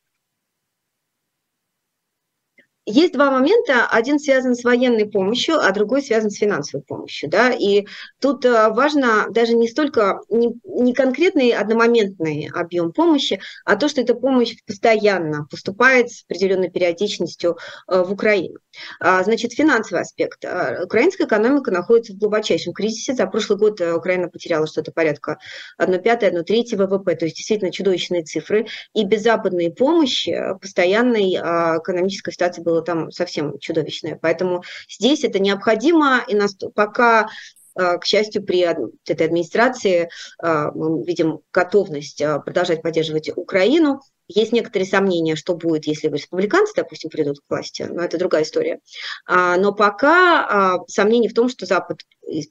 Есть 2.85 3.13
два 3.13 3.31
момента. 3.31 3.87
Один 3.87 4.19
связан 4.19 4.55
с 4.55 4.63
военной 4.63 5.07
помощью, 5.07 5.59
а 5.59 5.71
другой 5.71 6.01
связан 6.01 6.29
с 6.29 6.37
финансовой 6.37 6.83
помощью. 6.83 7.29
Да? 7.29 7.51
И 7.51 7.85
тут 8.19 8.45
э, 8.45 8.69
важно 8.69 9.27
даже 9.29 9.55
не 9.55 9.67
столько 9.67 10.21
не, 10.29 10.53
не 10.63 10.93
конкретный 10.93 11.49
одномоментный 11.51 12.49
объем 12.53 12.91
помощи, 12.91 13.39
а 13.65 13.75
то, 13.75 13.89
что 13.89 14.01
эта 14.01 14.13
помощь 14.13 14.55
постоянно 14.67 15.45
поступает 15.49 16.11
с 16.11 16.23
определенной 16.23 16.69
периодичностью 16.69 17.57
э, 17.87 18.03
в 18.03 18.11
Украину. 18.11 18.59
А, 18.99 19.23
значит, 19.23 19.53
финансовый 19.53 20.01
аспект. 20.01 20.43
А, 20.45 20.81
украинская 20.83 21.27
экономика 21.27 21.71
находится 21.71 22.13
в 22.13 22.17
глубочайшем 22.17 22.73
кризисе. 22.73 23.13
За 23.13 23.25
прошлый 23.25 23.57
год 23.57 23.81
э, 23.81 23.93
Украина 23.93 24.27
потеряла 24.27 24.67
что-то 24.67 24.91
порядка 24.91 25.39
1 25.77 26.01
пятое, 26.01 26.29
1 26.29 26.43
третье 26.45 26.77
ВВП, 26.77 27.15
то 27.15 27.25
есть 27.25 27.37
действительно 27.37 27.71
чудовищные 27.71 28.23
цифры. 28.23 28.67
И 28.93 29.03
без 29.05 29.23
западной 29.23 29.71
помощи 29.71 30.37
постоянной 30.61 31.35
а, 31.41 31.77
экономическая 31.79 32.31
ситуация 32.31 32.63
была 32.75 32.83
там 32.83 33.11
совсем 33.11 33.57
чудовищная. 33.59 34.19
Поэтому 34.21 34.63
здесь 34.89 35.23
это 35.23 35.39
необходимо, 35.39 36.23
и 36.27 36.35
нас 36.35 36.55
пока 36.73 37.27
к 37.77 38.05
счастью, 38.05 38.41
при 38.41 38.59
этой 38.59 39.25
администрации 39.25 40.09
мы 40.41 41.03
видим 41.03 41.41
готовность 41.51 42.23
продолжать 42.45 42.81
поддерживать 42.81 43.29
Украину. 43.35 43.99
есть 44.27 44.53
некоторые 44.53 44.87
сомнения, 44.87 45.35
что 45.35 45.55
будет, 45.55 45.85
если 45.85 46.07
республиканцы, 46.07 46.73
допустим, 46.73 47.09
придут 47.09 47.39
к 47.39 47.43
власти, 47.49 47.83
но 47.83 48.01
это 48.01 48.17
другая 48.17 48.43
история. 48.43 48.79
А, 49.27 49.57
но 49.57 49.73
пока 49.73 50.45
а, 50.47 50.77
сомнений 50.87 51.27
в 51.27 51.33
том, 51.33 51.49
что 51.49 51.65
Запад, 51.65 51.99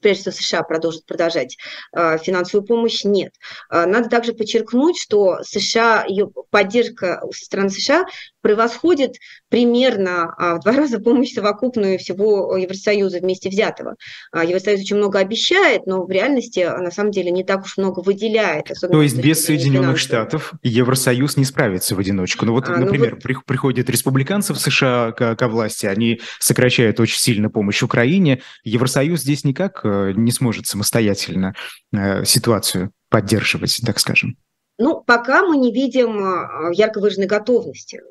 прежде 0.01 0.31
всего 0.31 0.31
США, 0.31 0.63
продолжит 0.63 1.05
продолжать 1.05 1.57
а, 1.91 2.17
финансовую 2.17 2.65
помощь, 2.65 3.03
нет. 3.03 3.33
Надо 3.69 4.09
также 4.09 4.33
подчеркнуть, 4.33 4.97
что 4.97 5.39
США, 5.43 6.05
ее 6.07 6.29
поддержка 6.49 7.21
со 7.33 7.45
стороны 7.45 7.69
США 7.69 8.05
превосходит 8.41 9.15
примерно 9.49 10.33
в 10.37 10.59
два 10.63 10.71
раза 10.73 10.99
помощь 10.99 11.33
совокупную 11.33 11.97
всего 11.97 12.55
Евросоюза 12.55 13.19
вместе 13.19 13.49
взятого. 13.49 13.95
Евросоюз 14.33 14.81
очень 14.81 14.97
много 14.97 15.19
обещает, 15.19 15.87
но 15.87 16.05
в 16.05 16.11
реальности 16.11 16.59
на 16.59 16.91
самом 16.91 17.11
деле 17.11 17.31
не 17.31 17.43
так 17.43 17.63
уж 17.63 17.77
много 17.77 18.01
выделяет. 18.01 18.71
То 18.79 19.01
есть 19.01 19.17
без 19.17 19.43
Соединенных 19.45 19.97
Штатов 19.97 20.53
Евросоюз 20.63 21.37
не 21.37 21.45
справится 21.45 21.95
в 21.95 21.99
одиночку. 21.99 22.45
Ну 22.45 22.53
вот, 22.53 22.69
а, 22.69 22.77
например, 22.77 23.09
ну 23.09 23.15
вот... 23.15 23.23
При, 23.23 23.35
приходят 23.45 23.89
республиканцы 23.89 24.53
в 24.53 24.59
США 24.59 25.11
к, 25.11 25.35
ко 25.35 25.47
власти, 25.47 25.85
они 25.85 26.21
сокращают 26.39 26.99
очень 26.99 27.19
сильно 27.19 27.49
помощь 27.49 27.81
Украине. 27.81 28.41
Евросоюз 28.63 29.21
здесь 29.21 29.43
никак 29.43 29.64
э, 29.83 30.13
не 30.15 30.31
сможет 30.31 30.67
самостоятельно 30.67 31.55
э, 31.93 32.25
ситуацию 32.25 32.91
поддерживать, 33.09 33.79
так 33.85 33.99
скажем. 33.99 34.37
Ну, 34.77 35.01
пока 35.01 35.43
мы 35.43 35.57
не 35.57 35.71
видим 35.71 36.19
э, 36.19 36.73
ярко 36.73 36.99
выраженной 36.99 37.27
готовности 37.27 38.01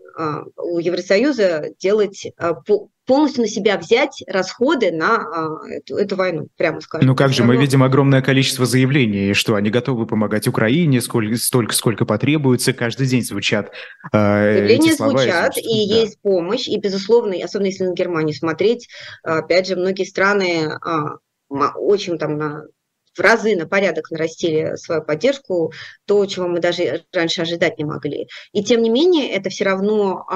у 0.57 0.79
Евросоюза 0.79 1.71
делать 1.81 2.33
полностью 3.07 3.43
на 3.43 3.49
себя 3.49 3.77
взять 3.77 4.23
расходы 4.27 4.93
на 4.93 5.27
эту, 5.69 5.97
эту 5.97 6.17
войну, 6.17 6.49
прямо 6.57 6.81
скажем. 6.81 7.07
Ну 7.07 7.17
как 7.17 7.33
же, 7.33 7.45
мы 7.45 7.57
видим 7.57 7.83
огромное 7.83 8.23
количество 8.23 8.65
заявлений, 8.65 9.35
что 9.35 9.57
они 9.57 9.71
готовы 9.71 10.07
помогать 10.07 10.49
Украине 10.49 11.01
сколько, 11.01 11.37
столько, 11.37 11.75
сколько 11.75 12.05
потребуется, 12.07 12.73
каждый 12.73 13.07
день 13.07 13.23
звучат 13.23 13.73
э, 14.13 14.53
Заявления 14.55 14.91
эти 14.91 14.97
слова, 14.97 15.19
звучат, 15.19 15.59
и, 15.59 15.85
и 15.85 15.89
да. 15.89 15.97
есть 15.97 16.21
помощь, 16.23 16.69
и, 16.69 16.79
безусловно, 16.79 17.37
особенно 17.43 17.67
если 17.67 17.85
на 17.85 17.95
Германию 17.95 18.35
смотреть, 18.35 18.89
опять 19.23 19.67
же, 19.67 19.77
многие 19.77 20.05
страны 20.05 20.79
очень 21.77 22.19
там 22.19 22.37
на 22.39 22.65
в 23.17 23.21
разы 23.21 23.55
на 23.55 23.67
порядок 23.67 24.11
нарастили 24.11 24.75
свою 24.77 25.03
поддержку, 25.03 25.73
то, 26.05 26.27
чего 26.27 26.49
мы 26.49 26.59
даже 26.59 27.05
раньше 27.13 27.43
ожидать 27.43 27.79
не 27.79 27.85
могли. 27.85 28.29
И 28.53 28.65
тем 28.65 28.83
не 28.83 28.91
менее, 28.91 29.31
это 29.31 29.51
все 29.51 29.65
равно 29.65 30.27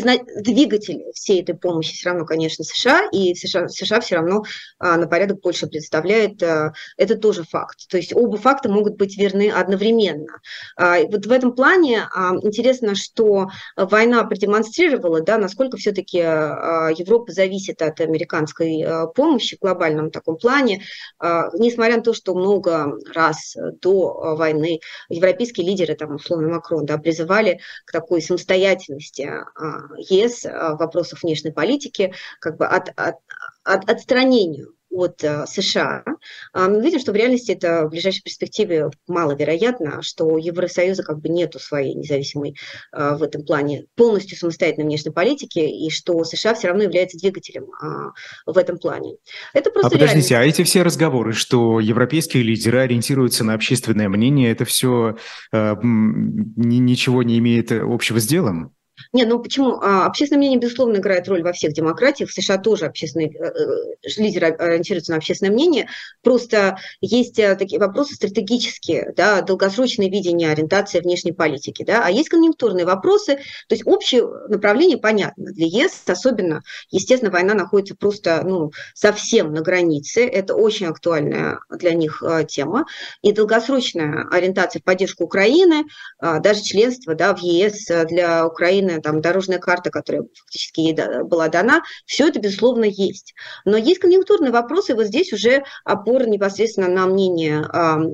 двигатель 0.00 1.04
всей 1.14 1.42
этой 1.42 1.54
помощи 1.54 1.94
все 1.94 2.10
равно, 2.10 2.24
конечно, 2.24 2.64
США, 2.64 3.08
и 3.12 3.34
США, 3.34 3.68
США 3.68 4.00
все 4.00 4.16
равно 4.16 4.42
а, 4.78 4.96
на 4.96 5.06
порядок 5.06 5.40
больше 5.40 5.66
представляет. 5.66 6.42
А, 6.42 6.72
это 6.96 7.16
тоже 7.16 7.44
факт. 7.44 7.88
То 7.88 7.96
есть 7.96 8.14
оба 8.14 8.36
факта 8.36 8.70
могут 8.70 8.96
быть 8.96 9.16
верны 9.16 9.50
одновременно. 9.50 10.40
А, 10.76 11.00
вот 11.02 11.26
в 11.26 11.32
этом 11.32 11.54
плане 11.54 12.08
а, 12.14 12.34
интересно, 12.42 12.94
что 12.94 13.48
война 13.76 14.24
продемонстрировала, 14.24 15.20
да, 15.20 15.38
насколько 15.38 15.76
все-таки 15.76 16.20
а, 16.20 16.90
Европа 16.96 17.32
зависит 17.32 17.82
от 17.82 18.00
американской 18.00 18.82
а, 18.82 19.06
помощи 19.06 19.56
в 19.56 19.60
глобальном 19.60 20.10
таком 20.10 20.36
плане, 20.36 20.82
а, 21.18 21.48
несмотря 21.54 21.96
на 21.96 22.02
то, 22.02 22.12
что 22.14 22.34
много 22.34 22.98
раз 23.14 23.56
до 23.80 24.34
войны 24.36 24.80
европейские 25.08 25.66
лидеры, 25.66 25.94
там, 25.94 26.16
условно 26.16 26.48
Макрон, 26.48 26.86
да, 26.86 26.98
призывали 26.98 27.60
к 27.84 27.92
такой 27.92 28.20
самостоятельности 28.22 29.22
а, 29.22 29.83
ЕС 29.98 30.44
в 30.44 30.76
вопросах 30.78 31.22
внешней 31.22 31.52
политики, 31.52 32.14
как 32.40 32.56
бы 32.56 32.66
от, 32.66 32.88
от, 32.96 33.16
от 33.64 33.90
отстранению 33.90 34.74
от 34.94 35.22
э, 35.24 35.44
США, 35.46 36.04
а, 36.52 36.68
мы 36.68 36.80
видим, 36.80 37.00
что 37.00 37.12
в 37.12 37.16
реальности 37.16 37.52
это 37.52 37.86
в 37.86 37.90
ближайшей 37.90 38.22
перспективе 38.22 38.90
маловероятно, 39.08 40.02
что 40.02 40.24
у 40.24 40.38
Евросоюза 40.38 41.02
как 41.02 41.20
бы 41.20 41.28
нету 41.28 41.58
своей 41.58 41.94
независимой 41.94 42.56
а, 42.92 43.16
в 43.16 43.22
этом 43.22 43.44
плане 43.44 43.86
полностью 43.96 44.38
самостоятельной 44.38 44.86
внешней 44.86 45.12
политики, 45.12 45.58
и 45.58 45.90
что 45.90 46.22
США 46.24 46.54
все 46.54 46.68
равно 46.68 46.84
является 46.84 47.18
двигателем 47.18 47.66
а, 47.80 48.12
в 48.46 48.56
этом 48.56 48.78
плане. 48.78 49.16
Это 49.52 49.70
просто 49.70 49.88
а 49.88 49.90
подождите, 49.90 50.34
реальность. 50.34 50.58
а 50.58 50.62
эти 50.62 50.66
все 50.66 50.82
разговоры, 50.82 51.32
что 51.32 51.80
европейские 51.80 52.44
лидеры 52.44 52.80
ориентируются 52.80 53.42
на 53.44 53.54
общественное 53.54 54.08
мнение, 54.08 54.52
это 54.52 54.64
все 54.64 55.16
э, 55.52 55.74
ничего 55.82 57.22
не 57.22 57.38
имеет 57.38 57.72
общего 57.72 58.20
с 58.20 58.26
делом? 58.26 58.74
Не, 59.14 59.26
ну 59.26 59.38
почему? 59.38 59.78
А, 59.80 60.06
общественное 60.06 60.38
мнение, 60.38 60.58
безусловно, 60.58 60.96
играет 60.96 61.28
роль 61.28 61.44
во 61.44 61.52
всех 61.52 61.72
демократиях. 61.72 62.30
В 62.30 62.32
США 62.32 62.58
тоже 62.58 62.86
общественные 62.86 63.28
э, 63.28 63.44
э, 63.44 64.08
лидеры 64.16 64.48
ориентируются 64.48 65.12
на 65.12 65.18
общественное 65.18 65.52
мнение. 65.52 65.86
Просто 66.24 66.78
есть 67.00 67.38
э, 67.38 67.54
такие 67.54 67.80
вопросы 67.80 68.16
стратегические, 68.16 69.12
да, 69.16 69.40
долгосрочное 69.42 70.10
видение, 70.10 70.50
ориентация 70.50 71.00
внешней 71.00 71.30
политики, 71.30 71.84
да, 71.84 72.02
а 72.04 72.10
есть 72.10 72.28
конъюнктурные 72.28 72.84
вопросы. 72.84 73.36
То 73.68 73.76
есть 73.76 73.86
общее 73.86 74.26
направление 74.48 74.98
понятно. 74.98 75.52
Для 75.52 75.66
ЕС 75.66 76.02
особенно, 76.08 76.62
естественно, 76.90 77.30
война 77.30 77.54
находится 77.54 77.94
просто 77.94 78.42
ну, 78.44 78.72
совсем 78.94 79.54
на 79.54 79.60
границе. 79.60 80.26
Это 80.26 80.56
очень 80.56 80.86
актуальная 80.86 81.60
для 81.70 81.94
них 81.94 82.20
тема. 82.48 82.84
И 83.22 83.30
долгосрочная 83.30 84.26
ориентация 84.32 84.80
в 84.80 84.84
поддержку 84.84 85.22
Украины, 85.22 85.84
даже 86.20 86.62
членство 86.62 87.14
да, 87.14 87.32
в 87.32 87.38
ЕС 87.38 87.86
для 88.08 88.44
Украины 88.44 89.03
там, 89.04 89.20
дорожная 89.20 89.58
карта, 89.58 89.90
которая 89.90 90.24
фактически 90.34 90.80
ей 90.80 90.94
была 91.24 91.48
дана, 91.48 91.82
все 92.06 92.28
это, 92.28 92.40
безусловно, 92.40 92.84
есть. 92.84 93.34
Но 93.64 93.76
есть 93.76 94.00
конъюнктурные 94.00 94.50
вопросы, 94.50 94.94
вот 94.94 95.06
здесь 95.06 95.32
уже 95.32 95.62
опора 95.84 96.24
непосредственно 96.24 96.88
на 96.88 97.06
мнение 97.06 97.60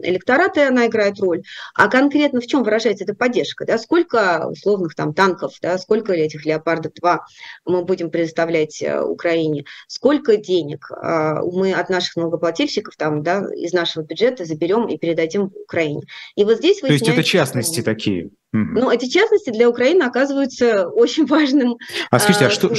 электората, 0.03 0.68
она 0.68 0.86
играет 0.86 1.18
роль. 1.20 1.43
А 1.74 1.88
конкретно 1.88 2.41
в 2.41 2.47
чем 2.47 2.64
выражается 2.64 3.05
эта 3.05 3.14
поддержка? 3.14 3.64
Да? 3.64 3.78
Сколько 3.78 4.49
условных 4.49 4.95
там 4.95 5.14
танков, 5.14 5.55
да? 5.62 5.78
сколько 5.78 6.12
этих 6.12 6.45
«Леопардов-2» 6.45 7.18
мы 7.64 7.84
будем 7.84 8.11
предоставлять 8.11 8.82
э, 8.82 9.01
Украине, 9.01 9.64
сколько 9.86 10.36
денег 10.36 10.91
а, 10.91 11.43
мы 11.43 11.72
от 11.72 11.88
наших 11.88 12.16
налогоплательщиков 12.16 12.97
там, 12.97 13.22
да, 13.22 13.45
из 13.55 13.72
нашего 13.72 14.03
бюджета 14.03 14.45
заберем 14.45 14.88
и 14.88 14.99
передадим 14.99 15.53
Украине. 15.62 16.03
И 16.34 16.45
вот 16.45 16.59
здесь 16.59 16.80
То 16.80 16.88
есть 16.88 17.09
это 17.09 17.22
частности 17.22 17.82
такие? 17.82 18.30
Ну, 18.53 18.90
эти 18.90 19.07
частности 19.07 19.51
для 19.51 19.68
Украины 19.68 20.03
оказываются 20.03 20.88
очень 20.88 21.24
важным 21.26 21.76
А 22.11 22.18
скажите, 22.18 22.46
а, 22.46 22.48
а 22.48 22.51
что, 22.51 22.74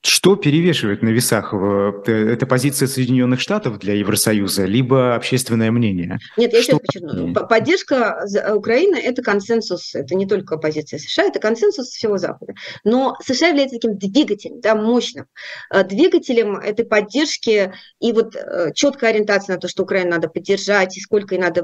что 0.00 0.36
перевешивает 0.36 1.02
на 1.02 1.08
весах? 1.08 1.52
Э, 1.52 2.02
это 2.06 2.46
позиция 2.46 2.88
Соединенных 2.88 3.40
Штатов 3.40 3.78
для 3.78 3.94
Евросоюза, 3.94 4.64
либо 4.64 5.14
общественное 5.14 5.70
мнение? 5.70 6.18
Нет, 6.38 6.54
я 6.54 6.62
что? 6.62 6.72
сейчас 6.72 6.80
подчеркну. 6.80 7.34
Поддержка 7.34 8.24
Украины– 8.54 8.96
это 9.04 9.22
консенсус, 9.22 9.94
это 9.94 10.14
не 10.14 10.26
только 10.26 10.56
позиция 10.56 10.98
США, 10.98 11.24
это 11.24 11.38
консенсус 11.38 11.88
всего 11.88 12.16
Запада. 12.16 12.54
Но 12.84 13.16
США 13.22 13.48
является 13.48 13.76
таким 13.76 13.98
двигателем, 13.98 14.60
да, 14.60 14.74
мощным 14.74 15.26
э, 15.70 15.84
двигателем 15.84 16.56
этой 16.56 16.86
поддержки 16.86 17.74
и 18.00 18.12
вот 18.12 18.34
э, 18.36 18.72
четкая 18.74 19.10
ориентация 19.10 19.56
на 19.56 19.60
то, 19.60 19.68
что 19.68 19.82
Украину 19.82 20.12
надо 20.12 20.28
поддержать, 20.28 20.96
и 20.96 21.00
сколько 21.00 21.34
ей 21.34 21.40
надо 21.40 21.62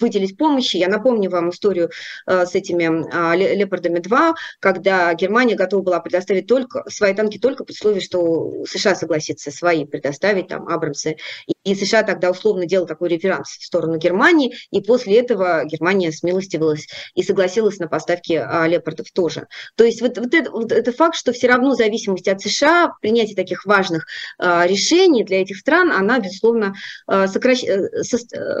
выделить 0.00 0.36
помощи. 0.36 0.76
Я 0.76 0.88
напомню 0.88 1.30
вам 1.30 1.50
историю 1.50 1.88
Э, 1.88 1.88
с 2.26 2.54
этими 2.54 3.06
а, 3.12 3.36
Лепардами-2, 3.36 4.34
когда 4.60 5.12
Германия 5.14 5.54
готова 5.54 5.82
была 5.82 6.00
предоставить 6.00 6.46
только 6.46 6.84
свои 6.88 7.14
танки 7.14 7.38
только 7.38 7.64
при 7.64 7.72
условии, 7.72 8.00
что 8.00 8.64
США 8.66 8.94
согласится 8.94 9.50
свои 9.50 9.84
предоставить, 9.84 10.48
там, 10.48 10.68
Абрамсы. 10.68 11.16
И 11.64 11.74
США 11.74 12.02
тогда 12.02 12.30
условно 12.30 12.66
делал 12.66 12.86
такой 12.86 13.08
реверанс 13.08 13.48
в 13.48 13.64
сторону 13.64 13.98
Германии, 13.98 14.54
и 14.70 14.80
после 14.80 15.18
этого 15.18 15.64
Германия 15.64 16.12
смилостивилась 16.12 16.88
и 17.14 17.22
согласилась 17.22 17.78
на 17.78 17.88
поставки 17.88 18.32
а, 18.32 18.66
Лепардов 18.66 19.10
тоже. 19.12 19.46
То 19.76 19.84
есть 19.84 20.00
вот, 20.00 20.18
вот, 20.18 20.34
это, 20.34 20.50
вот 20.50 20.72
это 20.72 20.92
факт, 20.92 21.16
что 21.16 21.32
все 21.32 21.48
равно 21.48 21.74
зависимость 21.74 22.28
от 22.28 22.40
США, 22.40 22.92
принятие 23.00 23.36
таких 23.36 23.66
важных 23.66 24.06
а, 24.38 24.66
решений 24.66 25.24
для 25.24 25.42
этих 25.42 25.58
стран, 25.58 25.92
она, 25.92 26.18
безусловно, 26.18 26.74
сокращ... 27.06 27.64
Э, 27.64 28.02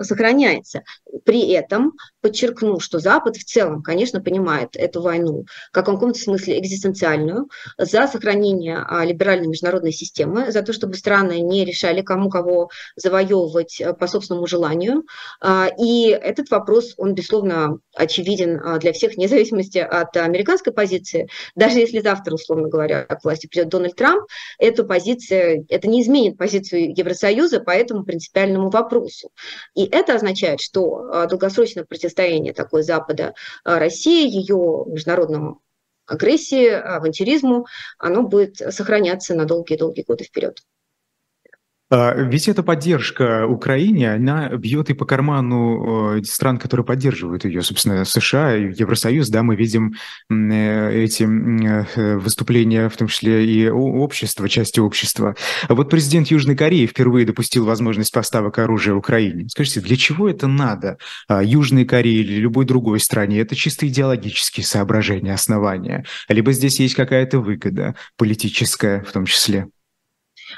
сохраняется. 0.02 0.82
При 1.24 1.50
этом 1.50 1.92
подчеркну, 2.20 2.80
что 2.80 2.98
Запад 2.98 3.36
в 3.40 3.44
целом, 3.44 3.82
конечно, 3.82 4.20
понимает 4.20 4.76
эту 4.76 5.02
войну 5.02 5.46
как 5.72 5.88
в 5.88 5.92
каком-то 5.92 6.18
смысле 6.18 6.58
экзистенциальную, 6.58 7.48
за 7.78 8.06
сохранение 8.06 8.84
а, 8.86 9.04
либеральной 9.04 9.48
международной 9.48 9.92
системы, 9.92 10.52
за 10.52 10.62
то, 10.62 10.72
чтобы 10.72 10.94
страны 10.94 11.40
не 11.40 11.64
решали, 11.64 12.02
кому 12.02 12.28
кого 12.28 12.70
завоевывать 12.96 13.80
э, 13.80 13.92
по 13.94 14.06
собственному 14.06 14.46
желанию. 14.46 15.04
А, 15.40 15.68
и 15.78 16.08
этот 16.08 16.50
вопрос, 16.50 16.94
он, 16.96 17.14
безусловно, 17.14 17.78
очевиден 17.94 18.60
а, 18.62 18.78
для 18.78 18.92
всех, 18.92 19.14
вне 19.14 19.28
зависимости 19.28 19.78
от 19.78 20.16
американской 20.16 20.72
позиции. 20.72 21.28
Даже 21.54 21.78
если 21.78 22.00
завтра, 22.00 22.34
условно 22.34 22.68
говоря, 22.68 23.04
к 23.04 23.24
власти 23.24 23.46
придет 23.46 23.68
Дональд 23.68 23.96
Трамп, 23.96 24.24
эту 24.58 24.84
позицию, 24.84 25.66
это 25.68 25.88
не 25.88 26.02
изменит 26.02 26.36
позицию 26.36 26.96
Евросоюза 26.96 27.60
по 27.60 27.70
этому 27.70 28.04
принципиальному 28.04 28.70
вопросу. 28.70 29.30
И 29.74 29.84
это 29.84 30.14
означает, 30.14 30.60
что 30.60 31.26
долгосрочное 31.28 31.84
противостояние 31.84 32.52
такой 32.52 32.82
Запада 32.82 33.29
а, 33.64 33.78
России, 33.78 34.28
ее 34.28 34.84
международному 34.86 35.62
агрессии, 36.06 36.68
авантюризму, 36.68 37.66
оно 37.98 38.22
будет 38.22 38.56
сохраняться 38.56 39.34
на 39.34 39.44
долгие-долгие 39.44 40.02
годы 40.02 40.24
вперед. 40.24 40.60
А, 41.90 42.14
ведь 42.14 42.48
эта 42.48 42.62
поддержка 42.62 43.46
Украине, 43.46 44.14
она 44.14 44.48
бьет 44.50 44.90
и 44.90 44.94
по 44.94 45.04
карману 45.04 46.22
стран, 46.24 46.58
которые 46.58 46.86
поддерживают 46.86 47.44
ее, 47.44 47.62
собственно, 47.62 48.04
США 48.04 48.52
Евросоюз, 48.52 49.28
да, 49.28 49.42
мы 49.42 49.56
видим 49.56 49.94
э, 50.30 51.02
эти 51.04 51.24
э, 51.24 52.16
выступления, 52.16 52.88
в 52.88 52.96
том 52.96 53.08
числе 53.08 53.44
и 53.44 53.68
общества, 53.68 54.48
части 54.48 54.80
общества. 54.80 55.34
А 55.68 55.74
вот 55.74 55.90
президент 55.90 56.28
Южной 56.28 56.56
Кореи 56.56 56.86
впервые 56.86 57.26
допустил 57.26 57.64
возможность 57.64 58.12
поставок 58.12 58.58
оружия 58.58 58.94
Украине. 58.94 59.48
Скажите, 59.48 59.80
для 59.80 59.96
чего 59.96 60.28
это 60.28 60.46
надо 60.46 60.98
а, 61.28 61.42
Южной 61.42 61.84
Корее 61.84 62.20
или 62.20 62.34
любой 62.34 62.64
другой 62.64 63.00
стране? 63.00 63.40
Это 63.40 63.54
чисто 63.56 63.88
идеологические 63.88 64.64
соображения, 64.64 65.34
основания? 65.34 66.04
Либо 66.28 66.52
здесь 66.52 66.78
есть 66.80 66.94
какая-то 66.94 67.40
выгода 67.40 67.96
политическая 68.16 69.02
в 69.02 69.12
том 69.12 69.26
числе? 69.26 69.68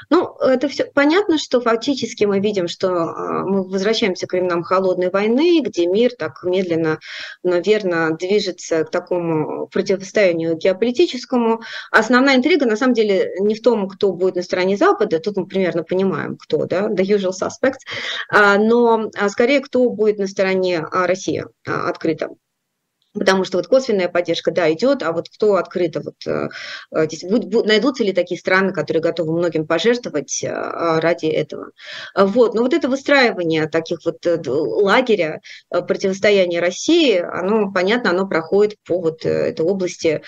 Ну, 0.09 0.35
это 0.39 0.67
все 0.67 0.85
понятно, 0.85 1.37
что 1.37 1.61
фактически 1.61 2.25
мы 2.25 2.39
видим, 2.39 2.67
что 2.67 2.89
а, 2.89 3.45
мы 3.45 3.63
возвращаемся 3.63 4.27
к 4.27 4.33
временам 4.33 4.63
холодной 4.63 5.09
войны, 5.09 5.61
где 5.61 5.85
мир 5.85 6.11
так 6.17 6.43
медленно, 6.43 6.99
наверное, 7.43 8.11
движется 8.11 8.83
к 8.83 8.91
такому 8.91 9.67
противостоянию 9.67 10.55
геополитическому. 10.55 11.61
Основная 11.91 12.35
интрига, 12.35 12.65
на 12.65 12.75
самом 12.75 12.93
деле, 12.93 13.33
не 13.39 13.55
в 13.55 13.61
том, 13.61 13.87
кто 13.87 14.11
будет 14.11 14.35
на 14.35 14.43
стороне 14.43 14.77
Запада, 14.77 15.19
тут 15.19 15.37
мы 15.37 15.45
примерно 15.45 15.83
понимаем, 15.83 16.37
кто, 16.37 16.65
да, 16.65 16.87
the 16.89 17.03
usual 17.03 17.31
suspects, 17.31 17.83
а, 18.29 18.57
но 18.57 19.09
а, 19.15 19.29
скорее, 19.29 19.61
кто 19.61 19.89
будет 19.89 20.17
на 20.17 20.27
стороне 20.27 20.85
России 20.91 21.45
открыто. 21.65 22.29
Потому 23.13 23.43
что 23.43 23.57
вот 23.57 23.67
косвенная 23.67 24.09
поддержка, 24.09 24.51
да, 24.51 24.71
идет, 24.73 25.03
а 25.03 25.11
вот 25.11 25.29
кто 25.29 25.55
открыто, 25.55 26.01
вот 26.01 26.15
э, 26.25 26.49
э, 26.91 27.05
здесь 27.05 27.23
будь, 27.23 27.45
будь, 27.45 27.65
найдутся 27.65 28.03
ли 28.03 28.11
такие 28.11 28.39
страны, 28.39 28.73
которые 28.73 29.03
готовы 29.03 29.37
многим 29.37 29.67
пожертвовать 29.67 30.43
э, 30.43 30.49
ради 30.99 31.27
этого. 31.27 31.71
Вот, 32.15 32.55
но 32.55 32.63
вот 32.63 32.73
это 32.73 32.89
выстраивание 32.89 33.69
таких 33.69 33.99
вот 34.05 34.25
лагеря 34.25 35.41
противостояния 35.69 36.59
России, 36.59 37.17
оно, 37.19 37.71
понятно, 37.71 38.09
оно 38.09 38.27
проходит 38.27 38.77
по 38.85 38.99
вот 38.99 39.25
этой 39.25 39.63
области 39.63 40.21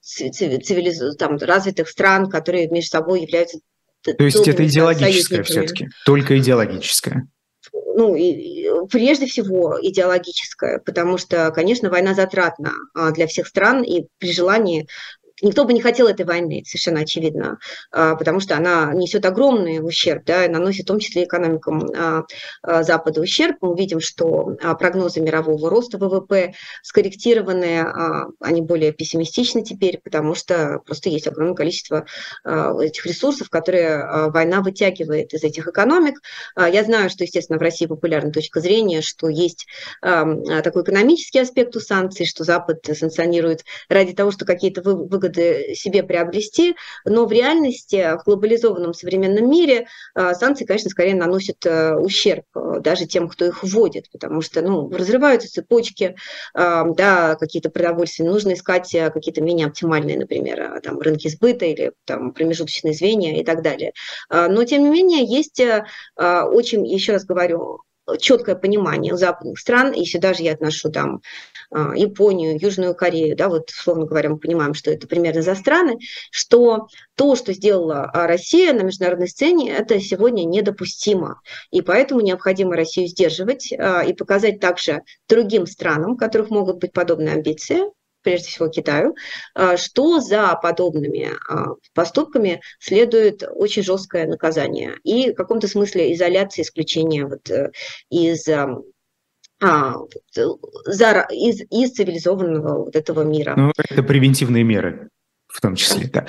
цивилиз... 0.00 1.16
там, 1.16 1.36
развитых 1.36 1.88
стран, 1.88 2.30
которые 2.30 2.68
между 2.68 2.90
собой 2.90 3.22
являются 3.22 3.58
то 4.02 4.24
есть 4.24 4.48
это 4.48 4.66
идеологическое 4.66 5.44
все-таки, 5.44 5.88
только 6.04 6.36
идеологическое 6.38 7.28
ну, 7.94 8.14
и, 8.14 8.68
прежде 8.90 9.26
всего 9.26 9.78
идеологическое, 9.80 10.78
потому 10.78 11.18
что, 11.18 11.50
конечно, 11.50 11.90
война 11.90 12.14
затратна 12.14 12.72
а, 12.94 13.10
для 13.10 13.26
всех 13.26 13.46
стран, 13.46 13.82
и 13.82 14.06
при 14.18 14.32
желании 14.32 14.88
Никто 15.42 15.64
бы 15.64 15.72
не 15.72 15.80
хотел 15.80 16.06
этой 16.06 16.24
войны, 16.24 16.62
совершенно 16.64 17.00
очевидно, 17.00 17.58
а, 17.90 18.14
потому 18.14 18.38
что 18.38 18.56
она 18.56 18.92
несет 18.94 19.26
огромный 19.26 19.84
ущерб, 19.84 20.24
да, 20.24 20.44
и 20.44 20.48
наносит 20.48 20.84
в 20.84 20.86
том 20.86 21.00
числе 21.00 21.24
экономикам 21.24 21.84
а, 21.94 22.22
а, 22.62 22.82
Запада 22.84 23.20
ущерб. 23.20 23.56
Мы 23.60 23.76
видим, 23.76 23.98
что 23.98 24.56
прогнозы 24.78 25.20
мирового 25.20 25.68
роста 25.68 25.98
ВВП 25.98 26.54
скорректированы, 26.82 27.84
они 28.40 28.62
более 28.62 28.92
пессимистичны 28.92 29.62
теперь, 29.64 30.00
потому 30.02 30.34
что 30.36 30.80
просто 30.86 31.08
есть 31.10 31.26
огромное 31.26 31.54
количество 31.54 32.06
этих 32.44 33.04
ресурсов, 33.06 33.50
которые 33.50 34.30
война 34.30 34.60
вытягивает 34.60 35.34
из 35.34 35.42
этих 35.42 35.66
экономик. 35.66 36.20
Я 36.56 36.84
знаю, 36.84 37.10
что, 37.10 37.24
естественно, 37.24 37.58
в 37.58 37.62
России 37.62 37.86
популярна 37.86 38.30
точка 38.30 38.60
зрения, 38.60 39.00
что 39.00 39.28
есть 39.28 39.66
такой 40.00 40.82
экономический 40.82 41.40
аспект 41.40 41.74
у 41.74 41.80
санкций, 41.80 42.26
что 42.26 42.44
Запад 42.44 42.84
санкционирует 42.84 43.64
ради 43.88 44.12
того, 44.12 44.30
что 44.30 44.44
какие-то 44.44 44.82
выгоды 44.82 45.31
выгоды 45.32 45.74
себе 45.74 46.02
приобрести, 46.02 46.76
но 47.04 47.26
в 47.26 47.32
реальности 47.32 48.16
в 48.18 48.24
глобализованном 48.24 48.94
современном 48.94 49.50
мире 49.50 49.86
э, 50.14 50.34
санкции, 50.34 50.64
конечно, 50.64 50.90
скорее 50.90 51.14
наносят 51.14 51.64
э, 51.66 51.96
ущерб 51.96 52.44
э, 52.54 52.80
даже 52.80 53.06
тем, 53.06 53.28
кто 53.28 53.46
их 53.46 53.62
вводит, 53.62 54.10
потому 54.10 54.42
что 54.42 54.62
ну, 54.62 54.90
разрываются 54.90 55.50
цепочки, 55.50 56.16
да, 56.54 57.36
какие-то 57.38 57.70
продовольствия, 57.70 58.26
нужно 58.26 58.54
искать 58.54 58.90
какие-то 58.90 59.40
менее 59.40 59.66
оптимальные, 59.66 60.18
например, 60.18 60.80
там, 60.82 60.98
рынки 61.00 61.28
сбыта 61.28 61.64
или 61.64 61.92
там, 62.04 62.32
промежуточные 62.32 62.94
звенья 62.94 63.38
и 63.40 63.44
так 63.44 63.62
далее. 63.62 63.92
Но, 64.30 64.64
тем 64.64 64.82
не 64.84 64.90
менее, 64.90 65.24
есть 65.24 65.60
очень, 66.16 66.86
еще 66.86 67.12
раз 67.12 67.24
говорю, 67.24 67.80
четкое 68.18 68.56
понимание 68.56 69.16
западных 69.16 69.58
стран, 69.58 69.92
и 69.92 70.04
сюда 70.04 70.34
же 70.34 70.42
я 70.42 70.52
отношу 70.52 70.90
там 70.90 71.20
а, 71.70 71.96
Японию, 71.96 72.58
Южную 72.60 72.94
Корею, 72.94 73.36
да, 73.36 73.48
вот, 73.48 73.70
условно 73.70 74.06
говоря, 74.06 74.30
мы 74.30 74.38
понимаем, 74.38 74.74
что 74.74 74.90
это 74.90 75.06
примерно 75.06 75.42
за 75.42 75.54
страны, 75.54 75.98
что 76.30 76.88
то, 77.14 77.36
что 77.36 77.52
сделала 77.52 78.10
а, 78.12 78.26
Россия 78.26 78.72
на 78.72 78.82
международной 78.82 79.28
сцене, 79.28 79.72
это 79.72 80.00
сегодня 80.00 80.44
недопустимо. 80.44 81.40
И 81.70 81.82
поэтому 81.82 82.20
необходимо 82.20 82.76
Россию 82.76 83.08
сдерживать 83.08 83.72
а, 83.72 84.02
и 84.02 84.12
показать 84.12 84.60
также 84.60 85.00
другим 85.28 85.66
странам, 85.66 86.12
у 86.12 86.16
которых 86.16 86.50
могут 86.50 86.78
быть 86.78 86.92
подобные 86.92 87.34
амбиции, 87.34 87.84
прежде 88.22 88.48
всего 88.48 88.68
Китаю, 88.68 89.14
что 89.76 90.20
за 90.20 90.58
подобными 90.62 91.30
поступками 91.94 92.60
следует 92.78 93.42
очень 93.48 93.82
жесткое 93.82 94.26
наказание 94.26 94.96
и 95.04 95.32
в 95.32 95.34
каком-то 95.34 95.68
смысле 95.68 96.12
изоляция, 96.14 96.62
исключение 96.62 97.26
вот 97.26 97.50
э, 97.50 97.70
из 98.10 98.48
а, 98.48 99.96
за, 100.84 101.26
из, 101.30 101.60
из 101.70 101.92
цивилизованного 101.92 102.84
вот 102.84 102.96
этого 102.96 103.22
мира. 103.22 103.54
Ну, 103.56 103.72
это 103.76 104.02
превентивные 104.02 104.64
меры 104.64 105.08
в 105.52 105.60
том 105.60 105.76
числе, 105.76 106.08
да. 106.08 106.26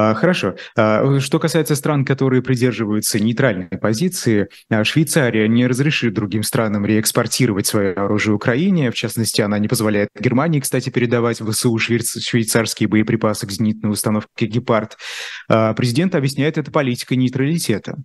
А, 0.00 0.14
хорошо. 0.14 0.54
А, 0.76 1.18
что 1.18 1.40
касается 1.40 1.74
стран, 1.74 2.04
которые 2.04 2.40
придерживаются 2.40 3.18
нейтральной 3.18 3.66
позиции, 3.66 4.46
а, 4.70 4.84
Швейцария 4.84 5.48
не 5.48 5.66
разрешит 5.66 6.14
другим 6.14 6.44
странам 6.44 6.86
реэкспортировать 6.86 7.66
свое 7.66 7.94
оружие 7.94 8.32
Украине. 8.32 8.92
В 8.92 8.94
частности, 8.94 9.40
она 9.40 9.58
не 9.58 9.66
позволяет 9.66 10.10
Германии, 10.16 10.60
кстати, 10.60 10.90
передавать 10.90 11.40
в 11.40 11.50
ВСУ 11.50 11.76
швейцарские 11.78 12.88
боеприпасы 12.88 13.48
к 13.48 13.50
зенитной 13.50 13.90
установке 13.90 14.46
«Гепард». 14.46 14.96
Президент 15.48 16.14
объясняет 16.14 16.58
это 16.58 16.70
политикой 16.70 17.14
нейтралитета. 17.14 17.96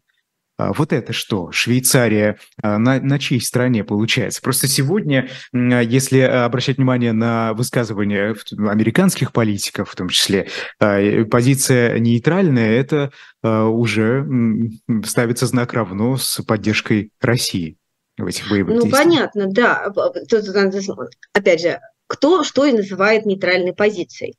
А 0.64 0.72
вот 0.72 0.94
это 0.94 1.12
что? 1.12 1.52
Швейцария 1.52 2.38
а, 2.62 2.78
на, 2.78 3.02
на 3.02 3.20
чьей 3.20 3.42
стороне 3.42 3.84
получается? 3.84 4.42
Просто 4.42 4.68
сегодня, 4.68 5.30
если 5.52 6.20
обращать 6.20 6.78
внимание 6.78 7.12
на 7.12 7.54
высказывания 7.54 8.36
американских 8.52 9.34
политиков, 9.34 9.90
в 9.90 9.96
том 9.96 10.08
числе, 10.08 10.48
а, 10.80 11.26
позиция 11.26 12.00
нейтральная, 12.00 12.80
это 12.80 13.12
уже 13.44 14.26
ставится 15.06 15.48
знак 15.48 15.74
равно 15.74 16.16
с 16.16 16.42
поддержкой 16.44 17.12
России 17.20 17.76
в 18.18 18.26
этих 18.26 18.50
боевых 18.50 18.86
Ну, 18.86 18.90
понятно, 18.90 19.48
да. 19.48 19.92
Тут, 20.30 20.46
опять 21.34 21.62
же, 21.62 21.80
кто 22.14 22.44
что 22.44 22.64
и 22.66 22.72
называет 22.72 23.26
нейтральной 23.26 23.74
позицией. 23.74 24.36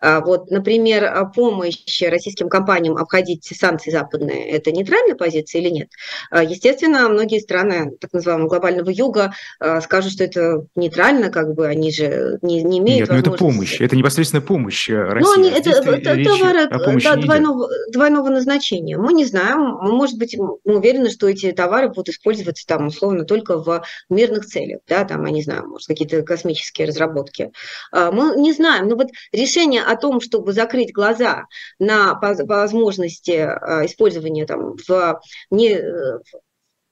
А, 0.00 0.20
вот, 0.20 0.50
например, 0.50 1.04
а, 1.04 1.26
помощь 1.26 2.00
российским 2.00 2.48
компаниям 2.48 2.96
обходить 2.96 3.44
санкции 3.44 3.90
западные– 3.90 4.48
это 4.50 4.72
нейтральная 4.72 5.14
позиция 5.14 5.60
или 5.60 5.68
нет? 5.68 5.88
А, 6.30 6.42
естественно, 6.42 7.06
многие 7.10 7.40
страны 7.40 7.92
так 8.00 8.14
называемого 8.14 8.48
глобального 8.48 8.88
юга 8.88 9.34
скажут, 9.82 10.12
что 10.12 10.24
это 10.24 10.66
нейтрально, 10.74 11.28
как 11.28 11.54
бы 11.54 11.66
они 11.66 11.92
же 11.92 12.38
не, 12.40 12.62
не 12.62 12.78
имеют 12.78 13.00
Нет, 13.00 13.08
но 13.10 13.18
это 13.18 13.30
помощь, 13.32 13.78
это 13.78 13.94
непосредственно 13.94 14.40
помощь 14.40 14.88
э, 14.88 14.96
России. 14.98 15.28
Ну, 15.28 15.38
они, 15.38 15.50
это, 15.50 15.70
это 15.70 16.24
товары 16.24 16.68
да, 16.68 17.16
двойного, 17.16 17.68
двойного 17.92 18.30
назначения. 18.30 18.96
Мы 18.96 19.12
не 19.12 19.26
знаем, 19.26 19.60
может 19.82 20.16
быть, 20.18 20.34
мы 20.38 20.76
уверены, 20.76 21.10
что 21.10 21.28
эти 21.28 21.52
товары 21.52 21.88
будут 21.88 22.08
использоваться 22.08 22.66
там 22.66 22.86
условно 22.86 23.24
только 23.24 23.58
в 23.58 23.84
мирных 24.08 24.46
целях, 24.46 24.80
да, 24.88 25.04
там, 25.04 25.26
я 25.26 25.32
не 25.32 25.42
знаю, 25.42 25.68
может, 25.68 25.86
какие-то 25.86 26.22
космические 26.22 26.88
разработки 26.88 27.17
разработки. 27.18 27.52
А, 27.92 28.10
мы 28.10 28.36
не 28.36 28.52
знаем, 28.52 28.88
но 28.88 28.96
вот 28.96 29.08
решение 29.32 29.82
о 29.82 29.96
том, 29.96 30.20
чтобы 30.20 30.52
закрыть 30.52 30.92
глаза 30.92 31.44
на 31.78 32.18
возможности 32.20 33.32
а, 33.32 33.84
использования 33.86 34.46
там 34.46 34.76
в 34.86 35.20
не 35.50 35.72
э, 35.72 36.18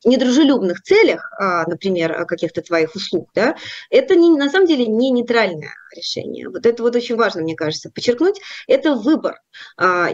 недружелюбных 0.04 0.82
целях, 0.82 1.30
а, 1.38 1.66
например, 1.66 2.26
каких-то 2.26 2.62
твоих 2.62 2.94
услуг, 2.94 3.28
да, 3.34 3.56
это 3.90 4.14
не, 4.14 4.30
на 4.30 4.50
самом 4.50 4.66
деле 4.66 4.86
не 4.86 5.10
нейтральное 5.10 5.74
решение. 5.96 6.48
Вот 6.48 6.66
это 6.66 6.82
вот 6.82 6.94
очень 6.94 7.16
важно, 7.16 7.42
мне 7.42 7.54
кажется, 7.54 7.90
подчеркнуть. 7.90 8.40
Это 8.66 8.94
выбор. 8.94 9.40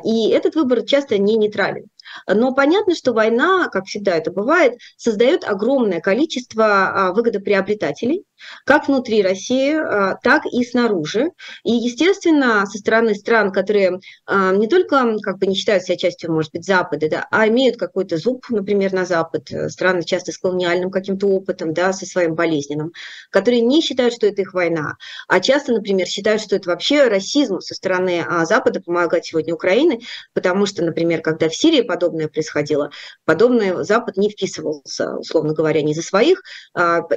И 0.05 0.28
этот 0.30 0.55
выбор 0.55 0.83
часто 0.83 1.18
не 1.18 1.37
нейтрален. 1.37 1.87
Но 2.26 2.53
понятно, 2.55 2.95
что 2.95 3.12
война, 3.12 3.68
как 3.68 3.87
всегда 3.87 4.16
это 4.16 4.30
бывает, 4.30 4.78
создает 4.97 5.45
огромное 5.45 6.01
количество 6.01 7.12
выгодоприобретателей, 7.14 8.24
как 8.64 8.89
внутри 8.89 9.22
России, 9.22 9.74
а, 9.74 10.16
так 10.22 10.45
и 10.47 10.64
снаружи. 10.64 11.30
И, 11.64 11.72
естественно, 11.72 12.64
со 12.66 12.78
стороны 12.78 13.14
стран, 13.14 13.53
которые 13.53 14.01
а, 14.26 14.53
не 14.53 14.68
только 14.68 15.16
как 15.22 15.39
бы 15.39 15.47
не 15.47 15.55
считают 15.55 15.85
себя 15.85 15.97
частью, 15.97 16.33
может 16.33 16.53
быть, 16.53 16.64
Запада, 16.64 17.09
да, 17.09 17.26
а 17.30 17.49
имеют 17.49 17.76
какой-то 17.76 18.16
зуб, 18.16 18.47
например, 18.49 18.93
на 18.93 19.05
Запад, 19.05 19.51
э, 19.51 19.68
страны 19.68 20.03
часто 20.05 20.33
с 20.33 20.39
колониальным 20.39 20.91
каким-то 20.91 21.26
опытом, 21.28 21.72
да, 21.72 21.93
со 21.93 22.07
своим 22.07 22.35
болезненным, 22.35 22.93
которые 23.30 23.61
не 23.61 23.80
считают, 23.80 24.14
что 24.14 24.26
это 24.26 24.43
их 24.43 24.55
война, 24.55 24.97
а 25.28 25.41
часто, 25.41 25.72
например, 25.73 26.07
считают, 26.07 26.43
что 26.43 26.57
это 26.57 26.68
вообще 26.70 27.09
расизм 27.09 27.61
со 27.61 27.75
стороны 27.75 28.25
а, 28.27 28.45
Запада 28.45 28.81
помогать 28.81 29.27
сегодня 29.27 29.55
Украине, 29.55 30.01
потому 30.35 30.66
что, 30.66 30.85
например, 30.85 31.20
когда 31.20 31.49
в 31.49 31.55
Сирии 31.55 31.83
подобное 31.83 32.29
происходило. 32.29 32.91
Подобное 33.25 33.83
Запад 33.83 34.16
не 34.16 34.31
вписывался, 34.31 35.16
условно 35.16 35.55
говоря, 35.55 35.83
не 35.83 35.95
за 35.95 36.03
своих, 36.03 36.43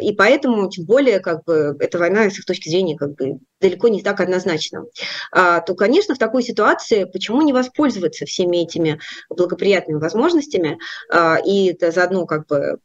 и 0.01 0.13
поэтому, 0.13 0.69
тем 0.69 0.85
более, 0.85 1.19
как 1.19 1.43
бы, 1.45 1.75
эта 1.79 1.97
война 1.97 2.29
с 2.29 2.37
их 2.39 2.45
точки 2.45 2.69
зрения 2.69 2.97
как 2.97 3.15
бы 3.15 3.39
далеко 3.59 3.87
не 3.87 4.01
так 4.01 4.19
однозначно, 4.19 4.85
то, 5.31 5.75
конечно, 5.77 6.15
в 6.15 6.19
такой 6.19 6.43
ситуации 6.43 7.05
почему 7.05 7.41
не 7.41 7.53
воспользоваться 7.53 8.25
всеми 8.25 8.57
этими 8.57 8.99
благоприятными 9.29 9.99
возможностями 9.99 10.77
и 11.45 11.75
заодно 11.79 12.25
как 12.25 12.47
бы 12.47 12.79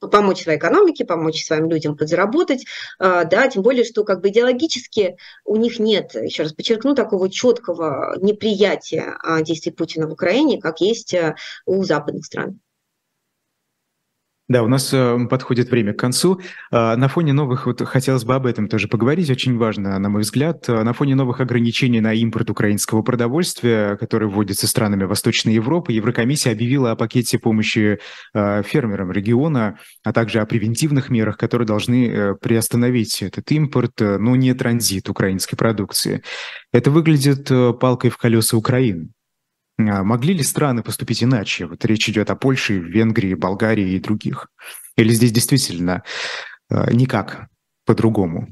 помочь 0.00 0.42
своей 0.42 0.58
экономике, 0.58 1.04
помочь 1.04 1.44
своим 1.44 1.68
людям 1.68 1.96
подзаработать, 1.96 2.66
а, 2.98 3.24
да, 3.24 3.48
тем 3.48 3.62
более, 3.62 3.84
что 3.84 4.04
как 4.04 4.20
бы 4.20 4.28
идеологически 4.28 5.16
у 5.44 5.56
них 5.56 5.78
нет, 5.78 6.14
еще 6.14 6.44
раз 6.44 6.52
подчеркну, 6.52 6.94
такого 6.94 7.30
четкого 7.30 8.16
неприятия 8.20 9.16
а, 9.22 9.42
действий 9.42 9.72
Путина 9.72 10.08
в 10.08 10.12
Украине, 10.12 10.60
как 10.60 10.80
есть 10.80 11.14
а, 11.14 11.36
у 11.66 11.82
западных 11.84 12.24
стран. 12.24 12.60
Да, 14.50 14.64
у 14.64 14.66
нас 14.66 14.92
э, 14.92 15.16
подходит 15.30 15.70
время 15.70 15.92
к 15.94 16.00
концу. 16.00 16.40
Э, 16.72 16.96
на 16.96 17.06
фоне 17.06 17.32
новых, 17.32 17.66
вот 17.66 17.82
хотелось 17.82 18.24
бы 18.24 18.34
об 18.34 18.46
этом 18.46 18.66
тоже 18.66 18.88
поговорить, 18.88 19.30
очень 19.30 19.56
важно, 19.56 19.96
на 19.96 20.08
мой 20.08 20.22
взгляд, 20.22 20.68
э, 20.68 20.82
на 20.82 20.92
фоне 20.92 21.14
новых 21.14 21.38
ограничений 21.38 22.00
на 22.00 22.14
импорт 22.14 22.50
украинского 22.50 23.02
продовольствия, 23.02 23.96
которые 23.96 24.28
вводятся 24.28 24.66
странами 24.66 25.04
Восточной 25.04 25.54
Европы, 25.54 25.92
Еврокомиссия 25.92 26.50
объявила 26.50 26.90
о 26.90 26.96
пакете 26.96 27.38
помощи 27.38 28.00
э, 28.34 28.62
фермерам 28.64 29.12
региона, 29.12 29.78
а 30.02 30.12
также 30.12 30.40
о 30.40 30.46
превентивных 30.46 31.10
мерах, 31.10 31.36
которые 31.36 31.68
должны 31.68 32.08
э, 32.08 32.34
приостановить 32.34 33.22
этот 33.22 33.52
импорт, 33.52 34.02
э, 34.02 34.18
но 34.18 34.34
не 34.34 34.52
транзит 34.54 35.08
украинской 35.08 35.54
продукции. 35.54 36.24
Это 36.72 36.90
выглядит 36.90 37.48
палкой 37.78 38.10
в 38.10 38.16
колеса 38.16 38.56
Украины. 38.56 39.10
А 39.88 40.02
могли 40.02 40.34
ли 40.34 40.42
страны 40.42 40.82
поступить 40.82 41.22
иначе? 41.22 41.66
Вот 41.66 41.84
речь 41.84 42.08
идет 42.08 42.30
о 42.30 42.36
Польше, 42.36 42.74
Венгрии, 42.74 43.34
Болгарии 43.34 43.92
и 43.92 44.00
других. 44.00 44.48
Или 44.96 45.12
здесь 45.12 45.32
действительно 45.32 46.02
э, 46.68 46.92
никак 46.92 47.46
по-другому? 47.86 48.48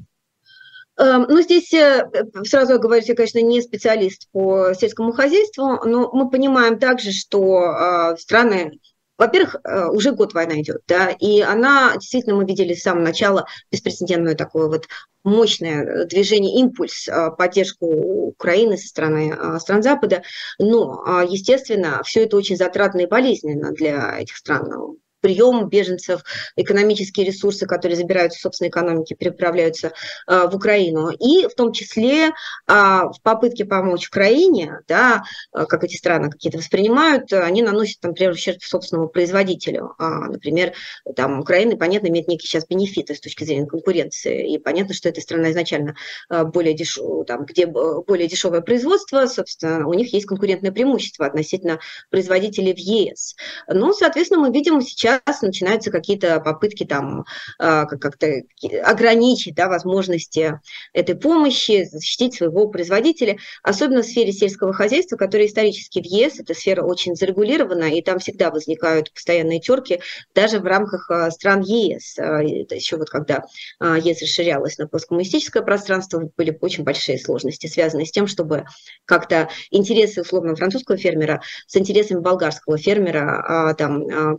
Эм, 0.98 1.26
ну, 1.28 1.42
здесь 1.42 1.72
э, 1.74 2.10
сразу 2.44 2.72
я 2.74 2.78
говорю, 2.78 3.04
я, 3.06 3.14
конечно, 3.14 3.40
не 3.40 3.62
специалист 3.62 4.28
по 4.32 4.72
сельскому 4.74 5.12
хозяйству, 5.12 5.78
но 5.84 6.10
мы 6.12 6.28
понимаем 6.28 6.78
также, 6.78 7.12
что 7.12 7.62
э, 7.62 8.16
страны 8.16 8.72
во-первых, 9.18 9.56
э, 9.64 9.88
уже 9.88 10.12
год 10.12 10.32
война 10.32 10.60
идет, 10.60 10.82
да, 10.86 11.10
и 11.10 11.40
она, 11.40 11.94
действительно, 11.96 12.36
мы 12.36 12.44
видели 12.44 12.74
с 12.74 12.82
самого 12.82 13.04
начала 13.04 13.46
беспрецедентное 13.70 14.36
такое 14.36 14.68
вот 14.68 14.86
мощное 15.24 16.06
движение, 16.06 16.60
импульс, 16.60 17.08
э, 17.08 17.30
поддержку 17.36 17.86
Украины 17.86 18.78
со 18.78 18.86
стороны 18.86 19.34
э, 19.36 19.58
стран 19.58 19.82
Запада, 19.82 20.22
но, 20.58 21.22
естественно, 21.28 22.02
все 22.04 22.24
это 22.24 22.36
очень 22.36 22.56
затратно 22.56 23.00
и 23.00 23.06
болезненно 23.06 23.72
для 23.72 24.18
этих 24.18 24.36
стран 24.36 24.98
прием 25.20 25.68
беженцев, 25.68 26.22
экономические 26.56 27.26
ресурсы, 27.26 27.66
которые 27.66 27.96
забираются 27.96 28.38
в 28.38 28.42
собственной 28.42 28.70
экономике, 28.70 29.14
переправляются 29.14 29.92
э, 30.26 30.48
в 30.48 30.54
Украину. 30.54 31.10
И 31.10 31.46
в 31.46 31.54
том 31.54 31.72
числе 31.72 32.28
э, 32.28 32.30
в 32.66 33.16
попытке 33.22 33.64
помочь 33.64 34.08
Украине, 34.08 34.80
да, 34.86 35.22
э, 35.54 35.66
как 35.66 35.84
эти 35.84 35.96
страны 35.96 36.30
какие-то 36.30 36.58
воспринимают, 36.58 37.32
они 37.32 37.62
наносят, 37.62 38.02
например, 38.02 38.32
ущерб 38.32 38.62
собственному 38.62 39.08
производителю. 39.08 39.94
А, 39.98 40.28
например, 40.28 40.72
там 41.16 41.40
Украина, 41.40 41.76
понятно, 41.76 42.08
имеет 42.08 42.28
некие 42.28 42.48
сейчас 42.48 42.66
бенефиты 42.66 43.14
с 43.14 43.20
точки 43.20 43.44
зрения 43.44 43.66
конкуренции. 43.66 44.54
И 44.54 44.58
понятно, 44.58 44.94
что 44.94 45.08
эта 45.08 45.20
страна 45.20 45.50
изначально 45.50 45.94
более 46.28 46.74
дешевая, 46.74 47.24
там, 47.24 47.44
где 47.44 47.66
более 47.66 48.28
дешевое 48.28 48.60
производство, 48.60 49.26
собственно, 49.26 49.86
у 49.86 49.94
них 49.94 50.12
есть 50.12 50.26
конкурентное 50.26 50.72
преимущество 50.72 51.26
относительно 51.26 51.80
производителей 52.10 52.74
в 52.74 52.78
ЕС. 52.78 53.34
Но, 53.68 53.92
соответственно, 53.92 54.42
мы 54.42 54.52
видим 54.52 54.80
сейчас 54.80 55.17
сейчас 55.26 55.42
начинаются 55.42 55.90
какие-то 55.90 56.40
попытки 56.40 56.84
там 56.84 57.24
а, 57.58 57.86
как-то 57.86 58.42
ограничить 58.84 59.54
да, 59.54 59.68
возможности 59.68 60.60
этой 60.92 61.16
помощи, 61.16 61.84
защитить 61.90 62.34
своего 62.34 62.68
производителя, 62.68 63.38
особенно 63.62 64.02
в 64.02 64.06
сфере 64.06 64.32
сельского 64.32 64.72
хозяйства, 64.72 65.16
которое 65.16 65.46
исторически 65.46 66.00
в 66.00 66.04
ЕС, 66.04 66.40
эта 66.40 66.54
сфера 66.54 66.82
очень 66.82 67.14
зарегулирована, 67.14 67.84
и 67.84 68.02
там 68.02 68.18
всегда 68.18 68.50
возникают 68.50 69.12
постоянные 69.12 69.60
терки, 69.60 70.00
даже 70.34 70.60
в 70.60 70.64
рамках 70.64 71.10
а, 71.10 71.30
стран 71.30 71.62
ЕС. 71.62 72.18
А, 72.18 72.42
это 72.42 72.74
еще 72.74 72.96
вот 72.96 73.10
когда 73.10 73.44
ЕС 73.80 74.22
расширялась 74.22 74.78
на 74.78 74.86
посткоммунистическое 74.86 75.62
пространство, 75.62 76.30
были 76.36 76.56
очень 76.60 76.84
большие 76.84 77.18
сложности, 77.18 77.66
связанные 77.66 78.06
с 78.06 78.10
тем, 78.10 78.26
чтобы 78.26 78.64
как-то 79.04 79.48
интересы 79.70 80.22
условно 80.22 80.56
французского 80.56 80.96
фермера 80.96 81.42
с 81.66 81.76
интересами 81.76 82.20
болгарского 82.20 82.78
фермера 82.78 83.74
там 83.78 84.38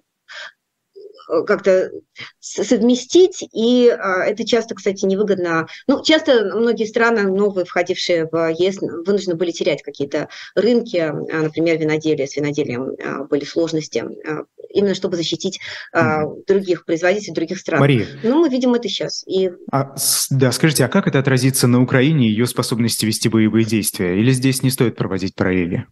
как-то 1.46 1.92
совместить, 2.40 3.48
и 3.54 3.90
а, 3.90 4.24
это 4.26 4.46
часто, 4.46 4.76
кстати, 4.76 5.06
невыгодно. 5.06 5.68
Ну, 5.88 6.04
часто 6.04 6.56
многие 6.56 6.86
страны, 6.86 7.24
новые, 7.24 7.66
входившие 7.66 8.28
в 8.32 8.52
ЕС, 8.52 8.78
вынуждены 8.82 9.36
были 9.36 9.52
терять 9.52 9.84
какие-то 9.84 10.30
рынки, 10.56 10.98
а, 10.98 11.14
например, 11.14 11.78
виноделие, 11.78 12.28
с 12.28 12.36
виноделием 12.36 12.96
а, 13.04 13.24
были 13.26 13.46
сложности, 13.46 14.04
именно 14.70 14.94
чтобы 14.94 15.18
защитить 15.18 15.60
других 16.48 16.86
производителей 16.86 17.34
других 17.34 17.60
стран. 17.60 17.80
Мария. 17.80 18.06
Ну, 18.24 18.40
мы 18.40 18.50
видим 18.50 18.74
это 18.74 18.88
сейчас. 18.88 19.24
И... 19.28 19.52
А, 19.72 19.96
да, 20.30 20.52
скажите, 20.52 20.86
а 20.86 20.90
как 20.90 21.08
это 21.08 21.20
отразится 21.20 21.68
на 21.68 21.82
Украине 21.82 22.28
и 22.28 22.32
ее 22.32 22.46
способности 22.46 23.06
вести 23.06 23.30
боевые 23.30 23.66
действия? 23.66 24.20
Или 24.20 24.32
здесь 24.32 24.64
не 24.64 24.70
стоит 24.70 24.96
проводить 24.96 25.36
параллели? 25.36 25.88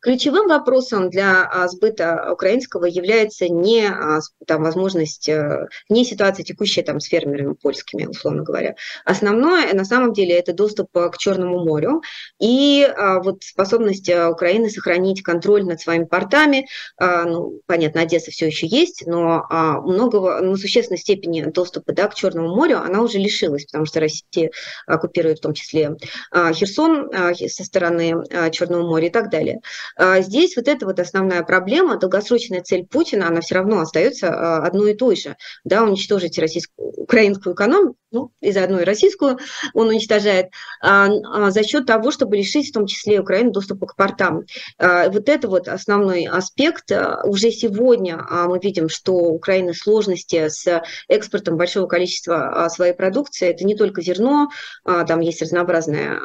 Ключевым 0.00 0.46
вопросом 0.46 1.10
для 1.10 1.42
а, 1.42 1.66
сбыта 1.66 2.28
украинского 2.32 2.84
является 2.84 3.48
не 3.48 3.86
а, 3.86 4.20
там, 4.46 4.62
возможность, 4.62 5.28
э, 5.28 5.66
не 5.88 6.04
ситуация 6.04 6.44
текущая 6.44 6.82
там, 6.82 7.00
с 7.00 7.06
фермерами 7.06 7.54
польскими, 7.54 8.06
условно 8.06 8.44
говоря. 8.44 8.76
Основное, 9.04 9.74
на 9.74 9.84
самом 9.84 10.12
деле, 10.12 10.38
это 10.38 10.52
доступ 10.52 10.96
э, 10.96 11.10
к 11.10 11.18
Черному 11.18 11.64
морю 11.64 12.02
и 12.38 12.84
а, 12.84 13.20
вот 13.20 13.42
способность 13.42 14.08
э, 14.08 14.28
Украины 14.28 14.70
сохранить 14.70 15.22
контроль 15.22 15.64
над 15.64 15.80
своими 15.80 16.04
портами. 16.04 16.66
Ну, 17.00 17.60
понятно, 17.66 18.02
Одесса 18.02 18.30
все 18.30 18.46
еще 18.46 18.66
есть, 18.66 19.04
но 19.06 19.46
многого, 19.84 20.40
ну, 20.40 20.56
существенной 20.56 20.98
степени 20.98 21.42
доступа 21.42 21.92
да, 21.92 22.08
к 22.08 22.14
Черному 22.14 22.54
морю 22.54 22.78
она 22.78 23.02
уже 23.02 23.18
лишилась, 23.18 23.64
потому 23.64 23.86
что 23.86 24.00
Россия 24.00 24.50
оккупирует 24.86 25.38
в 25.38 25.42
том 25.42 25.54
числе 25.54 25.96
Херсон 26.32 27.10
со 27.34 27.64
стороны 27.64 28.22
Черного 28.50 28.86
моря 28.86 29.08
и 29.08 29.10
так 29.10 29.30
далее. 29.30 29.60
А, 29.96 30.20
здесь 30.20 30.56
вот 30.56 30.68
эта 30.68 30.86
вот 30.86 31.00
основная 31.00 31.42
проблема, 31.42 31.98
долгосрочная 31.98 32.62
цель 32.62 32.86
Путина, 32.86 33.28
она 33.28 33.40
все 33.40 33.56
равно 33.56 33.80
остается 33.80 34.28
а, 34.28 34.66
одной 34.66 34.92
и 34.92 34.96
той 34.96 35.16
же, 35.16 35.36
да, 35.64 35.82
уничтожить 35.82 36.38
российскую, 36.38 36.92
украинскую 36.96 37.54
экономику, 37.54 37.96
ну, 38.10 38.32
и 38.40 38.52
заодно 38.52 38.80
и 38.80 38.84
российскую 38.84 39.38
он 39.74 39.88
уничтожает, 39.88 40.46
а, 40.80 41.50
за 41.50 41.62
счет 41.62 41.86
того, 41.86 42.10
чтобы 42.10 42.36
решить 42.36 42.70
в 42.70 42.72
том 42.72 42.86
числе 42.86 43.20
Украину 43.20 43.50
доступа 43.50 43.86
к 43.86 43.96
портам. 43.96 44.44
Вот 44.78 45.28
это 45.28 45.48
вот 45.48 45.68
основной 45.68 46.26
аспект. 46.26 46.90
Уже 47.24 47.50
сегодня 47.50 48.18
мы 48.46 48.58
видим, 48.58 48.88
что 48.88 49.12
у 49.12 49.34
Украины 49.34 49.74
сложности 49.74 50.48
с 50.48 50.82
экспортом 51.08 51.56
большого 51.56 51.86
количества 51.86 52.68
своей 52.70 52.92
продукции. 52.92 53.48
Это 53.48 53.64
не 53.64 53.74
только 53.76 54.02
зерно, 54.02 54.48
там 54.84 55.20
есть 55.20 55.42
разнообразные 55.42 56.18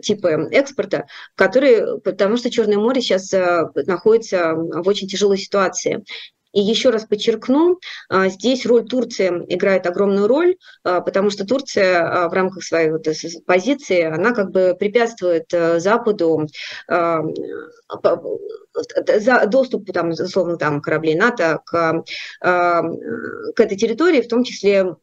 типы 0.00 0.48
экспорта, 0.52 1.06
которые 1.34 1.83
потому 2.02 2.36
что 2.36 2.50
Черное 2.50 2.78
море 2.78 3.00
сейчас 3.00 3.32
э, 3.32 3.68
находится 3.86 4.54
в 4.54 4.86
очень 4.86 5.08
тяжелой 5.08 5.38
ситуации. 5.38 6.04
И 6.52 6.60
еще 6.60 6.90
раз 6.90 7.04
подчеркну, 7.04 7.80
э, 8.10 8.28
здесь 8.28 8.64
роль 8.64 8.84
Турции 8.84 9.28
играет 9.48 9.86
огромную 9.86 10.28
роль, 10.28 10.56
э, 10.84 11.00
потому 11.04 11.30
что 11.30 11.44
Турция 11.44 12.28
в 12.28 12.32
рамках 12.32 12.62
своей 12.62 12.90
вот 12.90 13.06
позиции, 13.46 14.02
она 14.02 14.32
как 14.32 14.50
бы 14.50 14.76
препятствует 14.78 15.46
Западу 15.50 16.46
доступу, 19.48 19.92
там, 19.92 20.10
условно, 20.10 20.56
там, 20.56 20.80
кораблей 20.80 21.14
НАТО 21.14 21.60
к, 21.64 22.04
к 22.40 23.60
этой 23.60 23.76
территории, 23.76 24.20
в 24.20 24.28
том 24.28 24.42
числе 24.42 24.96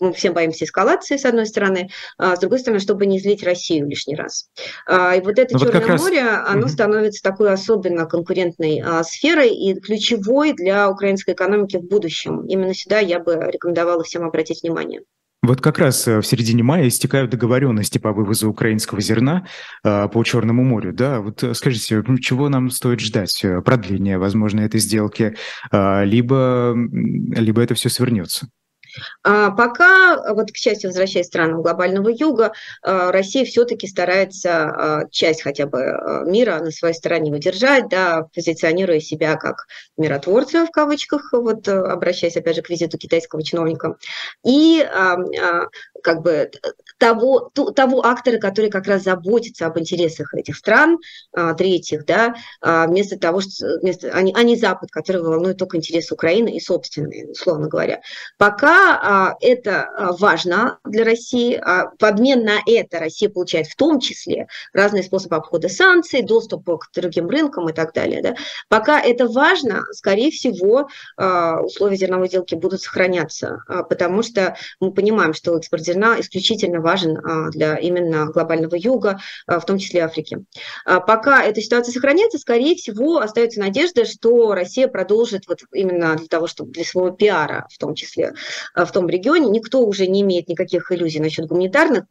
мы 0.00 0.12
всем 0.12 0.34
боимся 0.34 0.64
эскалации, 0.64 1.16
с 1.16 1.24
одной 1.24 1.46
стороны, 1.46 1.90
а 2.18 2.36
с 2.36 2.40
другой 2.40 2.58
стороны, 2.58 2.80
чтобы 2.80 3.06
не 3.06 3.20
злить 3.20 3.42
Россию 3.42 3.88
лишний 3.88 4.16
раз. 4.16 4.48
А, 4.86 5.14
и 5.14 5.20
вот 5.20 5.38
это 5.38 5.54
ну, 5.54 5.60
Черное 5.60 5.86
вот 5.86 6.00
море, 6.00 6.22
раз... 6.22 6.48
оно 6.48 6.62
угу. 6.62 6.68
становится 6.68 7.22
такой 7.22 7.52
особенно 7.52 8.06
конкурентной 8.06 8.82
а, 8.84 9.04
сферой 9.04 9.54
и 9.54 9.78
ключевой 9.78 10.52
для 10.52 10.90
украинской 10.90 11.34
экономики 11.34 11.76
в 11.76 11.82
будущем. 11.82 12.46
Именно 12.46 12.74
сюда 12.74 12.98
я 12.98 13.18
бы 13.18 13.34
рекомендовала 13.34 14.02
всем 14.02 14.24
обратить 14.24 14.62
внимание. 14.62 15.02
Вот 15.42 15.62
как 15.62 15.78
раз 15.78 16.06
э, 16.06 16.20
в 16.20 16.26
середине 16.26 16.62
мая 16.62 16.88
истекают 16.88 17.30
договоренности 17.30 17.96
по 17.96 18.12
вывозу 18.12 18.50
украинского 18.50 19.00
зерна 19.00 19.46
э, 19.82 20.08
по 20.08 20.22
Черному 20.22 20.62
морю. 20.62 20.92
Да, 20.92 21.20
вот 21.20 21.42
э, 21.42 21.54
скажите, 21.54 22.02
чего 22.20 22.50
нам 22.50 22.68
стоит 22.68 23.00
ждать? 23.00 23.42
Продления, 23.64 24.18
возможно, 24.18 24.60
этой 24.60 24.80
сделки, 24.80 25.36
либо, 25.72 26.74
либо 26.76 27.62
это 27.62 27.74
все 27.74 27.88
свернется? 27.88 28.48
А 29.22 29.50
пока, 29.50 30.32
вот 30.34 30.50
к 30.52 30.56
счастью, 30.56 30.90
возвращаясь 30.90 31.26
к 31.26 31.28
странам 31.28 31.62
глобального 31.62 32.08
юга, 32.08 32.52
а, 32.82 33.12
Россия 33.12 33.44
все-таки 33.44 33.86
старается 33.86 34.50
а, 34.50 35.08
часть 35.10 35.42
хотя 35.42 35.66
бы 35.66 35.82
а, 35.82 36.24
мира 36.24 36.58
на 36.60 36.70
своей 36.70 36.94
стороне 36.94 37.32
удержать, 37.32 37.88
да, 37.88 38.26
позиционируя 38.34 39.00
себя 39.00 39.36
как 39.36 39.66
миротворца 39.96 40.66
в 40.66 40.70
кавычках, 40.70 41.32
вот 41.32 41.68
обращаясь 41.68 42.36
опять 42.36 42.56
же 42.56 42.62
к 42.62 42.70
визиту 42.70 42.98
китайского 42.98 43.42
чиновника, 43.42 43.96
и 44.44 44.86
как 46.02 46.22
бы 46.22 46.50
того, 46.98 47.50
того 47.74 48.04
актора, 48.04 48.38
который 48.38 48.70
как 48.70 48.86
раз 48.86 49.02
заботится 49.02 49.66
об 49.66 49.78
интересах 49.78 50.34
этих 50.34 50.56
стран, 50.56 50.98
третьих, 51.56 52.04
да, 52.04 52.34
вместо 52.60 53.18
того, 53.18 53.40
что 53.40 53.78
вместо, 53.80 54.10
а, 54.12 54.22
не, 54.22 54.32
а 54.34 54.42
не 54.42 54.56
Запад, 54.56 54.90
который 54.90 55.22
волнует 55.22 55.58
только 55.58 55.76
интересы 55.76 56.14
Украины 56.14 56.50
и 56.50 56.60
собственные, 56.60 57.30
условно 57.30 57.68
говоря. 57.68 58.00
Пока 58.38 59.00
а, 59.02 59.36
это 59.40 59.82
а, 59.82 60.12
важно 60.12 60.78
для 60.84 61.04
России. 61.04 61.54
А, 61.54 61.90
в 61.98 62.04
обмен 62.04 62.44
на 62.44 62.58
это 62.66 62.98
Россия 62.98 63.28
получает 63.28 63.66
в 63.66 63.76
том 63.76 64.00
числе 64.00 64.46
разные 64.72 65.02
способы 65.02 65.36
обхода 65.36 65.68
санкций, 65.68 66.22
доступ 66.22 66.64
к 66.64 66.90
другим 66.94 67.28
рынкам 67.28 67.68
и 67.68 67.72
так 67.72 67.92
далее. 67.92 68.22
Да. 68.22 68.34
Пока 68.68 69.00
это 69.00 69.26
важно, 69.26 69.82
скорее 69.92 70.30
всего, 70.30 70.88
условия 71.16 71.96
зерновой 71.96 72.28
сделки 72.28 72.54
будут 72.54 72.82
сохраняться, 72.82 73.62
потому 73.88 74.22
что 74.22 74.56
мы 74.80 74.92
понимаем, 74.92 75.34
что 75.34 75.56
экспорт 75.56 75.82
зерна 75.92 76.20
исключительно 76.20 76.80
важен 76.80 77.18
для 77.50 77.76
именно 77.76 78.26
глобального 78.26 78.74
юга, 78.74 79.20
в 79.46 79.60
том 79.62 79.78
числе 79.78 80.00
Африки. 80.02 80.38
Пока 80.84 81.42
эта 81.42 81.60
ситуация 81.60 81.92
сохраняется, 81.92 82.38
скорее 82.38 82.76
всего, 82.76 83.18
остается 83.18 83.60
надежда, 83.60 84.04
что 84.04 84.54
Россия 84.54 84.88
продолжит 84.88 85.44
вот 85.48 85.60
именно 85.72 86.16
для 86.16 86.26
того, 86.28 86.46
чтобы 86.46 86.72
для 86.72 86.84
своего 86.84 87.10
пиара 87.10 87.66
в 87.70 87.78
том 87.78 87.94
числе 87.94 88.34
в 88.74 88.90
том 88.92 89.08
регионе. 89.08 89.50
Никто 89.50 89.84
уже 89.84 90.06
не 90.06 90.22
имеет 90.22 90.48
никаких 90.48 90.90
иллюзий 90.92 91.20
насчет 91.20 91.46
гуманитарных 91.46 92.04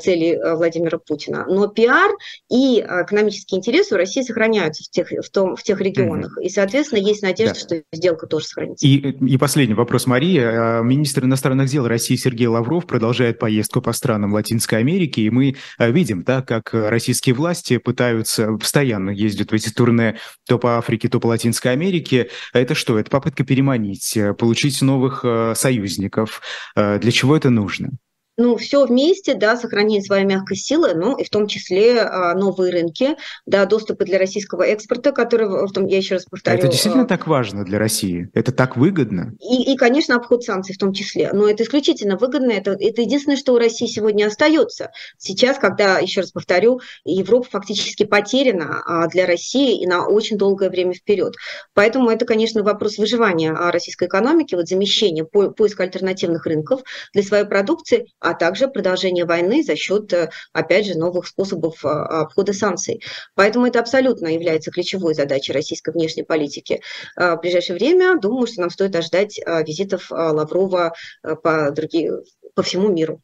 целей 0.00 0.38
Владимира 0.54 0.98
Путина. 0.98 1.46
Но 1.48 1.68
пиар 1.68 2.10
и 2.50 2.80
экономические 2.80 3.58
интересы 3.58 3.94
у 3.94 3.98
России 3.98 4.22
сохраняются 4.22 4.84
в 4.84 4.88
тех, 4.88 5.10
в 5.10 5.30
том, 5.30 5.56
в 5.56 5.62
тех 5.62 5.80
регионах. 5.80 6.36
И, 6.40 6.48
соответственно, 6.48 7.00
есть 7.00 7.22
надежда, 7.22 7.54
да. 7.54 7.60
что 7.60 7.82
сделка 7.92 8.26
тоже 8.26 8.46
сохранится. 8.46 8.86
И, 8.86 8.96
и 8.96 9.38
последний 9.38 9.74
вопрос, 9.74 10.06
Мария. 10.06 10.80
Министр 10.82 11.24
иностранных 11.24 11.68
дел 11.68 11.86
России 11.86 12.16
Сергей 12.16 12.46
Лавров 12.46 12.81
продолжает 12.86 13.38
поездку 13.38 13.80
по 13.80 13.92
странам 13.92 14.32
Латинской 14.32 14.78
Америки, 14.78 15.20
и 15.20 15.30
мы 15.30 15.56
видим, 15.78 16.22
да, 16.22 16.42
как 16.42 16.70
российские 16.72 17.34
власти 17.34 17.78
пытаются, 17.78 18.52
постоянно 18.52 19.10
ездят 19.10 19.50
в 19.50 19.54
эти 19.54 19.70
турне 19.70 20.18
то 20.46 20.58
по 20.58 20.78
Африке, 20.78 21.08
то 21.08 21.20
по 21.20 21.28
Латинской 21.28 21.72
Америке. 21.72 22.28
Это 22.52 22.74
что? 22.74 22.98
Это 22.98 23.10
попытка 23.10 23.44
переманить, 23.44 24.16
получить 24.38 24.80
новых 24.82 25.24
союзников. 25.54 26.40
Э, 26.76 26.98
для 26.98 27.12
чего 27.12 27.36
это 27.36 27.50
нужно? 27.50 27.90
Ну, 28.36 28.56
все 28.56 28.86
вместе, 28.86 29.34
да, 29.34 29.56
сохранение 29.56 30.02
своей 30.02 30.24
мягкой 30.24 30.56
силы, 30.56 30.94
ну, 30.94 31.16
и 31.16 31.24
в 31.24 31.30
том 31.30 31.46
числе 31.46 32.00
а, 32.00 32.34
новые 32.34 32.72
рынки, 32.72 33.16
да, 33.46 33.66
доступы 33.66 34.04
для 34.04 34.18
российского 34.18 34.62
экспорта, 34.62 35.12
который, 35.12 35.48
в 35.48 35.72
том, 35.72 35.86
я 35.86 35.98
еще 35.98 36.14
раз 36.14 36.24
повторю... 36.24 36.58
Это 36.58 36.68
действительно 36.68 37.04
а, 37.04 37.06
так 37.06 37.26
важно 37.26 37.64
для 37.64 37.78
России? 37.78 38.30
Это 38.32 38.52
так 38.52 38.76
выгодно? 38.76 39.34
И, 39.38 39.72
и, 39.72 39.76
конечно, 39.76 40.16
обход 40.16 40.44
санкций 40.44 40.74
в 40.74 40.78
том 40.78 40.92
числе, 40.92 41.30
но 41.32 41.48
это 41.48 41.62
исключительно 41.62 42.16
выгодно, 42.16 42.52
это, 42.52 42.72
это 42.72 43.02
единственное, 43.02 43.36
что 43.36 43.52
у 43.52 43.58
России 43.58 43.86
сегодня 43.86 44.26
остается. 44.26 44.90
Сейчас, 45.18 45.58
когда, 45.58 45.98
еще 45.98 46.22
раз 46.22 46.30
повторю, 46.30 46.80
Европа 47.04 47.48
фактически 47.50 48.04
потеряна 48.04 48.82
а, 48.86 49.08
для 49.08 49.26
России 49.26 49.82
и 49.82 49.86
на 49.86 50.06
очень 50.06 50.38
долгое 50.38 50.70
время 50.70 50.94
вперед. 50.94 51.34
Поэтому 51.74 52.08
это, 52.08 52.24
конечно, 52.24 52.62
вопрос 52.62 52.96
выживания 52.96 53.52
российской 53.52 54.08
экономики, 54.08 54.54
вот 54.54 54.68
замещение, 54.68 55.24
по, 55.24 55.50
поиск 55.50 55.80
альтернативных 55.80 56.46
рынков 56.46 56.80
для 57.12 57.22
своей 57.22 57.44
продукции, 57.44 58.06
а 58.22 58.34
также 58.34 58.68
продолжение 58.68 59.24
войны 59.24 59.62
за 59.62 59.76
счет, 59.76 60.12
э, 60.12 60.30
опять 60.52 60.86
же, 60.86 60.96
новых 60.96 61.26
способов 61.26 61.84
э, 61.84 61.88
обхода 61.88 62.52
санкций. 62.52 63.02
Поэтому 63.34 63.66
это 63.66 63.80
абсолютно 63.80 64.28
является 64.28 64.70
ключевой 64.70 65.14
задачей 65.14 65.52
российской 65.52 65.92
внешней 65.92 66.22
политики. 66.22 66.80
Э, 67.16 67.34
в 67.34 67.40
ближайшее 67.40 67.76
время, 67.76 68.18
думаю, 68.18 68.46
что 68.46 68.60
нам 68.60 68.70
стоит 68.70 68.94
ожидать 68.94 69.38
визитов 69.66 70.10
Лаврова 70.10 70.94
по, 71.42 71.70
другим, 71.72 72.20
по 72.54 72.62
всему 72.62 72.88
миру. 72.88 73.20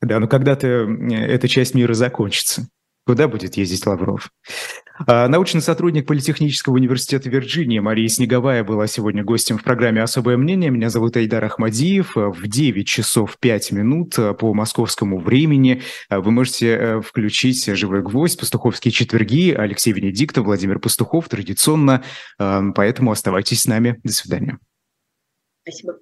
Да, 0.00 0.18
но 0.18 0.26
когда-то 0.26 0.66
эта 0.66 1.48
часть 1.48 1.74
мира 1.74 1.94
закончится. 1.94 2.68
Куда 3.06 3.28
будет 3.28 3.56
ездить 3.56 3.86
Лавров? 3.86 4.32
А, 5.06 5.28
научный 5.28 5.60
сотрудник 5.60 6.06
Политехнического 6.08 6.74
университета 6.74 7.30
Вирджиния 7.30 7.80
Мария 7.80 8.08
Снеговая 8.08 8.64
была 8.64 8.88
сегодня 8.88 9.22
гостем 9.22 9.58
в 9.58 9.62
программе 9.62 10.02
«Особое 10.02 10.36
мнение». 10.36 10.70
Меня 10.70 10.90
зовут 10.90 11.16
Айдар 11.16 11.44
Ахмадиев. 11.44 12.16
В 12.16 12.48
9 12.48 12.84
часов 12.84 13.36
5 13.38 13.72
минут 13.72 14.16
по 14.40 14.52
московскому 14.54 15.20
времени 15.20 15.82
вы 16.10 16.30
можете 16.32 16.66
э, 16.68 17.00
включить 17.00 17.64
«Живой 17.64 18.02
гвоздь», 18.02 18.40
«Пастуховские 18.40 18.90
четверги», 18.90 19.52
Алексей 19.52 19.92
Венедиктов, 19.92 20.44
Владимир 20.44 20.80
Пастухов 20.80 21.28
традиционно. 21.28 22.02
Поэтому 22.38 23.12
оставайтесь 23.12 23.62
с 23.62 23.66
нами. 23.66 24.00
До 24.02 24.12
свидания. 24.12 24.58
Спасибо. 25.62 25.98